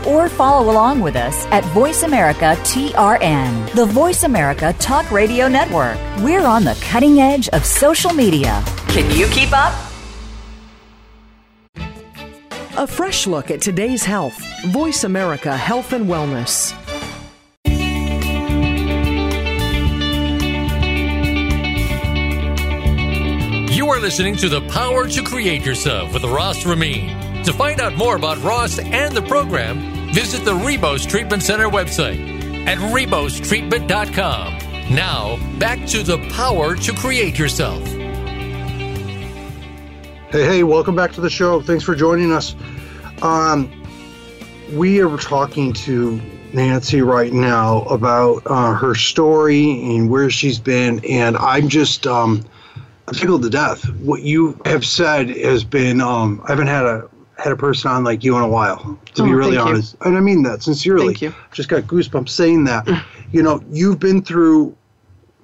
or 0.07 0.29
follow 0.29 0.71
along 0.71 1.01
with 1.01 1.15
us 1.15 1.45
at 1.47 1.63
Voice 1.65 2.03
America 2.03 2.55
TRN, 2.63 3.73
the 3.73 3.85
Voice 3.85 4.23
America 4.23 4.73
Talk 4.79 5.11
Radio 5.11 5.47
Network. 5.47 5.97
We're 6.19 6.45
on 6.45 6.63
the 6.63 6.77
cutting 6.81 7.19
edge 7.19 7.49
of 7.49 7.65
social 7.65 8.13
media. 8.13 8.63
Can 8.87 9.09
you 9.17 9.27
keep 9.27 9.51
up? 9.53 9.73
A 12.77 12.87
fresh 12.87 13.27
look 13.27 13.51
at 13.51 13.61
today's 13.61 14.03
health. 14.03 14.41
Voice 14.67 15.03
America 15.03 15.55
Health 15.55 15.93
and 15.93 16.07
Wellness. 16.07 16.73
You 23.75 23.89
are 23.89 23.99
listening 23.99 24.35
to 24.37 24.47
The 24.47 24.61
Power 24.69 25.07
to 25.07 25.23
Create 25.23 25.65
Yourself 25.65 26.13
with 26.13 26.23
Ross 26.23 26.65
Ramin. 26.65 27.30
To 27.45 27.53
find 27.53 27.81
out 27.81 27.95
more 27.95 28.15
about 28.15 28.39
Ross 28.43 28.77
and 28.77 29.17
the 29.17 29.23
program, 29.23 30.13
visit 30.13 30.45
the 30.45 30.53
Rebos 30.53 31.09
Treatment 31.09 31.41
Center 31.41 31.67
website 31.67 32.67
at 32.67 32.77
rebostreatment.com. 32.77 34.93
Now, 34.93 35.37
back 35.57 35.87
to 35.87 36.03
The 36.03 36.19
Power 36.29 36.75
to 36.75 36.93
Create 36.93 37.39
Yourself. 37.39 37.83
Hey, 40.29 40.45
hey, 40.45 40.63
welcome 40.63 40.95
back 40.95 41.13
to 41.13 41.21
the 41.21 41.31
show. 41.31 41.61
Thanks 41.61 41.83
for 41.83 41.95
joining 41.95 42.31
us. 42.31 42.55
Um, 43.23 43.71
we 44.73 45.01
are 45.01 45.17
talking 45.17 45.73
to 45.73 46.21
Nancy 46.53 47.01
right 47.01 47.33
now 47.33 47.81
about 47.83 48.43
uh, 48.45 48.75
her 48.75 48.93
story 48.93 49.95
and 49.95 50.11
where 50.11 50.29
she's 50.29 50.59
been, 50.59 51.03
and 51.09 51.35
I'm 51.37 51.69
just 51.69 52.05
um, 52.05 52.45
tickled 53.13 53.41
to 53.41 53.49
death. 53.49 53.89
What 53.95 54.21
you 54.21 54.61
have 54.65 54.85
said 54.85 55.29
has 55.29 55.63
been 55.63 56.01
um, 56.01 56.39
I 56.45 56.51
haven't 56.51 56.67
had 56.67 56.85
a 56.85 57.09
had 57.41 57.51
a 57.51 57.55
person 57.55 57.89
on 57.91 58.03
like 58.03 58.23
you 58.23 58.35
in 58.37 58.43
a 58.43 58.47
while, 58.47 58.99
to 59.15 59.23
be 59.23 59.29
Oh, 59.29 59.33
really 59.33 59.55
thank 59.55 59.67
you. 59.67 59.73
honest, 59.73 59.95
and 60.01 60.15
I 60.17 60.19
mean 60.19 60.43
that 60.43 60.61
sincerely. 60.63 61.07
Thank 61.07 61.21
you. 61.21 61.35
Just 61.51 61.69
got 61.69 61.83
goosebumps 61.83 62.29
saying 62.29 62.65
that. 62.65 62.87
you 63.31 63.41
know, 63.41 63.61
you've 63.71 63.99
been 63.99 64.21
through 64.21 64.75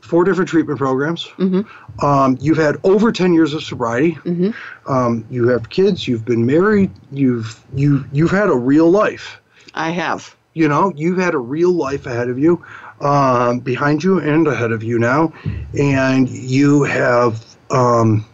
four 0.02 0.24
different 0.24 0.50
treatment 0.50 0.78
programs. 0.80 1.26
Mm-hmm. 1.38 2.06
Um, 2.06 2.38
you've 2.40 2.58
had 2.58 2.78
over 2.84 3.12
10 3.12 3.34
years 3.34 3.54
of 3.54 3.64
sobriety. 3.64 4.14
Mm-hmm. 4.24 4.92
Um, 4.92 5.26
you 5.30 5.48
have 5.50 5.70
kids. 5.70 6.08
You've 6.08 6.24
been 6.24 6.46
married. 6.46 6.92
You've 7.12 7.60
you 7.74 8.06
you've 8.14 8.32
had 8.32 8.50
a 8.50 8.56
real 8.56 8.90
life. 8.90 9.42
I 9.74 9.90
have. 9.92 10.36
You 10.54 10.68
know, 10.68 10.92
you've 10.96 11.18
had 11.20 11.34
a 11.36 11.40
real 11.40 11.72
life 11.72 12.06
ahead 12.08 12.30
of 12.30 12.40
you, 12.40 12.66
um, 13.02 13.60
behind 13.60 14.04
you 14.04 14.20
and 14.20 14.48
ahead 14.48 14.72
of 14.72 14.82
you 14.84 14.98
now, 15.00 15.32
and 15.78 16.30
you 16.30 16.84
have. 16.84 17.44
Um, 17.70 18.26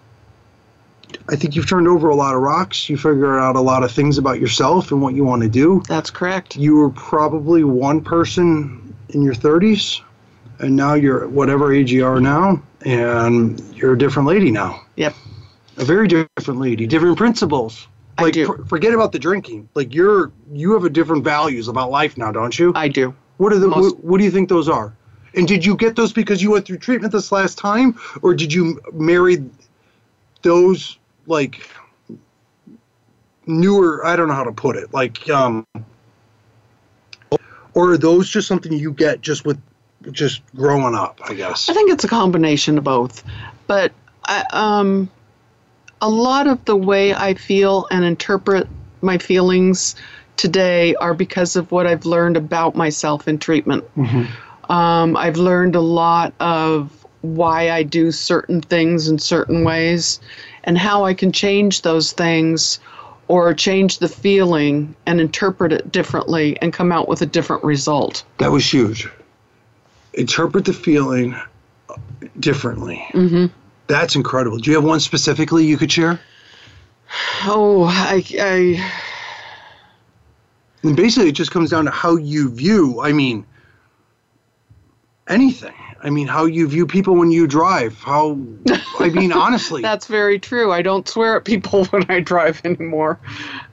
I 1.29 1.35
think 1.35 1.55
you've 1.55 1.67
turned 1.69 1.87
over 1.87 2.09
a 2.09 2.15
lot 2.15 2.35
of 2.35 2.41
rocks. 2.41 2.89
You 2.89 2.97
figured 2.97 3.39
out 3.39 3.55
a 3.55 3.61
lot 3.61 3.83
of 3.83 3.91
things 3.91 4.17
about 4.17 4.39
yourself 4.41 4.91
and 4.91 5.01
what 5.01 5.13
you 5.15 5.23
want 5.23 5.41
to 5.43 5.49
do. 5.49 5.81
That's 5.87 6.09
correct. 6.09 6.55
You 6.57 6.75
were 6.75 6.89
probably 6.89 7.63
one 7.63 8.01
person 8.01 8.93
in 9.09 9.21
your 9.21 9.33
30s, 9.33 10.01
and 10.59 10.75
now 10.75 10.95
you're 10.95 11.27
whatever 11.27 11.73
age 11.73 11.91
you 11.91 12.05
are 12.05 12.19
now, 12.19 12.61
and 12.85 13.59
you're 13.73 13.93
a 13.93 13.97
different 13.97 14.27
lady 14.27 14.51
now 14.51 14.81
Yep. 14.97 15.15
a 15.77 15.85
very 15.85 16.07
different 16.07 16.59
lady, 16.59 16.85
different 16.87 17.17
principles. 17.17 17.87
I 18.17 18.23
Like 18.23 18.33
do. 18.33 18.45
for- 18.45 18.65
forget 18.65 18.93
about 18.93 19.11
the 19.11 19.19
drinking. 19.19 19.69
Like 19.75 19.93
you're 19.93 20.31
you 20.51 20.73
have 20.73 20.83
a 20.83 20.89
different 20.89 21.23
values 21.23 21.67
about 21.67 21.89
life 21.89 22.17
now, 22.17 22.31
don't 22.31 22.57
you? 22.59 22.73
I 22.75 22.87
do. 22.89 23.13
what 23.37 23.51
are 23.53 23.59
the 23.59 23.67
most- 23.67 23.95
what, 23.95 24.03
what 24.03 24.17
do 24.19 24.23
you 24.25 24.31
think 24.31 24.49
those 24.49 24.69
are? 24.69 24.93
And 25.35 25.47
did 25.47 25.65
you 25.65 25.75
get 25.75 25.95
those 25.95 26.13
because 26.13 26.43
you 26.43 26.51
went 26.51 26.65
through 26.65 26.77
treatment 26.77 27.11
this 27.11 27.31
last 27.31 27.57
time, 27.57 27.97
or 28.21 28.35
did 28.35 28.53
you 28.53 28.79
marry 28.93 29.43
those 30.43 30.97
like 31.27 31.69
newer? 33.45 34.05
I 34.05 34.15
don't 34.15 34.27
know 34.27 34.33
how 34.33 34.43
to 34.43 34.51
put 34.51 34.75
it. 34.75 34.93
Like, 34.93 35.29
um, 35.29 35.65
or 37.73 37.91
are 37.91 37.97
those 37.97 38.29
just 38.29 38.47
something 38.47 38.71
you 38.71 38.91
get 38.91 39.21
just 39.21 39.45
with 39.45 39.59
just 40.11 40.41
growing 40.55 40.95
up? 40.95 41.19
I 41.23 41.33
guess. 41.33 41.69
I 41.69 41.73
think 41.73 41.91
it's 41.91 42.03
a 42.03 42.07
combination 42.07 42.77
of 42.77 42.83
both. 42.83 43.23
But 43.67 43.91
I, 44.25 44.43
um, 44.51 45.09
a 46.01 46.09
lot 46.09 46.47
of 46.47 46.63
the 46.65 46.75
way 46.75 47.13
I 47.13 47.33
feel 47.33 47.87
and 47.89 48.03
interpret 48.03 48.67
my 49.01 49.17
feelings 49.17 49.95
today 50.35 50.95
are 50.95 51.13
because 51.13 51.55
of 51.55 51.71
what 51.71 51.87
I've 51.87 52.05
learned 52.05 52.37
about 52.37 52.75
myself 52.75 53.27
in 53.27 53.37
treatment. 53.37 53.83
Um, 54.69 55.15
I've 55.15 55.37
learned 55.37 55.75
a 55.75 55.81
lot 55.81 56.33
of 56.39 57.05
why 57.21 57.71
I 57.71 57.83
do 57.83 58.11
certain 58.11 58.59
things 58.61 59.07
in 59.07 59.17
certain 59.17 59.63
ways 59.63 60.19
and 60.63 60.77
how 60.77 61.05
I 61.05 61.13
can 61.13 61.31
change 61.31 61.81
those 61.81 62.11
things 62.11 62.79
or 63.27 63.53
change 63.53 63.99
the 63.99 64.07
feeling 64.07 64.95
and 65.05 65.21
interpret 65.21 65.71
it 65.71 65.91
differently 65.91 66.57
and 66.61 66.73
come 66.73 66.91
out 66.91 67.07
with 67.07 67.21
a 67.21 67.25
different 67.25 67.63
result. 67.63 68.23
That 68.37 68.51
was 68.51 68.71
huge. 68.71 69.07
Interpret 70.13 70.65
the 70.65 70.73
feeling 70.73 71.35
differently. 72.39 73.03
Mm-hmm. 73.11 73.45
That's 73.87 74.15
incredible. 74.15 74.57
Do 74.57 74.69
you 74.69 74.75
have 74.75 74.85
one 74.85 74.99
specifically 74.99 75.65
you 75.65 75.77
could 75.77 75.91
share? 75.91 76.19
Oh, 77.43 77.83
I, 77.85 78.23
I 78.39 78.91
And 80.83 80.95
basically, 80.95 81.29
it 81.29 81.33
just 81.33 81.51
comes 81.51 81.69
down 81.69 81.85
to 81.85 81.91
how 81.91 82.17
you 82.17 82.49
view, 82.49 83.01
I 83.01 83.13
mean, 83.13 83.45
anything. 85.27 85.73
I 86.03 86.09
mean, 86.09 86.27
how 86.27 86.45
you 86.45 86.67
view 86.67 86.85
people 86.85 87.15
when 87.15 87.31
you 87.31 87.47
drive. 87.47 87.97
How, 87.99 88.37
I 88.99 89.09
mean, 89.09 89.31
honestly. 89.45 89.81
That's 89.81 90.05
very 90.07 90.37
true. 90.37 90.71
I 90.71 90.81
don't 90.81 91.07
swear 91.07 91.37
at 91.37 91.45
people 91.45 91.85
when 91.91 92.05
I 92.09 92.19
drive 92.19 92.61
anymore. 92.65 93.19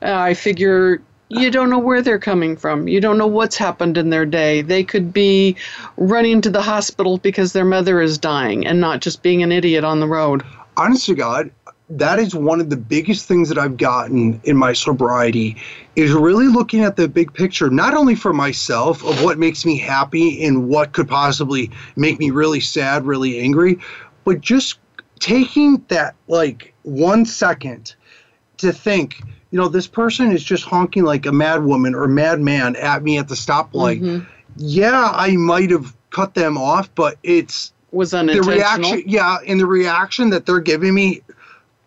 Uh, 0.00 0.14
I 0.14 0.34
figure 0.34 1.02
you 1.28 1.50
don't 1.50 1.70
know 1.70 1.78
where 1.78 2.02
they're 2.02 2.18
coming 2.18 2.56
from. 2.56 2.88
You 2.88 3.00
don't 3.00 3.18
know 3.18 3.26
what's 3.26 3.56
happened 3.56 3.96
in 3.96 4.10
their 4.10 4.26
day. 4.26 4.62
They 4.62 4.82
could 4.82 5.12
be 5.12 5.56
running 5.96 6.40
to 6.40 6.50
the 6.50 6.62
hospital 6.62 7.18
because 7.18 7.52
their 7.52 7.64
mother 7.64 8.00
is 8.00 8.18
dying 8.18 8.66
and 8.66 8.80
not 8.80 9.00
just 9.00 9.22
being 9.22 9.42
an 9.42 9.52
idiot 9.52 9.84
on 9.84 10.00
the 10.00 10.08
road. 10.08 10.44
honest 10.76 11.06
to 11.06 11.14
God, 11.14 11.50
that 11.91 12.20
is 12.20 12.34
one 12.34 12.61
of 12.61 12.70
the 12.70 12.76
biggest 12.76 13.26
things 13.26 13.49
that 13.49 13.59
I've 13.59 13.76
gotten 13.76 14.41
in 14.45 14.57
my 14.57 14.72
sobriety 14.72 15.57
is 15.97 16.12
really 16.12 16.47
looking 16.47 16.82
at 16.82 16.97
the 16.97 17.09
big 17.09 17.34
picture, 17.34 17.68
not 17.68 17.95
only 17.95 18.14
for 18.14 18.32
myself 18.32 19.05
of 19.05 19.22
what 19.24 19.38
makes 19.38 19.66
me 19.66 19.76
happy 19.76 20.45
and 20.45 20.68
what 20.68 20.93
could 20.93 21.09
possibly 21.09 21.70
make 21.97 22.18
me 22.20 22.30
really 22.30 22.61
sad, 22.61 23.05
really 23.05 23.41
angry, 23.41 23.78
but 24.24 24.41
just 24.41 24.78
taking 25.18 25.84
that 25.88 26.14
like 26.28 26.72
one 26.82 27.24
second 27.24 27.95
to 28.59 28.72
think, 28.72 29.20
you 29.51 29.59
know, 29.59 29.66
this 29.66 29.88
person 29.88 30.30
is 30.30 30.45
just 30.45 30.64
honking 30.64 31.03
like 31.03 31.26
a 31.26 31.32
mad 31.32 31.64
woman 31.64 31.95
or 31.95 32.07
mad 32.07 32.41
man 32.41 32.76
at 32.76 33.03
me 33.03 33.18
at 33.18 33.26
the 33.26 33.34
stoplight. 33.34 34.01
Mm-hmm. 34.01 34.24
Yeah, 34.57 35.11
I 35.12 35.34
might 35.36 35.70
have 35.70 35.97
cut 36.11 36.34
them 36.34 36.57
off, 36.57 36.95
but 36.95 37.18
it's 37.24 37.72
Was 37.91 38.12
the 38.12 38.18
unintentional. 38.18 38.57
reaction 38.57 39.03
yeah 39.07 39.38
and 39.47 39.59
the 39.59 39.66
reaction 39.66 40.30
that 40.30 40.47
they're 40.47 40.61
giving 40.61 40.95
me 40.95 41.22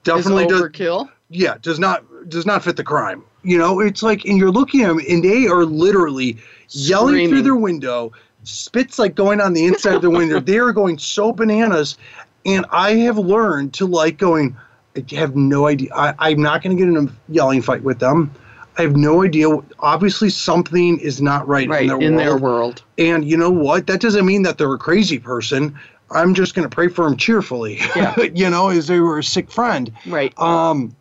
definitely 0.03 0.45
does 0.47 0.61
overkill. 0.61 1.09
yeah 1.29 1.57
does 1.61 1.79
not 1.79 2.03
does 2.29 2.45
not 2.45 2.63
fit 2.63 2.75
the 2.77 2.83
crime 2.83 3.23
you 3.43 3.57
know 3.57 3.79
it's 3.79 4.03
like 4.03 4.23
and 4.25 4.37
you're 4.37 4.51
looking 4.51 4.81
at 4.83 4.87
them 4.87 4.99
and 5.09 5.23
they 5.23 5.47
are 5.47 5.65
literally 5.65 6.37
yelling 6.69 7.29
through 7.29 7.41
their 7.41 7.55
window 7.55 8.11
spits 8.43 8.99
like 8.99 9.15
going 9.15 9.39
on 9.41 9.53
the 9.53 9.65
inside 9.65 9.93
of 9.95 10.01
the 10.01 10.09
window 10.09 10.39
they 10.41 10.57
are 10.57 10.71
going 10.71 10.97
so 10.97 11.31
bananas 11.31 11.97
and 12.45 12.65
i 12.71 12.91
have 12.91 13.17
learned 13.17 13.73
to 13.73 13.85
like 13.85 14.17
going 14.17 14.55
i 14.95 15.03
have 15.15 15.35
no 15.35 15.67
idea 15.67 15.89
I, 15.95 16.13
i'm 16.19 16.41
not 16.41 16.61
going 16.61 16.75
to 16.75 16.81
get 16.81 16.89
in 16.89 17.07
a 17.07 17.11
yelling 17.31 17.61
fight 17.61 17.83
with 17.83 17.99
them 17.99 18.31
i 18.77 18.81
have 18.81 18.95
no 18.95 19.23
idea 19.23 19.47
obviously 19.79 20.29
something 20.29 20.99
is 20.99 21.21
not 21.21 21.47
right, 21.47 21.67
Right, 21.69 21.81
in 21.83 21.87
their 21.87 21.99
in 22.01 22.15
world. 22.15 22.19
their 22.27 22.37
world. 22.37 22.83
And 22.97 23.25
you 23.25 23.37
know 23.37 23.49
what? 23.49 23.87
That 23.87 24.01
doesn't 24.01 24.25
mean 24.25 24.43
that 24.43 24.57
they're 24.59 24.73
a 24.73 24.77
crazy 24.77 25.17
person. 25.19 25.77
I'm 26.13 26.33
just 26.33 26.55
going 26.55 26.67
to 26.67 26.73
pray 26.73 26.87
for 26.87 27.05
him 27.07 27.17
cheerfully. 27.17 27.79
Yeah. 27.95 28.19
you 28.33 28.49
know, 28.49 28.69
as 28.69 28.87
they 28.87 28.99
were 28.99 29.19
a 29.19 29.23
sick 29.23 29.51
friend. 29.51 29.91
Right. 30.05 30.37
Um, 30.39 30.95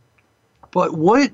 but 0.71 0.95
what, 0.95 1.31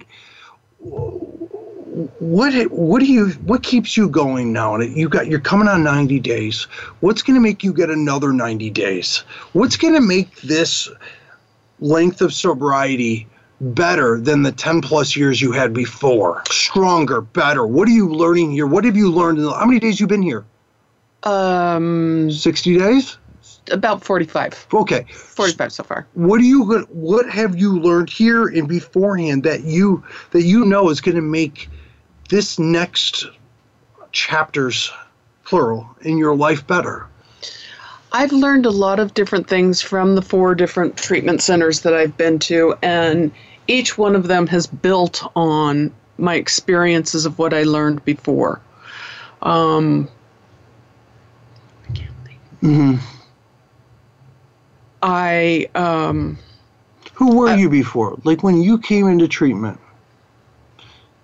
what, 0.79 2.71
what 2.71 3.01
do 3.01 3.07
you, 3.07 3.31
what 3.45 3.63
keeps 3.63 3.97
you 3.97 4.09
going 4.09 4.53
now? 4.53 4.75
And 4.75 4.97
you 4.97 5.09
got, 5.09 5.29
you're 5.29 5.41
coming 5.41 5.69
on 5.69 5.83
90 5.83 6.21
days. 6.21 6.65
What's 7.01 7.23
going 7.23 7.35
to 7.35 7.41
make 7.41 7.65
you 7.65 7.73
get 7.73 7.91
another 7.91 8.33
90 8.33 8.71
days? 8.71 9.19
What's 9.53 9.77
going 9.77 9.95
to 9.95 10.01
make 10.01 10.41
this 10.43 10.89
length 11.81 12.21
of 12.21 12.33
sobriety 12.33 13.27
better 13.61 14.21
than 14.21 14.43
the 14.43 14.53
10 14.53 14.81
plus 14.81 15.17
years 15.17 15.41
you 15.41 15.53
had 15.53 15.73
before? 15.73 16.43
Stronger, 16.51 17.21
better. 17.21 17.67
What 17.67 17.89
are 17.89 17.93
you 17.93 18.09
learning 18.09 18.53
here? 18.53 18.67
What 18.67 18.85
have 18.85 18.97
you 18.97 19.11
learned? 19.11 19.39
In 19.39 19.45
the, 19.45 19.53
how 19.53 19.67
many 19.67 19.81
days 19.81 20.01
you 20.01 20.07
been 20.07 20.23
here? 20.23 20.45
Um, 21.25 22.31
60 22.31 22.79
days? 22.79 23.19
About 23.71 24.05
45. 24.05 24.67
Okay. 24.73 25.05
45 25.13 25.73
so 25.73 25.83
far. 25.83 26.07
What 26.15 26.39
do 26.39 26.45
you 26.45 26.81
what 26.91 27.29
have 27.31 27.57
you 27.57 27.81
learned 27.81 28.11
here 28.11 28.47
and 28.47 28.69
beforehand 28.69 29.43
that 29.45 29.65
you 29.65 30.05
that 30.31 30.43
you 30.43 30.65
know 30.65 30.91
is 30.91 31.01
going 31.01 31.17
to 31.17 31.23
make 31.23 31.69
this 32.29 32.59
next 32.59 33.27
chapters 34.13 34.91
plural 35.45 35.89
in 36.03 36.19
your 36.19 36.37
life 36.37 36.67
better? 36.67 37.07
I've 38.13 38.33
learned 38.33 38.65
a 38.65 38.71
lot 38.71 39.01
of 39.01 39.15
different 39.15 39.49
things 39.49 39.83
from 39.83 40.15
the 40.15 40.23
four 40.23 40.55
different 40.55 40.97
treatment 40.97 41.43
centers 41.43 41.83
that 41.83 41.93
I've 41.93 42.17
been 42.17 42.39
to, 42.41 42.75
and 42.83 43.31
each 43.67 43.99
one 43.99 44.17
of 44.17 44.29
them 44.29 44.47
has 44.47 44.67
built 44.67 45.23
on 45.37 45.93
my 46.17 46.35
experiences 46.35 47.27
of 47.27 47.39
what 47.39 47.53
I 47.53 47.65
learned 47.65 48.05
before. 48.05 48.61
Um, 49.43 50.09
I 51.89 51.93
can't 51.93 52.15
think. 52.25 53.01
I 55.03 55.69
um, 55.75 56.39
Who 57.15 57.37
were 57.37 57.55
you 57.55 57.69
before? 57.69 58.19
Like 58.25 58.43
when 58.43 58.63
you 58.63 58.79
came 58.79 59.09
into 59.09 59.29
treatment. 59.29 59.79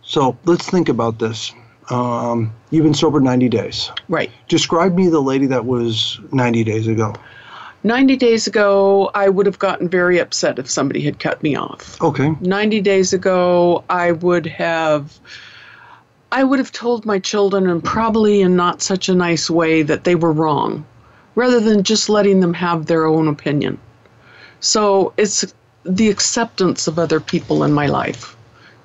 So 0.02 0.36
let's 0.44 0.68
think 0.68 0.88
about 0.88 1.18
this. 1.18 1.52
Um, 1.90 2.52
you've 2.70 2.84
been 2.84 2.94
sober 2.94 3.20
90 3.20 3.48
days. 3.48 3.90
right. 4.08 4.30
Describe 4.48 4.94
me 4.94 5.08
the 5.08 5.20
lady 5.20 5.46
that 5.46 5.64
was 5.64 6.18
90 6.32 6.64
days 6.64 6.86
ago. 6.86 7.14
90 7.82 8.16
days 8.16 8.46
ago, 8.46 9.10
I 9.14 9.28
would 9.28 9.44
have 9.44 9.58
gotten 9.58 9.90
very 9.90 10.18
upset 10.18 10.58
if 10.58 10.70
somebody 10.70 11.02
had 11.02 11.18
cut 11.18 11.42
me 11.42 11.54
off. 11.54 12.00
Okay. 12.00 12.34
90 12.40 12.80
days 12.80 13.12
ago, 13.12 13.84
I 13.90 14.12
would 14.12 14.46
have 14.46 15.18
I 16.32 16.42
would 16.42 16.58
have 16.58 16.72
told 16.72 17.04
my 17.06 17.18
children 17.18 17.68
and 17.68 17.84
probably 17.84 18.40
in 18.40 18.56
not 18.56 18.82
such 18.82 19.08
a 19.08 19.14
nice 19.14 19.48
way 19.48 19.82
that 19.82 20.02
they 20.04 20.16
were 20.16 20.32
wrong 20.32 20.84
rather 21.34 21.60
than 21.60 21.82
just 21.82 22.08
letting 22.08 22.40
them 22.40 22.54
have 22.54 22.86
their 22.86 23.06
own 23.06 23.28
opinion. 23.28 23.78
So, 24.60 25.12
it's 25.16 25.54
the 25.84 26.08
acceptance 26.08 26.86
of 26.86 26.98
other 26.98 27.20
people 27.20 27.64
in 27.64 27.72
my 27.72 27.86
life. 27.86 28.36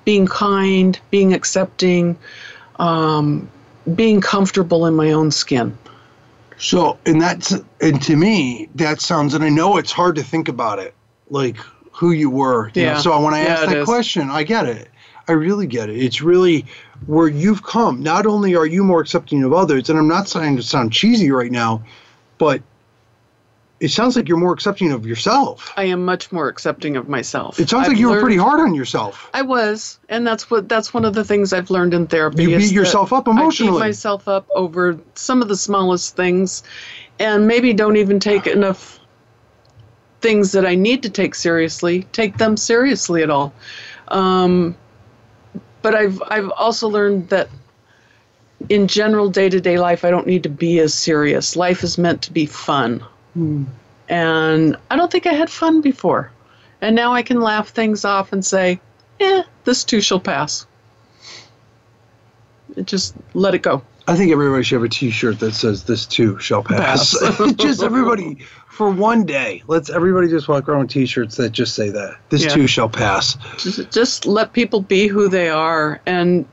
Being 0.04 0.26
kind, 0.26 0.98
being 1.10 1.32
accepting, 1.32 2.18
um, 2.76 3.48
being 3.94 4.20
comfortable 4.20 4.86
in 4.86 4.94
my 4.94 5.12
own 5.12 5.30
skin. 5.30 5.76
So, 6.58 6.98
and 7.06 7.20
that's, 7.20 7.52
and 7.80 8.02
to 8.02 8.16
me, 8.16 8.68
that 8.74 9.00
sounds, 9.00 9.32
and 9.34 9.42
I 9.42 9.48
know 9.48 9.78
it's 9.78 9.92
hard 9.92 10.16
to 10.16 10.22
think 10.22 10.48
about 10.48 10.78
it, 10.78 10.94
like 11.30 11.56
who 11.92 12.12
you 12.12 12.28
were. 12.28 12.70
you 12.74 12.82
know? 12.82 12.88
Yeah. 12.92 12.98
So 12.98 13.18
when 13.22 13.34
I 13.34 13.40
ask 13.40 13.64
it 13.64 13.70
that 13.70 13.78
is. 13.78 13.84
question, 13.86 14.28
I 14.30 14.42
get 14.42 14.66
it. 14.66 14.88
I 15.28 15.32
really 15.32 15.66
get 15.66 15.88
it. 15.88 15.96
It's 15.96 16.20
really 16.20 16.66
where 17.06 17.28
you've 17.28 17.62
come. 17.62 18.02
Not 18.02 18.26
only 18.26 18.54
are 18.56 18.66
you 18.66 18.84
more 18.84 19.00
accepting 19.00 19.42
of 19.42 19.52
others, 19.52 19.88
and 19.88 19.98
I'm 19.98 20.08
not 20.08 20.26
trying 20.26 20.56
to 20.56 20.62
sound 20.62 20.92
cheesy 20.92 21.30
right 21.30 21.52
now, 21.52 21.82
but 22.40 22.62
it 23.80 23.90
sounds 23.90 24.16
like 24.16 24.28
you're 24.28 24.38
more 24.38 24.52
accepting 24.52 24.92
of 24.92 25.06
yourself. 25.06 25.72
I 25.76 25.84
am 25.84 26.04
much 26.04 26.32
more 26.32 26.48
accepting 26.48 26.96
of 26.96 27.06
myself. 27.06 27.60
It 27.60 27.68
sounds 27.68 27.84
I've 27.84 27.92
like 27.92 27.98
you 27.98 28.08
were 28.08 28.20
pretty 28.20 28.38
hard 28.38 28.60
on 28.60 28.74
yourself. 28.74 29.28
I 29.34 29.42
was, 29.42 29.98
and 30.08 30.26
that's 30.26 30.50
what 30.50 30.68
that's 30.68 30.92
one 30.92 31.04
of 31.04 31.12
the 31.12 31.22
things 31.22 31.52
I've 31.52 31.70
learned 31.70 31.92
in 31.92 32.06
therapy. 32.06 32.44
You 32.44 32.56
beat 32.56 32.72
yourself 32.72 33.12
up 33.12 33.28
emotionally. 33.28 33.72
I 33.72 33.74
beat 33.74 33.88
myself 33.88 34.26
up 34.26 34.48
over 34.54 34.98
some 35.14 35.42
of 35.42 35.48
the 35.48 35.56
smallest 35.56 36.16
things, 36.16 36.62
and 37.18 37.46
maybe 37.46 37.74
don't 37.74 37.96
even 37.96 38.18
take 38.18 38.46
enough 38.46 38.98
things 40.22 40.52
that 40.52 40.64
I 40.64 40.74
need 40.74 41.02
to 41.02 41.10
take 41.10 41.34
seriously. 41.34 42.04
Take 42.12 42.38
them 42.38 42.56
seriously 42.56 43.22
at 43.22 43.28
all. 43.28 43.52
Um, 44.08 44.76
but 45.82 45.94
I've 45.94 46.22
I've 46.28 46.50
also 46.50 46.88
learned 46.88 47.28
that 47.28 47.50
in 48.68 48.86
general 48.86 49.30
day 49.30 49.48
to 49.48 49.60
day 49.60 49.78
life, 49.78 50.04
I 50.04 50.10
don't 50.10 50.26
need 50.26 50.42
to 50.42 50.48
be 50.48 50.78
as 50.80 50.94
serious. 50.94 51.56
Life 51.56 51.82
is 51.82 51.98
meant 51.98 52.22
to 52.22 52.32
be 52.32 52.46
fun. 52.46 53.02
And 54.08 54.76
I 54.90 54.96
don't 54.96 55.10
think 55.10 55.26
I 55.26 55.32
had 55.32 55.50
fun 55.50 55.80
before. 55.80 56.30
And 56.80 56.96
now 56.96 57.12
I 57.12 57.22
can 57.22 57.40
laugh 57.40 57.68
things 57.68 58.04
off 58.04 58.32
and 58.32 58.44
say, 58.44 58.80
eh, 59.20 59.42
this 59.64 59.84
too 59.84 60.00
shall 60.00 60.20
pass. 60.20 60.66
Just 62.84 63.14
let 63.34 63.54
it 63.54 63.62
go. 63.62 63.82
I 64.06 64.16
think 64.16 64.32
everybody 64.32 64.64
should 64.64 64.76
have 64.76 64.84
a 64.84 64.88
T-shirt 64.88 65.38
that 65.40 65.52
says 65.52 65.84
"This 65.84 66.06
too 66.06 66.38
shall 66.38 66.64
pass." 66.64 67.16
just 67.56 67.82
everybody 67.82 68.38
for 68.68 68.90
one 68.90 69.24
day. 69.24 69.62
Let's 69.66 69.90
everybody 69.90 70.28
just 70.28 70.48
walk 70.48 70.68
around 70.68 70.80
with 70.82 70.90
T-shirts 70.90 71.36
that 71.36 71.50
just 71.50 71.74
say 71.74 71.90
that 71.90 72.16
"This 72.28 72.42
Yeah. 72.44 72.48
too 72.48 72.66
shall 72.66 72.88
pass." 72.88 73.36
just 73.92 74.26
let 74.26 74.52
people 74.52 74.80
be 74.80 75.06
who 75.06 75.28
they 75.28 75.48
are 75.48 76.00
and 76.06 76.44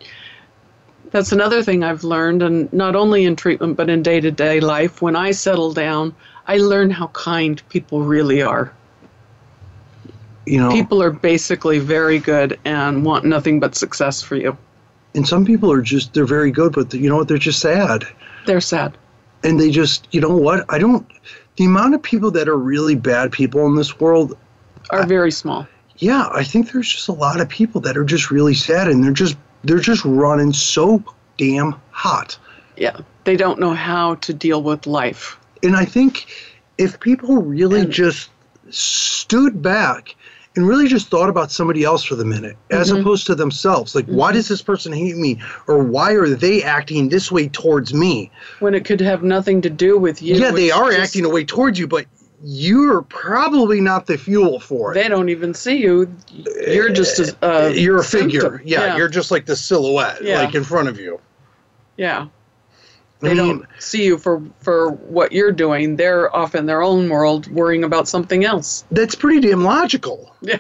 that's 1.17 1.31
another 1.31 1.63
thing 1.63 1.83
i've 1.83 2.03
learned 2.03 2.43
and 2.43 2.71
not 2.71 2.95
only 2.95 3.25
in 3.25 3.35
treatment 3.35 3.75
but 3.75 3.89
in 3.89 4.03
day-to-day 4.03 4.59
life 4.59 5.01
when 5.01 5.15
i 5.15 5.31
settle 5.31 5.73
down 5.73 6.13
i 6.45 6.57
learn 6.57 6.91
how 6.91 7.07
kind 7.07 7.63
people 7.69 8.03
really 8.03 8.39
are 8.41 8.71
You 10.45 10.59
know, 10.59 10.69
people 10.69 11.01
are 11.01 11.09
basically 11.09 11.79
very 11.79 12.19
good 12.19 12.59
and 12.65 13.03
want 13.03 13.25
nothing 13.25 13.59
but 13.59 13.73
success 13.73 14.21
for 14.21 14.35
you 14.35 14.55
and 15.15 15.27
some 15.27 15.43
people 15.43 15.71
are 15.71 15.81
just 15.81 16.13
they're 16.13 16.25
very 16.25 16.51
good, 16.51 16.73
but 16.73 16.93
you 16.93 17.09
know 17.09 17.15
what? 17.15 17.27
They're 17.27 17.39
just 17.39 17.59
sad, 17.59 18.05
they're 18.45 18.61
sad 18.61 18.95
and 19.43 19.59
they 19.59 19.71
just 19.71 20.07
you 20.11 20.21
know 20.21 20.37
what? 20.37 20.65
I 20.69 20.77
don't. 20.77 21.07
The 21.55 21.65
amount 21.65 21.95
of 21.95 22.03
people 22.03 22.29
that 22.31 22.47
are 22.47 22.57
really 22.57 22.93
bad 22.93 23.31
people 23.31 23.65
in 23.65 23.75
this 23.75 23.99
world 23.99 24.37
are 24.91 25.07
very 25.07 25.31
small 25.31 25.67
yeah, 25.99 26.29
I 26.31 26.43
think 26.43 26.71
there's 26.71 26.89
just 26.89 27.07
a 27.07 27.13
lot 27.13 27.41
of 27.41 27.49
people 27.49 27.81
that 27.81 27.97
are 27.97 28.03
just 28.03 28.29
really 28.29 28.53
sad 28.53 28.87
and 28.87 29.03
they're 29.03 29.11
just 29.11 29.35
they're 29.63 29.79
just 29.79 30.03
running 30.05 30.53
so 30.53 31.03
damn 31.37 31.75
hot. 31.91 32.37
yeah 32.77 32.97
they 33.25 33.35
don't 33.35 33.59
know 33.59 33.73
how 33.73 34.15
to 34.15 34.33
deal 34.33 34.61
with 34.63 34.87
life 34.87 35.37
And 35.63 35.75
I 35.75 35.85
think 35.85 36.27
if 36.77 36.99
people 36.99 37.37
really 37.41 37.81
And- 37.81 37.91
just 37.91 38.29
stood 38.69 39.61
back 39.61 40.15
and 40.55 40.67
really 40.67 40.87
just 40.87 41.09
thought 41.09 41.29
about 41.29 41.51
somebody 41.51 41.83
else 41.83 42.03
for 42.03 42.15
the 42.15 42.25
minute 42.25 42.57
as 42.71 42.89
Mm-hmm. 42.89 43.01
opposed 43.01 43.27
to 43.27 43.35
themselves, 43.35 43.93
like 43.95 44.05
why 44.05 44.31
does 44.31 44.47
this 44.47 44.61
person 44.61 44.91
hate 44.91 45.15
me 45.17 45.39
or 45.67 45.83
why 45.83 46.13
are 46.13 46.29
they 46.29 46.63
acting 46.63 47.09
this 47.09 47.31
way 47.31 47.47
towards 47.47 47.93
me? 47.93 48.31
when 48.59 48.73
it 48.73 48.83
could 48.85 48.99
have 49.01 49.21
nothing 49.23 49.61
to 49.61 49.69
do 49.69 49.97
with 49.97 50.21
you 50.21 50.35
yeah, 50.35 50.51
they 50.51 50.71
are 50.71 50.91
just- 50.91 51.03
acting 51.03 51.25
a 51.25 51.29
way 51.29 51.43
towards 51.43 51.77
you, 51.79 51.87
but 51.87 52.05
you're 52.43 53.01
probably 53.03 53.81
not 53.81 54.05
the 54.05 54.17
fuel 54.17 54.59
for 54.59 54.91
it. 54.91 54.95
they 54.95 55.07
don't 55.07 55.29
even 55.29 55.53
see 55.53 55.77
you 55.77 56.13
you're 56.67 56.89
just 56.91 57.19
a, 57.19 57.35
a 57.41 57.69
eh, 57.69 57.73
you're 57.73 57.97
a 57.99 58.03
symptom. 58.03 58.29
figure. 58.31 58.61
Yeah, 58.63 58.95
you're 58.95 59.07
just 59.09 59.31
like 59.31 59.45
the 59.47 59.55
silhouette, 59.55 60.23
Yeah. 60.23 60.41
like 60.41 60.53
in 60.53 60.63
front 60.63 60.87
of 60.87 60.99
you. 60.99 61.19
yeah 61.97 62.27
I 63.23 63.29
they 63.29 63.33
mean, 63.33 63.37
don't 63.37 63.65
see 63.79 64.05
you 64.05 64.19
for 64.19 64.43
for 64.59 64.91
what 64.91 65.31
you're 65.31 65.51
doing 65.51 65.95
they're 65.95 66.33
off 66.35 66.53
in 66.53 66.67
their 66.67 66.83
own 66.83 67.09
world 67.09 67.47
worrying 67.51 67.83
about 67.83 68.07
something 68.07 68.45
else 68.45 68.85
that's 68.91 69.15
pretty 69.15 69.39
damn 69.47 69.63
logical. 69.63 70.35
yeah 70.41 70.59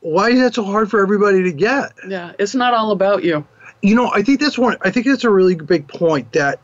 Why 0.00 0.30
is 0.30 0.40
that 0.40 0.54
so 0.54 0.64
hard 0.64 0.90
for 0.90 1.00
everybody 1.02 1.42
to 1.42 1.52
get? 1.52 1.92
yeah 2.08 2.32
it's 2.38 2.54
not 2.54 2.72
all 2.72 2.90
about 2.92 3.22
you 3.22 3.44
You 3.82 3.94
know, 3.94 4.10
I 4.14 4.22
think 4.22 4.40
that's 4.40 4.56
one. 4.56 4.78
I 4.80 4.90
think 4.90 5.04
that's 5.04 5.24
a 5.24 5.30
really 5.30 5.54
big 5.54 5.86
point 5.88 6.32
that 6.32 6.58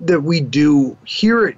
that 0.00 0.20
we 0.20 0.40
do 0.42 0.96
here. 1.04 1.46
At, 1.48 1.56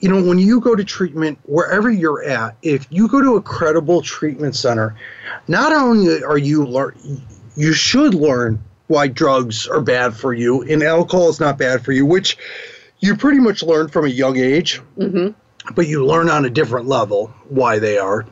you 0.00 0.08
know, 0.08 0.22
when 0.22 0.38
you 0.38 0.60
go 0.60 0.74
to 0.76 0.84
treatment, 0.84 1.38
wherever 1.44 1.90
you're 1.90 2.22
at, 2.22 2.56
if 2.62 2.86
you 2.90 3.08
go 3.08 3.20
to 3.20 3.36
a 3.36 3.42
credible 3.42 4.00
treatment 4.00 4.54
center, 4.54 4.94
not 5.48 5.72
only 5.72 6.22
are 6.22 6.38
you 6.38 6.64
learn, 6.64 6.94
you 7.56 7.72
should 7.72 8.14
learn 8.14 8.62
why 8.86 9.08
drugs 9.08 9.66
are 9.66 9.80
bad 9.80 10.14
for 10.14 10.32
you 10.32 10.62
and 10.62 10.82
alcohol 10.82 11.28
is 11.28 11.40
not 11.40 11.58
bad 11.58 11.84
for 11.84 11.92
you, 11.92 12.06
which 12.06 12.38
you 13.00 13.16
pretty 13.16 13.38
much 13.38 13.62
learn 13.62 13.88
from 13.88 14.04
a 14.04 14.08
young 14.08 14.36
age. 14.36 14.80
Mhm. 14.98 15.34
But 15.74 15.88
you 15.88 16.06
learn 16.06 16.30
on 16.30 16.44
a 16.44 16.50
different 16.50 16.86
level 16.86 17.32
why 17.48 17.78
they 17.78 17.98
are. 17.98 18.24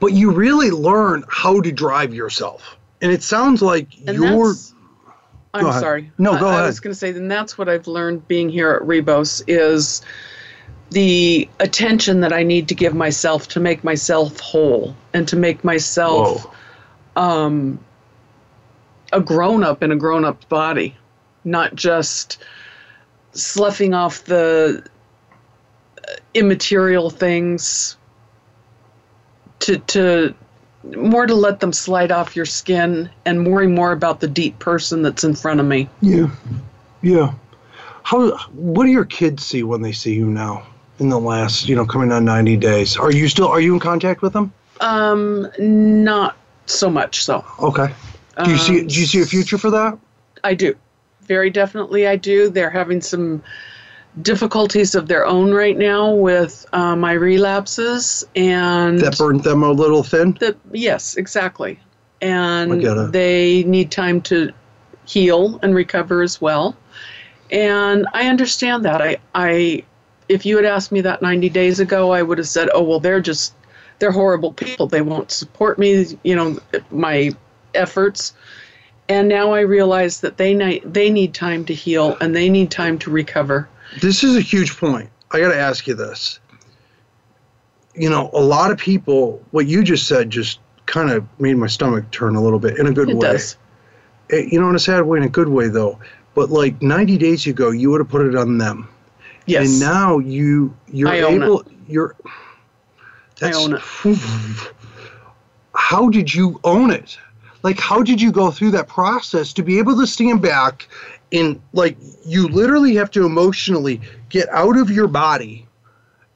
But 0.00 0.12
you 0.12 0.30
really 0.30 0.70
learn 0.70 1.24
how 1.28 1.60
to 1.60 1.70
drive 1.70 2.12
yourself. 2.14 2.76
And 3.00 3.12
it 3.12 3.22
sounds 3.22 3.60
like 3.62 3.88
and 4.06 4.16
you're 4.16 4.54
i'm 5.52 5.72
sorry 5.80 6.10
No, 6.18 6.32
go 6.36 6.48
I, 6.48 6.50
ahead. 6.50 6.64
I 6.64 6.66
was 6.66 6.80
going 6.80 6.92
to 6.92 6.98
say 6.98 7.10
and 7.10 7.30
that's 7.30 7.56
what 7.56 7.68
i've 7.68 7.86
learned 7.86 8.26
being 8.26 8.48
here 8.48 8.72
at 8.72 8.82
rebos 8.82 9.40
is 9.46 10.02
the 10.90 11.48
attention 11.60 12.20
that 12.20 12.32
i 12.32 12.42
need 12.42 12.68
to 12.68 12.74
give 12.74 12.94
myself 12.94 13.48
to 13.48 13.60
make 13.60 13.82
myself 13.82 14.38
whole 14.40 14.94
and 15.12 15.26
to 15.26 15.36
make 15.36 15.64
myself 15.64 16.46
um, 17.16 17.78
a 19.12 19.20
grown 19.20 19.62
up 19.62 19.82
in 19.82 19.92
a 19.92 19.96
grown 19.96 20.24
up 20.24 20.46
body, 20.48 20.96
not 21.44 21.74
just 21.74 22.42
sloughing 23.32 23.94
off 23.94 24.24
the 24.24 24.84
uh, 25.98 26.12
immaterial 26.34 27.10
things 27.10 27.96
to 29.60 29.78
to 29.78 30.34
more 30.96 31.26
to 31.26 31.34
let 31.34 31.60
them 31.60 31.72
slide 31.72 32.12
off 32.12 32.36
your 32.36 32.44
skin 32.44 33.08
and 33.24 33.46
worry 33.46 33.66
more 33.66 33.92
about 33.92 34.20
the 34.20 34.28
deep 34.28 34.58
person 34.58 35.00
that's 35.00 35.24
in 35.24 35.34
front 35.34 35.60
of 35.60 35.66
me. 35.66 35.88
Yeah, 36.02 36.30
yeah. 37.00 37.34
How? 38.02 38.36
What 38.48 38.84
do 38.84 38.90
your 38.90 39.06
kids 39.06 39.46
see 39.46 39.62
when 39.62 39.80
they 39.80 39.92
see 39.92 40.14
you 40.14 40.26
now? 40.26 40.66
In 41.00 41.08
the 41.08 41.18
last, 41.18 41.68
you 41.68 41.74
know, 41.74 41.84
coming 41.84 42.12
on 42.12 42.24
ninety 42.24 42.56
days, 42.56 42.96
are 42.96 43.12
you 43.12 43.28
still 43.28 43.48
are 43.48 43.60
you 43.60 43.74
in 43.74 43.80
contact 43.80 44.22
with 44.22 44.32
them? 44.32 44.52
Um, 44.80 45.48
not 45.58 46.36
so 46.66 46.88
much 46.88 47.24
so. 47.24 47.44
Okay. 47.60 47.92
Do 48.44 48.50
you 48.50 48.58
see? 48.58 48.80
Um, 48.80 48.86
Do 48.86 49.00
you 49.00 49.06
see 49.06 49.20
a 49.20 49.26
future 49.26 49.58
for 49.58 49.70
that? 49.70 49.98
I 50.44 50.54
do. 50.54 50.74
Very 51.22 51.50
definitely, 51.50 52.06
I 52.06 52.16
do. 52.16 52.50
They're 52.50 52.70
having 52.70 53.00
some 53.00 53.42
difficulties 54.22 54.94
of 54.94 55.08
their 55.08 55.26
own 55.26 55.52
right 55.52 55.76
now 55.76 56.12
with 56.12 56.66
uh, 56.72 56.94
my 56.94 57.12
relapses, 57.12 58.24
and 58.36 59.00
That 59.00 59.18
burned 59.18 59.42
them 59.42 59.62
a 59.62 59.70
little 59.72 60.02
thin. 60.02 60.36
the, 60.38 60.56
yes, 60.72 61.16
exactly. 61.16 61.80
And 62.20 62.82
they 63.12 63.64
need 63.64 63.90
time 63.90 64.20
to 64.22 64.52
heal 65.06 65.58
and 65.62 65.74
recover 65.74 66.22
as 66.22 66.40
well. 66.40 66.76
And 67.50 68.06
I 68.14 68.28
understand 68.28 68.84
that. 68.84 69.02
I, 69.02 69.16
I, 69.34 69.84
if 70.28 70.44
you 70.46 70.56
had 70.56 70.64
asked 70.64 70.90
me 70.92 71.00
that 71.02 71.22
90 71.22 71.48
days 71.50 71.80
ago, 71.80 72.12
I 72.12 72.22
would 72.22 72.38
have 72.38 72.48
said, 72.48 72.68
"Oh 72.74 72.82
well, 72.82 73.00
they're 73.00 73.20
just, 73.20 73.54
they're 73.98 74.12
horrible 74.12 74.52
people. 74.52 74.86
They 74.86 75.02
won't 75.02 75.30
support 75.30 75.78
me. 75.78 76.18
You 76.22 76.36
know, 76.36 76.58
my 76.90 77.32
efforts." 77.74 78.32
And 79.08 79.28
now 79.28 79.52
I 79.52 79.60
realize 79.60 80.20
that 80.22 80.38
they 80.38 80.54
need 80.54 80.82
they 80.84 81.10
need 81.10 81.34
time 81.34 81.64
to 81.66 81.74
heal 81.74 82.16
and 82.20 82.34
they 82.34 82.48
need 82.48 82.70
time 82.70 82.98
to 83.00 83.10
recover. 83.10 83.68
This 84.00 84.24
is 84.24 84.34
a 84.34 84.40
huge 84.40 84.76
point. 84.78 85.10
I 85.30 85.40
got 85.40 85.48
to 85.50 85.58
ask 85.58 85.86
you 85.86 85.94
this. 85.94 86.38
You 87.94 88.10
know, 88.10 88.30
a 88.32 88.40
lot 88.40 88.70
of 88.72 88.78
people, 88.78 89.42
what 89.52 89.66
you 89.66 89.84
just 89.84 90.08
said, 90.08 90.30
just 90.30 90.58
kind 90.86 91.10
of 91.10 91.24
made 91.38 91.54
my 91.56 91.66
stomach 91.66 92.10
turn 92.10 92.34
a 92.34 92.42
little 92.42 92.58
bit 92.58 92.78
in 92.78 92.86
a 92.86 92.92
good 92.92 93.08
It 93.10 93.16
way. 93.16 93.20
does. 93.32 93.56
Eh, 94.30 94.46
You 94.50 94.60
know, 94.60 94.68
in 94.68 94.74
a 94.74 94.80
sad 94.80 95.02
way, 95.02 95.18
in 95.18 95.24
a 95.24 95.28
good 95.28 95.48
way, 95.48 95.68
though. 95.68 95.98
But 96.34 96.50
like 96.50 96.82
90 96.82 97.16
days 97.18 97.46
ago, 97.46 97.70
you 97.70 97.90
would 97.90 98.00
have 98.00 98.08
put 98.08 98.26
it 98.26 98.34
on 98.34 98.58
them. 98.58 98.88
Yes. 99.46 99.70
And 99.70 99.80
now 99.80 100.18
you 100.18 100.74
you're 100.88 101.08
I 101.08 101.20
own 101.20 101.42
able 101.42 101.64
you're 101.86 102.16
I 103.42 103.52
own 103.52 103.74
it. 103.74 103.82
How 105.74 106.08
did 106.08 106.32
you 106.32 106.60
own 106.64 106.90
it? 106.90 107.18
Like 107.62 107.80
how 107.80 108.02
did 108.02 108.20
you 108.20 108.30
go 108.30 108.50
through 108.50 108.72
that 108.72 108.88
process 108.88 109.52
to 109.54 109.62
be 109.62 109.78
able 109.78 109.96
to 109.98 110.06
stand 110.06 110.42
back 110.42 110.86
and 111.32 111.60
like 111.72 111.96
you 112.24 112.46
literally 112.48 112.94
have 112.96 113.10
to 113.12 113.24
emotionally 113.24 114.00
get 114.28 114.48
out 114.50 114.78
of 114.78 114.90
your 114.90 115.08
body 115.08 115.66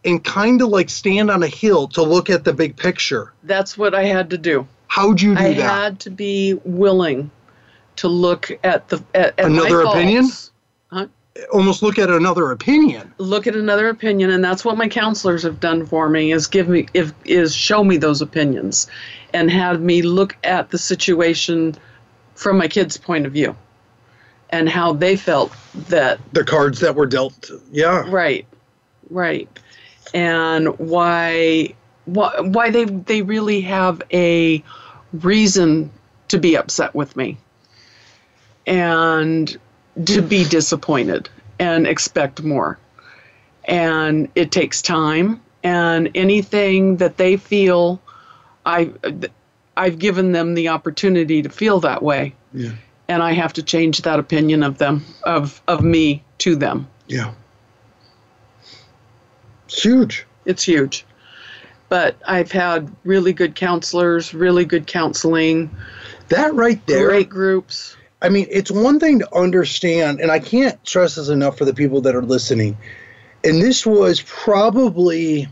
and 0.05 0.25
kind 0.25 0.63
of 0.63 0.69
like 0.69 0.89
stand 0.89 1.31
on 1.31 1.43
a 1.43 1.47
hill 1.47 1.87
to 1.89 2.03
look 2.03 2.31
at 2.31 2.45
the 2.45 2.53
big 2.53 2.77
picture. 2.77 3.33
That's 3.43 3.77
what 3.77 3.95
I 3.95 4.05
had 4.05 4.31
to 4.31 4.39
do. 4.39 4.67
How'd 4.87 5.21
you 5.21 5.35
do 5.35 5.41
I 5.41 5.55
that? 5.55 5.71
I 5.71 5.85
had 5.85 6.01
to 6.01 6.11
be 6.11 6.55
willing 6.65 7.31
to 7.97 8.09
look 8.09 8.51
at 8.65 8.89
the 8.89 9.03
at, 9.15 9.39
at 9.39 9.47
Another 9.47 9.83
opinion? 9.83 10.25
faults. 10.25 10.53
Almost 11.53 11.83
look 11.83 11.99
at 11.99 12.11
another 12.11 12.51
opinion. 12.51 13.15
Look 13.19 13.47
at 13.47 13.55
another 13.55 13.89
opinion, 13.89 14.31
and 14.31 14.43
that's 14.43 14.65
what 14.65 14.77
my 14.77 14.89
counselors 14.89 15.43
have 15.45 15.61
done 15.61 15.87
for 15.87 16.09
me 16.09 16.33
is 16.33 16.47
give 16.47 16.69
me 16.69 16.87
if 16.95 17.13
is 17.25 17.55
show 17.55 17.85
me 17.85 17.97
those 17.97 18.21
opinions, 18.21 18.89
and 19.33 19.51
have 19.51 19.81
me 19.81 20.03
look 20.03 20.37
at 20.43 20.71
the 20.71 20.79
situation 20.79 21.77
from 22.35 22.59
my 22.59 22.67
kids' 22.67 22.97
point 22.97 23.25
of 23.25 23.33
view, 23.33 23.55
and 24.51 24.69
how 24.69 24.93
they 24.93 25.17
felt 25.17 25.53
that 25.89 26.19
The 26.33 26.45
cards 26.45 26.81
that 26.81 26.97
were 26.97 27.07
dealt. 27.07 27.51
Yeah. 27.71 28.05
Right, 28.09 28.45
right, 29.11 29.49
and 30.13 30.77
why 30.79 31.75
why 32.07 32.33
why 32.41 32.71
they 32.71 32.85
they 32.85 33.23
really 33.23 33.61
have 33.61 34.03
a 34.13 34.63
reason 35.13 35.91
to 36.29 36.39
be 36.39 36.57
upset 36.57 36.95
with 36.97 37.15
me, 37.17 37.39
and 38.67 39.57
to 40.07 40.23
be 40.23 40.45
disappointed 40.45 41.29
and 41.59 41.87
expect 41.87 42.43
more, 42.43 42.79
and 43.65 44.29
it 44.35 44.51
takes 44.53 44.81
time, 44.83 45.41
and 45.65 46.11
anything 46.15 46.97
that 46.99 47.17
they 47.17 47.37
feel, 47.37 48.01
I 48.65 48.91
I've 49.77 49.99
given 49.99 50.33
them 50.33 50.55
the 50.55 50.69
opportunity 50.69 51.43
to 51.43 51.49
feel 51.49 51.81
that 51.81 52.03
way, 52.03 52.35
Yeah. 52.53 52.71
and 53.09 53.23
I 53.23 53.33
have 53.33 53.53
to 53.55 53.63
change 53.63 54.03
that 54.03 54.19
opinion 54.19 54.63
of 54.63 54.79
them 54.79 55.05
of 55.25 55.61
of 55.69 55.83
me 55.83 56.23
to 56.39 56.55
them. 56.57 56.87
Yeah. 57.09 57.33
It's 59.67 59.83
huge. 59.83 60.27
it's 60.47 60.63
huge. 60.63 61.05
But 61.91 62.17
I've 62.27 62.51
had 62.53 62.91
really 63.05 63.33
good 63.33 63.55
counselors, 63.55 64.33
really 64.35 64.65
good 64.65 64.87
counseling, 64.87 65.71
That 66.29 66.55
right 66.55 66.85
there. 66.87 67.07
great 67.09 67.29
groups. 67.31 67.97
I 68.21 68.29
mean, 68.29 68.47
it's 68.51 68.71
one 68.71 68.99
thing 68.99 69.21
to 69.21 69.35
understand, 69.37 70.21
and 70.21 70.31
I 70.31 70.41
can't 70.41 70.79
stress 70.87 71.15
this 71.15 71.29
enough 71.29 71.57
for 71.57 71.65
the 71.65 71.75
people 71.75 72.01
that 72.03 72.17
are 72.17 72.23
listening. 72.23 72.77
And 73.45 73.63
this 73.63 73.87
was 73.87 74.23
probably 74.23 75.49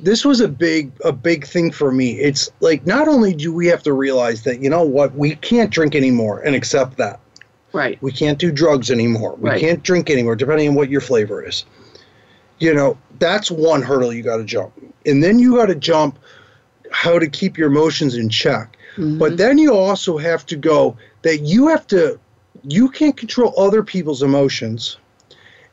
this 0.00 0.24
was 0.24 0.40
a 0.40 0.48
big 0.48 0.92
a 1.04 1.12
big 1.12 1.46
thing 1.46 1.70
for 1.70 1.92
me. 1.92 2.18
It's 2.18 2.50
like 2.60 2.86
not 2.86 3.08
only 3.08 3.34
do 3.34 3.52
we 3.52 3.66
have 3.68 3.82
to 3.84 3.92
realize 3.92 4.42
that 4.42 4.60
you 4.60 4.68
know 4.68 4.82
what 4.82 5.14
we 5.14 5.36
can't 5.36 5.70
drink 5.70 5.94
anymore 5.94 6.40
and 6.40 6.54
accept 6.54 6.96
that. 6.98 7.20
Right. 7.72 8.00
We 8.02 8.12
can't 8.12 8.38
do 8.38 8.50
drugs 8.50 8.90
anymore. 8.90 9.36
We 9.38 9.50
Right. 9.50 9.60
can't 9.60 9.82
drink 9.82 10.10
anymore, 10.10 10.34
depending 10.34 10.68
on 10.70 10.74
what 10.74 10.90
your 10.90 11.00
flavor 11.00 11.46
is. 11.46 11.64
You 12.58 12.74
know, 12.74 12.96
that's 13.18 13.50
one 13.50 13.82
hurdle 13.82 14.12
you 14.12 14.22
got 14.22 14.38
to 14.38 14.44
jump. 14.44 14.72
And 15.04 15.22
then 15.22 15.38
you 15.38 15.56
got 15.56 15.66
to 15.66 15.74
jump 15.74 16.18
how 16.90 17.18
to 17.18 17.28
keep 17.28 17.58
your 17.58 17.68
emotions 17.68 18.14
in 18.14 18.30
check. 18.30 18.76
But 18.96 19.02
mm-hmm. 19.02 19.36
then 19.36 19.58
you 19.58 19.74
also 19.74 20.16
have 20.16 20.46
to 20.46 20.56
go 20.56 20.96
that 21.26 21.38
you 21.38 21.66
have 21.66 21.84
to, 21.88 22.20
you 22.62 22.88
can't 22.88 23.16
control 23.16 23.52
other 23.58 23.82
people's 23.82 24.22
emotions. 24.22 24.96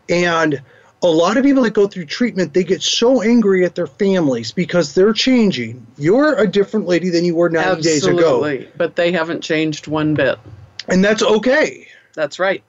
And 0.09 0.59
a 1.03 1.07
lot 1.07 1.37
of 1.37 1.43
people 1.43 1.61
that 1.61 1.75
go 1.75 1.85
through 1.85 2.05
treatment, 2.05 2.55
they 2.55 2.63
get 2.63 2.81
so 2.81 3.21
angry 3.21 3.63
at 3.63 3.75
their 3.75 3.85
families 3.85 4.51
because 4.51 4.95
they're 4.95 5.13
changing. 5.13 5.85
You're 5.95 6.33
a 6.39 6.47
different 6.47 6.87
lady 6.87 7.09
than 7.09 7.23
you 7.23 7.35
were 7.35 7.49
90 7.49 7.83
days 7.83 8.03
ago. 8.03 8.17
Absolutely. 8.17 8.67
But 8.75 8.95
they 8.95 9.11
haven't 9.11 9.41
changed 9.41 9.85
one 9.85 10.15
bit. 10.15 10.39
And 10.87 11.03
that's 11.05 11.21
okay. 11.21 11.87
That's 12.15 12.39
right. 12.39 12.63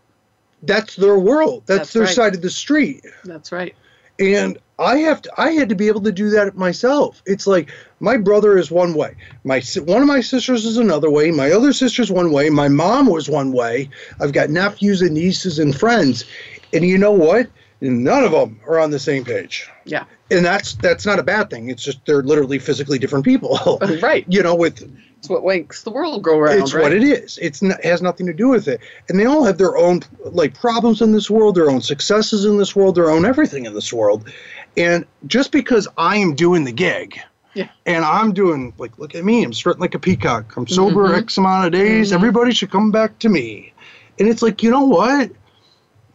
That's 0.63 0.95
their 0.95 1.19
world. 1.19 1.63
That's, 1.65 1.79
That's 1.79 1.93
their 1.95 2.03
right. 2.03 2.15
side 2.15 2.35
of 2.35 2.43
the 2.43 2.51
street. 2.51 3.03
That's 3.25 3.51
right. 3.51 3.75
And 4.19 4.59
I 4.79 4.99
have 4.99 5.23
to, 5.23 5.41
I 5.41 5.53
had 5.53 5.69
to 5.69 5.75
be 5.75 5.89
able 5.89 6.03
to 6.03 6.13
do 6.13 6.31
that 6.31 6.57
myself. 6.57 7.23
It's 7.27 7.47
like 7.47 7.71
my 8.01 8.17
brother 8.17 8.59
is 8.59 8.71
one 8.71 8.95
way. 8.95 9.15
My 9.45 9.63
one 9.85 10.03
of 10.03 10.09
my 10.09 10.21
sisters 10.21 10.65
is 10.65 10.79
another 10.79 11.11
way. 11.11 11.31
My 11.31 11.53
other 11.53 11.73
sister's 11.73 12.11
one 12.11 12.33
way. 12.33 12.51
My 12.51 12.69
mom 12.69 13.07
was 13.07 13.29
one 13.29 13.53
way. 13.53 13.89
I've 14.21 14.33
got 14.33 14.51
nephews 14.51 15.01
and 15.01 15.13
nieces 15.15 15.59
and 15.59 15.79
friends. 15.79 16.25
And 16.73 16.85
you 16.85 16.99
know 16.99 17.13
what? 17.13 17.49
None 17.81 18.25
of 18.25 18.33
them 18.33 18.61
are 18.67 18.79
on 18.79 18.91
the 18.91 18.99
same 18.99 19.25
page. 19.25 19.69
Yeah. 19.85 20.05
And 20.31 20.45
that's 20.45 20.75
that's 20.75 21.07
not 21.07 21.19
a 21.19 21.23
bad 21.23 21.51
thing. 21.51 21.71
It's 21.71 21.85
just 21.85 22.05
they're 22.07 22.23
literally 22.23 22.59
physically 22.59 22.99
different 22.99 23.25
people. 23.25 23.79
Right. 24.03 24.25
you 24.29 24.43
know, 24.43 24.55
with 24.55 24.91
It's 25.25 25.31
what 25.31 25.43
makes 25.43 25.83
the 25.85 25.91
world 25.91 26.23
go 26.23 26.39
round. 26.39 26.61
it's 26.61 26.75
right? 26.75 26.83
what 26.83 26.93
it 26.93 27.03
is. 27.03 27.39
It's 27.41 27.63
not, 27.63 27.79
it 27.79 27.87
has 27.87 28.03
nothing 28.03 28.27
to 28.27 28.35
do 28.35 28.49
with 28.49 28.69
it. 28.69 28.79
And 29.09 29.19
they 29.19 29.25
all 29.25 29.43
have 29.45 29.57
their 29.57 29.75
own 29.79 30.01
like 30.23 30.53
problems 30.53 31.01
in 31.01 31.13
this 31.13 31.31
world, 31.31 31.55
their 31.55 31.71
own 31.71 31.81
successes 31.81 32.45
in 32.45 32.59
this 32.59 32.77
world, 32.77 32.95
their 32.95 33.09
own 33.11 33.25
everything 33.25 33.65
in 33.65 33.73
this 33.73 33.91
world. 33.91 34.29
And 34.77 35.07
just 35.27 35.51
because 35.51 35.89
I 35.97 36.17
am 36.19 36.35
doing 36.35 36.65
the 36.65 36.73
gig, 36.73 37.19
Yeah. 37.55 37.69
and 37.87 38.05
I'm 38.05 38.35
doing 38.35 38.75
like 38.77 38.99
look 38.99 39.15
at 39.15 39.25
me, 39.25 39.43
I'm 39.43 39.55
strutting 39.55 39.81
like 39.81 39.95
a 39.95 39.99
peacock. 39.99 40.55
I'm 40.59 40.67
sober 40.67 41.07
Mm-hmm. 41.09 41.15
X 41.21 41.39
amount 41.39 41.65
of 41.67 41.73
days. 41.73 42.13
Everybody 42.13 42.53
should 42.53 42.71
come 42.71 42.91
back 42.91 43.19
to 43.21 43.31
me. 43.31 43.73
And 44.19 44.29
it's 44.29 44.43
like, 44.43 44.63
you 44.63 44.71
know 44.71 44.85
what? 44.85 45.31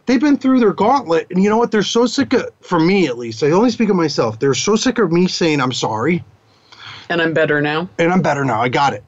They've 0.06 0.20
been 0.20 0.36
through 0.38 0.60
their 0.60 0.72
gauntlet, 0.72 1.26
and 1.30 1.42
you 1.42 1.50
know 1.50 1.56
what? 1.58 1.72
They're 1.72 1.82
so 1.82 2.06
sick 2.06 2.32
of, 2.32 2.50
for 2.60 2.78
me 2.78 3.08
at 3.08 3.18
least. 3.18 3.42
I 3.42 3.50
only 3.50 3.70
speak 3.70 3.88
of 3.88 3.96
myself. 3.96 4.38
They're 4.38 4.54
so 4.54 4.76
sick 4.76 4.98
of 4.98 5.10
me 5.10 5.26
saying 5.26 5.60
I'm 5.60 5.72
sorry, 5.72 6.22
And 7.10 7.20
I'm 7.20 7.34
better 7.34 7.60
now. 7.60 7.88
and 7.98 8.10
I'm 8.12 8.22
better 8.22 8.44
now. 8.44 8.62
I 8.62 8.68
got 8.70 8.94
it. 8.94 9.04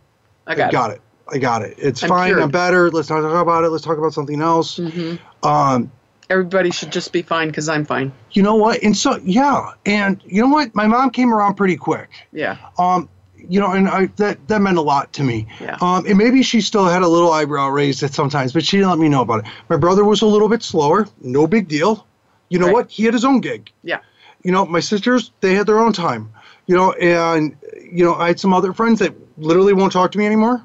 I 0.46 0.54
got, 0.54 0.68
I 0.68 0.70
got 0.72 0.90
it. 0.90 1.00
I 1.32 1.38
got 1.38 1.62
it. 1.62 1.74
It's 1.78 2.02
I'm 2.02 2.08
fine. 2.10 2.28
cured. 2.28 2.42
I'm 2.42 2.50
better. 2.50 2.90
Let's 2.90 3.08
not 3.08 3.22
talk 3.22 3.40
about 3.42 3.64
it. 3.64 3.70
Let's 3.70 3.84
talk 3.84 3.96
about 3.96 4.12
something 4.12 4.42
else. 4.42 4.78
Mm-hmm. 4.78 5.46
Um, 5.48 5.90
Everybody 6.28 6.70
should 6.70 6.90
just 6.92 7.12
be 7.12 7.22
fine 7.22 7.48
because 7.48 7.68
I'm 7.68 7.84
fine. 7.84 8.12
you 8.32 8.42
know 8.42 8.54
what? 8.56 8.82
And 8.82 8.96
so 8.96 9.18
yeah, 9.22 9.72
and 9.86 10.22
you 10.26 10.42
know 10.42 10.48
what? 10.48 10.74
My 10.74 10.86
mom 10.86 11.10
came 11.10 11.32
around 11.32 11.54
pretty 11.54 11.76
quick. 11.76 12.10
Yeah. 12.32 12.56
Um, 12.78 13.08
you 13.36 13.60
know, 13.60 13.72
and 13.72 13.88
I, 13.88 14.06
that 14.16 14.46
that 14.48 14.60
meant 14.62 14.78
a 14.78 14.82
lot 14.82 15.12
to 15.14 15.22
me. 15.22 15.46
Yeah. 15.60 15.76
Um, 15.80 16.06
and 16.06 16.16
maybe 16.16 16.42
she 16.42 16.60
still 16.60 16.86
had 16.86 17.02
a 17.02 17.08
little 17.08 17.32
eyebrow 17.32 17.68
raised 17.68 18.02
at 18.02 18.14
sometimes, 18.14 18.52
but 18.52 18.64
she 18.64 18.78
didn't 18.78 18.90
let 18.90 18.98
me 18.98 19.08
know 19.08 19.20
about 19.22 19.44
it. 19.44 19.50
My 19.68 19.76
brother 19.76 20.04
was 20.04 20.22
a 20.22 20.26
little 20.26 20.48
bit 20.48 20.62
slower. 20.62 21.06
No 21.20 21.46
big 21.46 21.68
deal. 21.68 22.06
You 22.48 22.58
know 22.58 22.66
Right. 22.66 22.72
what? 22.74 22.90
He 22.90 23.04
had 23.04 23.14
his 23.14 23.24
own 23.24 23.40
gig. 23.40 23.70
Yeah. 23.82 23.98
you 24.42 24.50
know, 24.52 24.64
my 24.66 24.80
sisters, 24.80 25.30
they 25.40 25.54
had 25.54 25.66
their 25.66 25.78
own 25.78 25.92
time, 25.92 26.31
you 26.66 26.76
know, 26.76 26.92
and, 26.92 27.56
you 27.82 28.04
know, 28.04 28.14
I 28.14 28.28
had 28.28 28.40
some 28.40 28.54
other 28.54 28.72
friends 28.72 28.98
that 29.00 29.14
literally 29.38 29.72
won't 29.72 29.92
talk 29.92 30.12
to 30.12 30.18
me 30.18 30.26
anymore. 30.26 30.64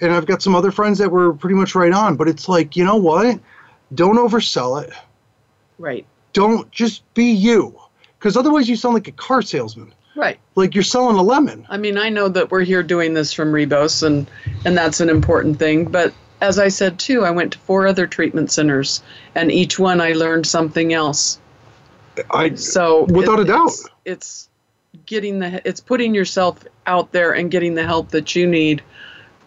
And 0.00 0.12
I've 0.12 0.26
got 0.26 0.42
some 0.42 0.54
other 0.54 0.70
friends 0.70 0.98
that 0.98 1.10
were 1.10 1.32
pretty 1.32 1.54
much 1.54 1.74
right 1.74 1.92
on. 1.92 2.16
But 2.16 2.28
it's 2.28 2.48
like, 2.48 2.76
you 2.76 2.84
know 2.84 2.96
what? 2.96 3.38
Don't 3.94 4.16
oversell 4.16 4.82
it. 4.82 4.92
Right. 5.78 6.06
Don't 6.32 6.70
just 6.70 7.02
be 7.14 7.30
you. 7.30 7.78
Because 8.18 8.36
otherwise 8.36 8.68
you 8.68 8.76
sound 8.76 8.94
like 8.94 9.08
a 9.08 9.12
car 9.12 9.42
salesman. 9.42 9.94
Right. 10.16 10.38
Like 10.54 10.74
you're 10.74 10.84
selling 10.84 11.16
a 11.16 11.22
lemon. 11.22 11.66
I 11.68 11.76
mean, 11.76 11.98
I 11.98 12.08
know 12.08 12.28
that 12.28 12.50
we're 12.50 12.64
here 12.64 12.82
doing 12.82 13.14
this 13.14 13.32
from 13.32 13.52
Rebos, 13.52 14.02
and 14.04 14.30
and 14.64 14.76
that's 14.76 15.00
an 15.00 15.10
important 15.10 15.58
thing. 15.58 15.86
But 15.86 16.14
as 16.40 16.58
I 16.58 16.68
said 16.68 16.98
too, 16.98 17.24
I 17.24 17.32
went 17.32 17.52
to 17.52 17.58
four 17.58 17.86
other 17.86 18.06
treatment 18.06 18.52
centers, 18.52 19.02
and 19.34 19.50
each 19.50 19.78
one 19.78 20.00
I 20.00 20.12
learned 20.12 20.46
something 20.46 20.92
else. 20.92 21.40
I 22.30 22.54
So 22.54 23.04
Without 23.04 23.40
a 23.40 23.44
doubt. 23.44 23.66
it's, 23.66 23.88
it's 24.04 24.48
getting 25.06 25.38
the 25.38 25.66
it's 25.66 25.80
putting 25.80 26.14
yourself 26.14 26.64
out 26.86 27.12
there 27.12 27.32
and 27.32 27.50
getting 27.50 27.74
the 27.74 27.84
help 27.84 28.10
that 28.10 28.34
you 28.34 28.46
need 28.46 28.82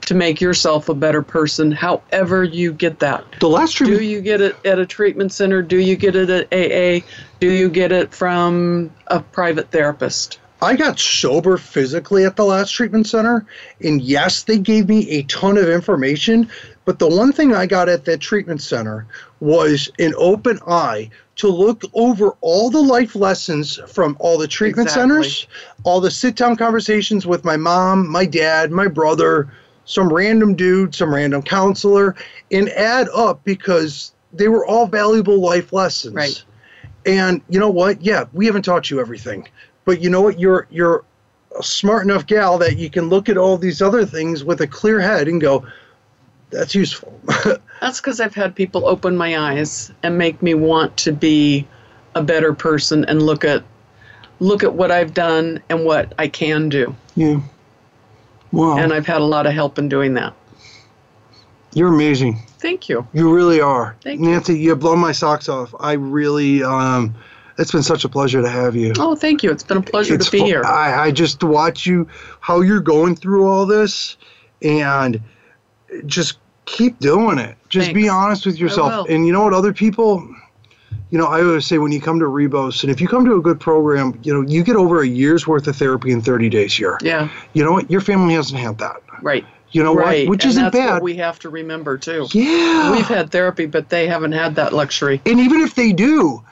to 0.01 0.13
make 0.13 0.39
yourself 0.39 0.87
a 0.89 0.93
better 0.93 1.21
person. 1.21 1.71
However, 1.71 2.43
you 2.43 2.71
get 2.71 2.99
that. 2.99 3.25
the 3.39 3.49
last 3.49 3.73
treatment 3.73 3.99
Do 3.99 4.05
you 4.05 4.21
get 4.21 4.39
it 4.39 4.55
at 4.65 4.79
a 4.79 4.85
treatment 4.85 5.33
center? 5.33 5.61
Do 5.61 5.77
you 5.77 5.95
get 5.95 6.15
it 6.15 6.29
at 6.29 6.45
AA? 6.53 7.05
Do 7.39 7.51
you 7.51 7.69
get 7.69 7.91
it 7.91 8.13
from 8.13 8.91
a 9.07 9.19
private 9.19 9.71
therapist? 9.71 10.39
I 10.61 10.75
got 10.75 10.97
sober 10.97 11.57
physically 11.57 12.25
at 12.25 12.35
the 12.35 12.45
last 12.45 12.71
treatment 12.71 13.05
center, 13.05 13.45
and 13.83 14.01
yes, 14.01 14.43
they 14.43 14.57
gave 14.57 14.89
me 14.89 15.07
a 15.09 15.23
ton 15.23 15.57
of 15.57 15.69
information. 15.69 16.49
But 16.85 16.99
the 16.99 17.07
one 17.07 17.31
thing 17.31 17.53
I 17.53 17.67
got 17.67 17.89
at 17.89 18.05
that 18.05 18.21
treatment 18.21 18.61
center 18.61 19.05
was 19.39 19.91
an 19.99 20.13
open 20.17 20.59
eye 20.65 21.11
to 21.37 21.47
look 21.47 21.83
over 21.93 22.35
all 22.41 22.69
the 22.69 22.81
life 22.81 23.15
lessons 23.15 23.79
from 23.87 24.17
all 24.19 24.37
the 24.37 24.47
treatment 24.47 24.87
Exactly. 24.87 25.23
centers, 25.23 25.47
all 25.83 26.01
the 26.01 26.11
sit 26.11 26.35
down 26.35 26.55
conversations 26.55 27.25
with 27.25 27.45
my 27.45 27.55
mom, 27.55 28.09
my 28.09 28.25
dad, 28.25 28.71
my 28.71 28.87
brother, 28.87 29.51
some 29.85 30.11
random 30.11 30.55
dude, 30.55 30.93
some 30.93 31.13
random 31.13 31.41
counselor, 31.41 32.15
and 32.51 32.69
add 32.69 33.07
up 33.13 33.43
because 33.43 34.13
they 34.33 34.47
were 34.47 34.65
all 34.65 34.87
valuable 34.87 35.39
life 35.39 35.71
lessons. 35.71 36.13
Right. 36.13 36.43
And 37.05 37.41
you 37.49 37.59
know 37.59 37.69
what? 37.69 38.01
Yeah, 38.01 38.25
we 38.33 38.45
haven't 38.45 38.63
taught 38.63 38.89
you 38.89 38.99
everything. 38.99 39.47
But 39.85 40.01
you 40.01 40.09
know 40.09 40.21
what? 40.21 40.39
You're 40.39 40.67
you're 40.69 41.05
a 41.57 41.63
smart 41.63 42.03
enough 42.03 42.25
gal 42.27 42.57
that 42.57 42.77
you 42.77 42.89
can 42.89 43.09
look 43.09 43.29
at 43.29 43.37
all 43.37 43.57
these 43.57 43.81
other 43.81 44.05
things 44.05 44.43
with 44.43 44.59
a 44.61 44.67
clear 44.67 44.99
head 44.99 45.27
and 45.27 45.39
go, 45.39 45.65
that's 46.49 46.73
useful. 46.75 47.19
That's 47.81 47.99
because 48.01 48.19
I've 48.19 48.33
had 48.33 48.55
people 48.55 48.87
open 48.87 49.15
my 49.17 49.37
eyes 49.37 49.91
and 50.01 50.17
make 50.17 50.41
me 50.41 50.53
want 50.55 50.97
to 50.97 51.11
be 51.11 51.67
a 52.15 52.23
better 52.23 52.53
person 52.53 53.05
and 53.05 53.21
look 53.21 53.43
at 53.45 53.63
look 54.39 54.63
at 54.63 54.73
what 54.73 54.91
I've 54.91 55.13
done 55.13 55.61
and 55.69 55.85
what 55.85 56.13
I 56.17 56.27
can 56.27 56.69
do. 56.69 56.95
yeah. 57.15 57.39
Wow. 58.51 58.77
And 58.77 58.93
I've 58.93 59.05
had 59.05 59.19
a 59.21 59.25
lot 59.25 59.45
of 59.45 59.53
help 59.53 59.77
in 59.77 59.89
doing 59.89 60.13
that. 60.15 60.33
you're 61.73 61.93
amazing. 61.93 62.39
Thank 62.59 62.87
you. 62.89 63.05
You 63.13 63.31
really 63.31 63.59
are. 63.61 63.95
Thank 64.01 64.21
you. 64.21 64.27
Nancy, 64.27 64.57
you 64.57 64.75
blow 64.75 64.95
my 64.95 65.11
socks 65.11 65.49
off. 65.49 65.75
I 65.79 65.93
really 65.93 66.63
um 66.63 67.13
it's 67.59 67.71
been 67.71 67.83
such 67.83 68.05
a 68.05 68.09
pleasure 68.09 68.41
to 68.41 68.49
have 68.49 68.75
you. 68.75 68.93
Oh, 68.97 69.15
thank 69.15 69.43
you. 69.43 69.51
It's 69.51 69.63
been 69.63 69.77
a 69.77 69.81
pleasure 69.81 70.15
It's 70.15 70.25
to 70.27 70.31
be 70.31 70.39
fu- 70.39 70.45
here. 70.45 70.63
I, 70.63 71.07
I 71.07 71.11
just 71.11 71.43
watch 71.43 71.85
you 71.85 72.07
how 72.39 72.61
you're 72.61 72.79
going 72.79 73.15
through 73.15 73.47
all 73.47 73.65
this 73.65 74.15
and 74.61 75.21
just 76.05 76.37
keep 76.65 76.99
doing 76.99 77.37
it. 77.39 77.55
Just 77.69 77.93
be 77.93 78.09
honest 78.09 78.45
with 78.45 78.57
yourself. 78.57 79.07
And 79.09 79.25
you 79.25 79.33
know 79.33 79.43
what 79.43 79.53
other 79.53 79.73
people 79.73 80.27
you 81.09 81.17
know, 81.17 81.27
I 81.27 81.41
always 81.41 81.65
say 81.65 81.77
when 81.77 81.91
you 81.91 82.01
come 82.01 82.19
to 82.19 82.25
Rebos 82.25 82.83
and 82.83 82.91
if 82.91 82.99
you 82.99 83.07
come 83.07 83.23
to 83.25 83.35
a 83.35 83.41
good 83.41 83.59
program, 83.59 84.19
you 84.23 84.33
know, 84.33 84.41
you 84.41 84.63
get 84.63 84.75
over 84.75 85.01
a 85.01 85.07
year's 85.07 85.47
worth 85.47 85.67
of 85.67 85.75
therapy 85.75 86.11
in 86.11 86.21
30 86.21 86.49
days 86.49 86.73
here. 86.75 86.97
yeah, 87.01 87.29
You 87.53 87.63
know 87.63 87.71
what? 87.71 87.89
Your 87.89 88.01
family 88.01 88.33
hasn't 88.33 88.59
had 88.59 88.77
that. 88.79 88.97
right. 89.21 89.45
You 89.71 89.83
know 89.83 89.93
right. 89.93 90.25
what? 90.25 90.31
Which 90.31 90.43
and 90.45 90.49
isn't 90.51 90.63
that's 90.63 90.75
bad. 90.77 90.93
what 90.93 91.03
we 91.03 91.15
have 91.17 91.39
to 91.39 91.49
remember 91.49 91.97
too. 91.97 92.25
yeah. 92.31 92.91
We've 92.91 93.05
had 93.05 93.31
therapy, 93.31 93.65
but 93.65 93.89
they 93.89 94.07
haven't 94.07 94.31
had 94.31 94.55
that 94.55 94.73
luxury. 94.73 95.21
And 95.25 95.39
even 95.41 95.59
if 95.59 95.75
they 95.75 95.91
do, 95.91 96.43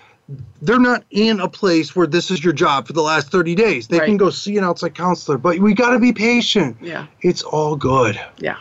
they're 0.61 0.79
not 0.79 1.03
in 1.11 1.39
a 1.39 1.47
place 1.47 1.95
where 1.95 2.07
this 2.07 2.29
is 2.29 2.43
your 2.43 2.53
job 2.53 2.87
for 2.87 2.93
the 2.93 3.01
last 3.01 3.31
30 3.31 3.55
days. 3.55 3.87
They 3.87 3.99
can 3.99 4.17
go 4.17 4.29
see 4.29 4.57
an 4.57 4.65
outside 4.65 4.95
counselor, 4.95 5.37
but 5.37 5.59
we 5.59 5.73
got 5.73 5.91
to 5.91 5.99
be 5.99 6.11
patient. 6.11 6.77
Yeah, 6.81 7.07
It's 7.21 7.41
all 7.41 7.75
good. 7.77 8.19
yeah. 8.37 8.57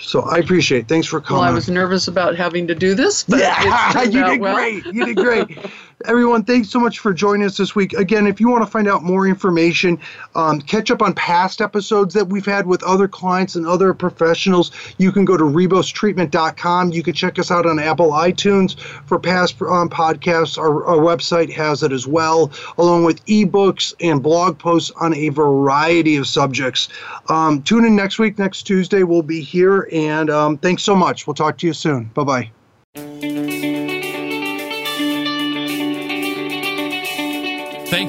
So 0.00 0.22
I 0.22 0.38
appreciate 0.38 0.80
it. 0.80 0.88
Thanks 0.88 1.06
for 1.06 1.20
coming. 1.20 1.40
Well. 1.42 1.50
I 1.50 1.54
was 1.54 1.68
nervous 1.68 2.08
about 2.08 2.36
having 2.36 2.66
to 2.68 2.74
do 2.74 2.94
this, 2.94 3.24
but 3.24 3.40
yeah, 3.40 4.02
you 4.04 4.24
did 4.24 4.40
well. 4.40 4.54
great. 4.54 4.86
You 4.86 5.06
did 5.06 5.16
great. 5.16 5.58
Everyone, 6.06 6.44
thanks 6.44 6.70
so 6.70 6.80
much 6.80 6.98
for 6.98 7.12
joining 7.12 7.46
us 7.46 7.58
this 7.58 7.74
week. 7.74 7.92
Again, 7.92 8.26
if 8.26 8.40
you 8.40 8.48
want 8.48 8.64
to 8.64 8.70
find 8.70 8.88
out 8.88 9.02
more 9.02 9.26
information, 9.26 9.98
um, 10.34 10.60
catch 10.62 10.90
up 10.90 11.02
on 11.02 11.12
past 11.12 11.60
episodes 11.60 12.14
that 12.14 12.26
we've 12.26 12.46
had 12.46 12.66
with 12.66 12.82
other 12.84 13.06
clients 13.06 13.54
and 13.54 13.66
other 13.66 13.92
professionals, 13.92 14.70
you 14.96 15.12
can 15.12 15.26
go 15.26 15.36
to 15.36 15.44
rebostreatment.com. 15.44 16.92
You 16.92 17.02
can 17.02 17.12
check 17.12 17.38
us 17.38 17.50
out 17.50 17.66
on 17.66 17.78
Apple 17.78 18.12
iTunes 18.12 18.78
for 18.80 19.18
past 19.18 19.60
um, 19.60 19.90
podcasts. 19.90 20.56
Our, 20.56 20.86
our 20.86 20.96
website 20.96 21.50
has 21.52 21.82
it 21.82 21.92
as 21.92 22.06
well, 22.06 22.50
along 22.78 23.04
with 23.04 23.24
ebooks 23.26 23.92
and 24.00 24.22
blog 24.22 24.58
posts 24.58 24.90
on 25.00 25.14
a 25.14 25.28
variety 25.28 26.16
of 26.16 26.26
subjects. 26.26 26.88
Um, 27.28 27.62
tune 27.62 27.84
in 27.84 27.94
next 27.94 28.18
week. 28.18 28.38
Next 28.38 28.62
Tuesday, 28.62 29.02
we'll 29.02 29.22
be 29.22 29.42
here. 29.42 29.86
And 29.92 30.30
um, 30.30 30.56
thanks 30.56 30.82
so 30.82 30.96
much. 30.96 31.26
We'll 31.26 31.34
talk 31.34 31.58
to 31.58 31.66
you 31.66 31.74
soon. 31.74 32.04
Bye 32.14 32.24
bye. 32.24 32.50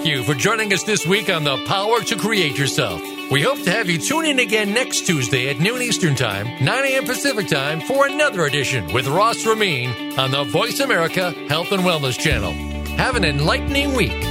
Thank 0.01 0.15
you 0.15 0.23
for 0.23 0.33
joining 0.33 0.73
us 0.73 0.81
this 0.81 1.05
week 1.05 1.29
on 1.29 1.43
The 1.43 1.63
Power 1.65 2.01
to 2.01 2.15
Create 2.15 2.57
Yourself. 2.57 2.99
We 3.29 3.43
hope 3.43 3.61
to 3.61 3.69
have 3.69 3.87
you 3.87 3.99
tune 3.99 4.25
in 4.25 4.39
again 4.39 4.73
next 4.73 5.05
Tuesday 5.05 5.47
at 5.51 5.59
noon 5.59 5.79
Eastern 5.79 6.15
Time, 6.15 6.47
9 6.59 6.85
a.m. 6.85 7.05
Pacific 7.05 7.47
Time 7.47 7.81
for 7.81 8.07
another 8.07 8.45
edition 8.45 8.91
with 8.93 9.07
Ross 9.07 9.45
Ramin 9.45 10.17
on 10.17 10.31
the 10.31 10.43
Voice 10.45 10.79
America 10.79 11.29
Health 11.49 11.71
and 11.71 11.83
Wellness 11.83 12.17
Channel. 12.17 12.51
Have 12.97 13.15
an 13.15 13.23
enlightening 13.23 13.93
week. 13.93 14.30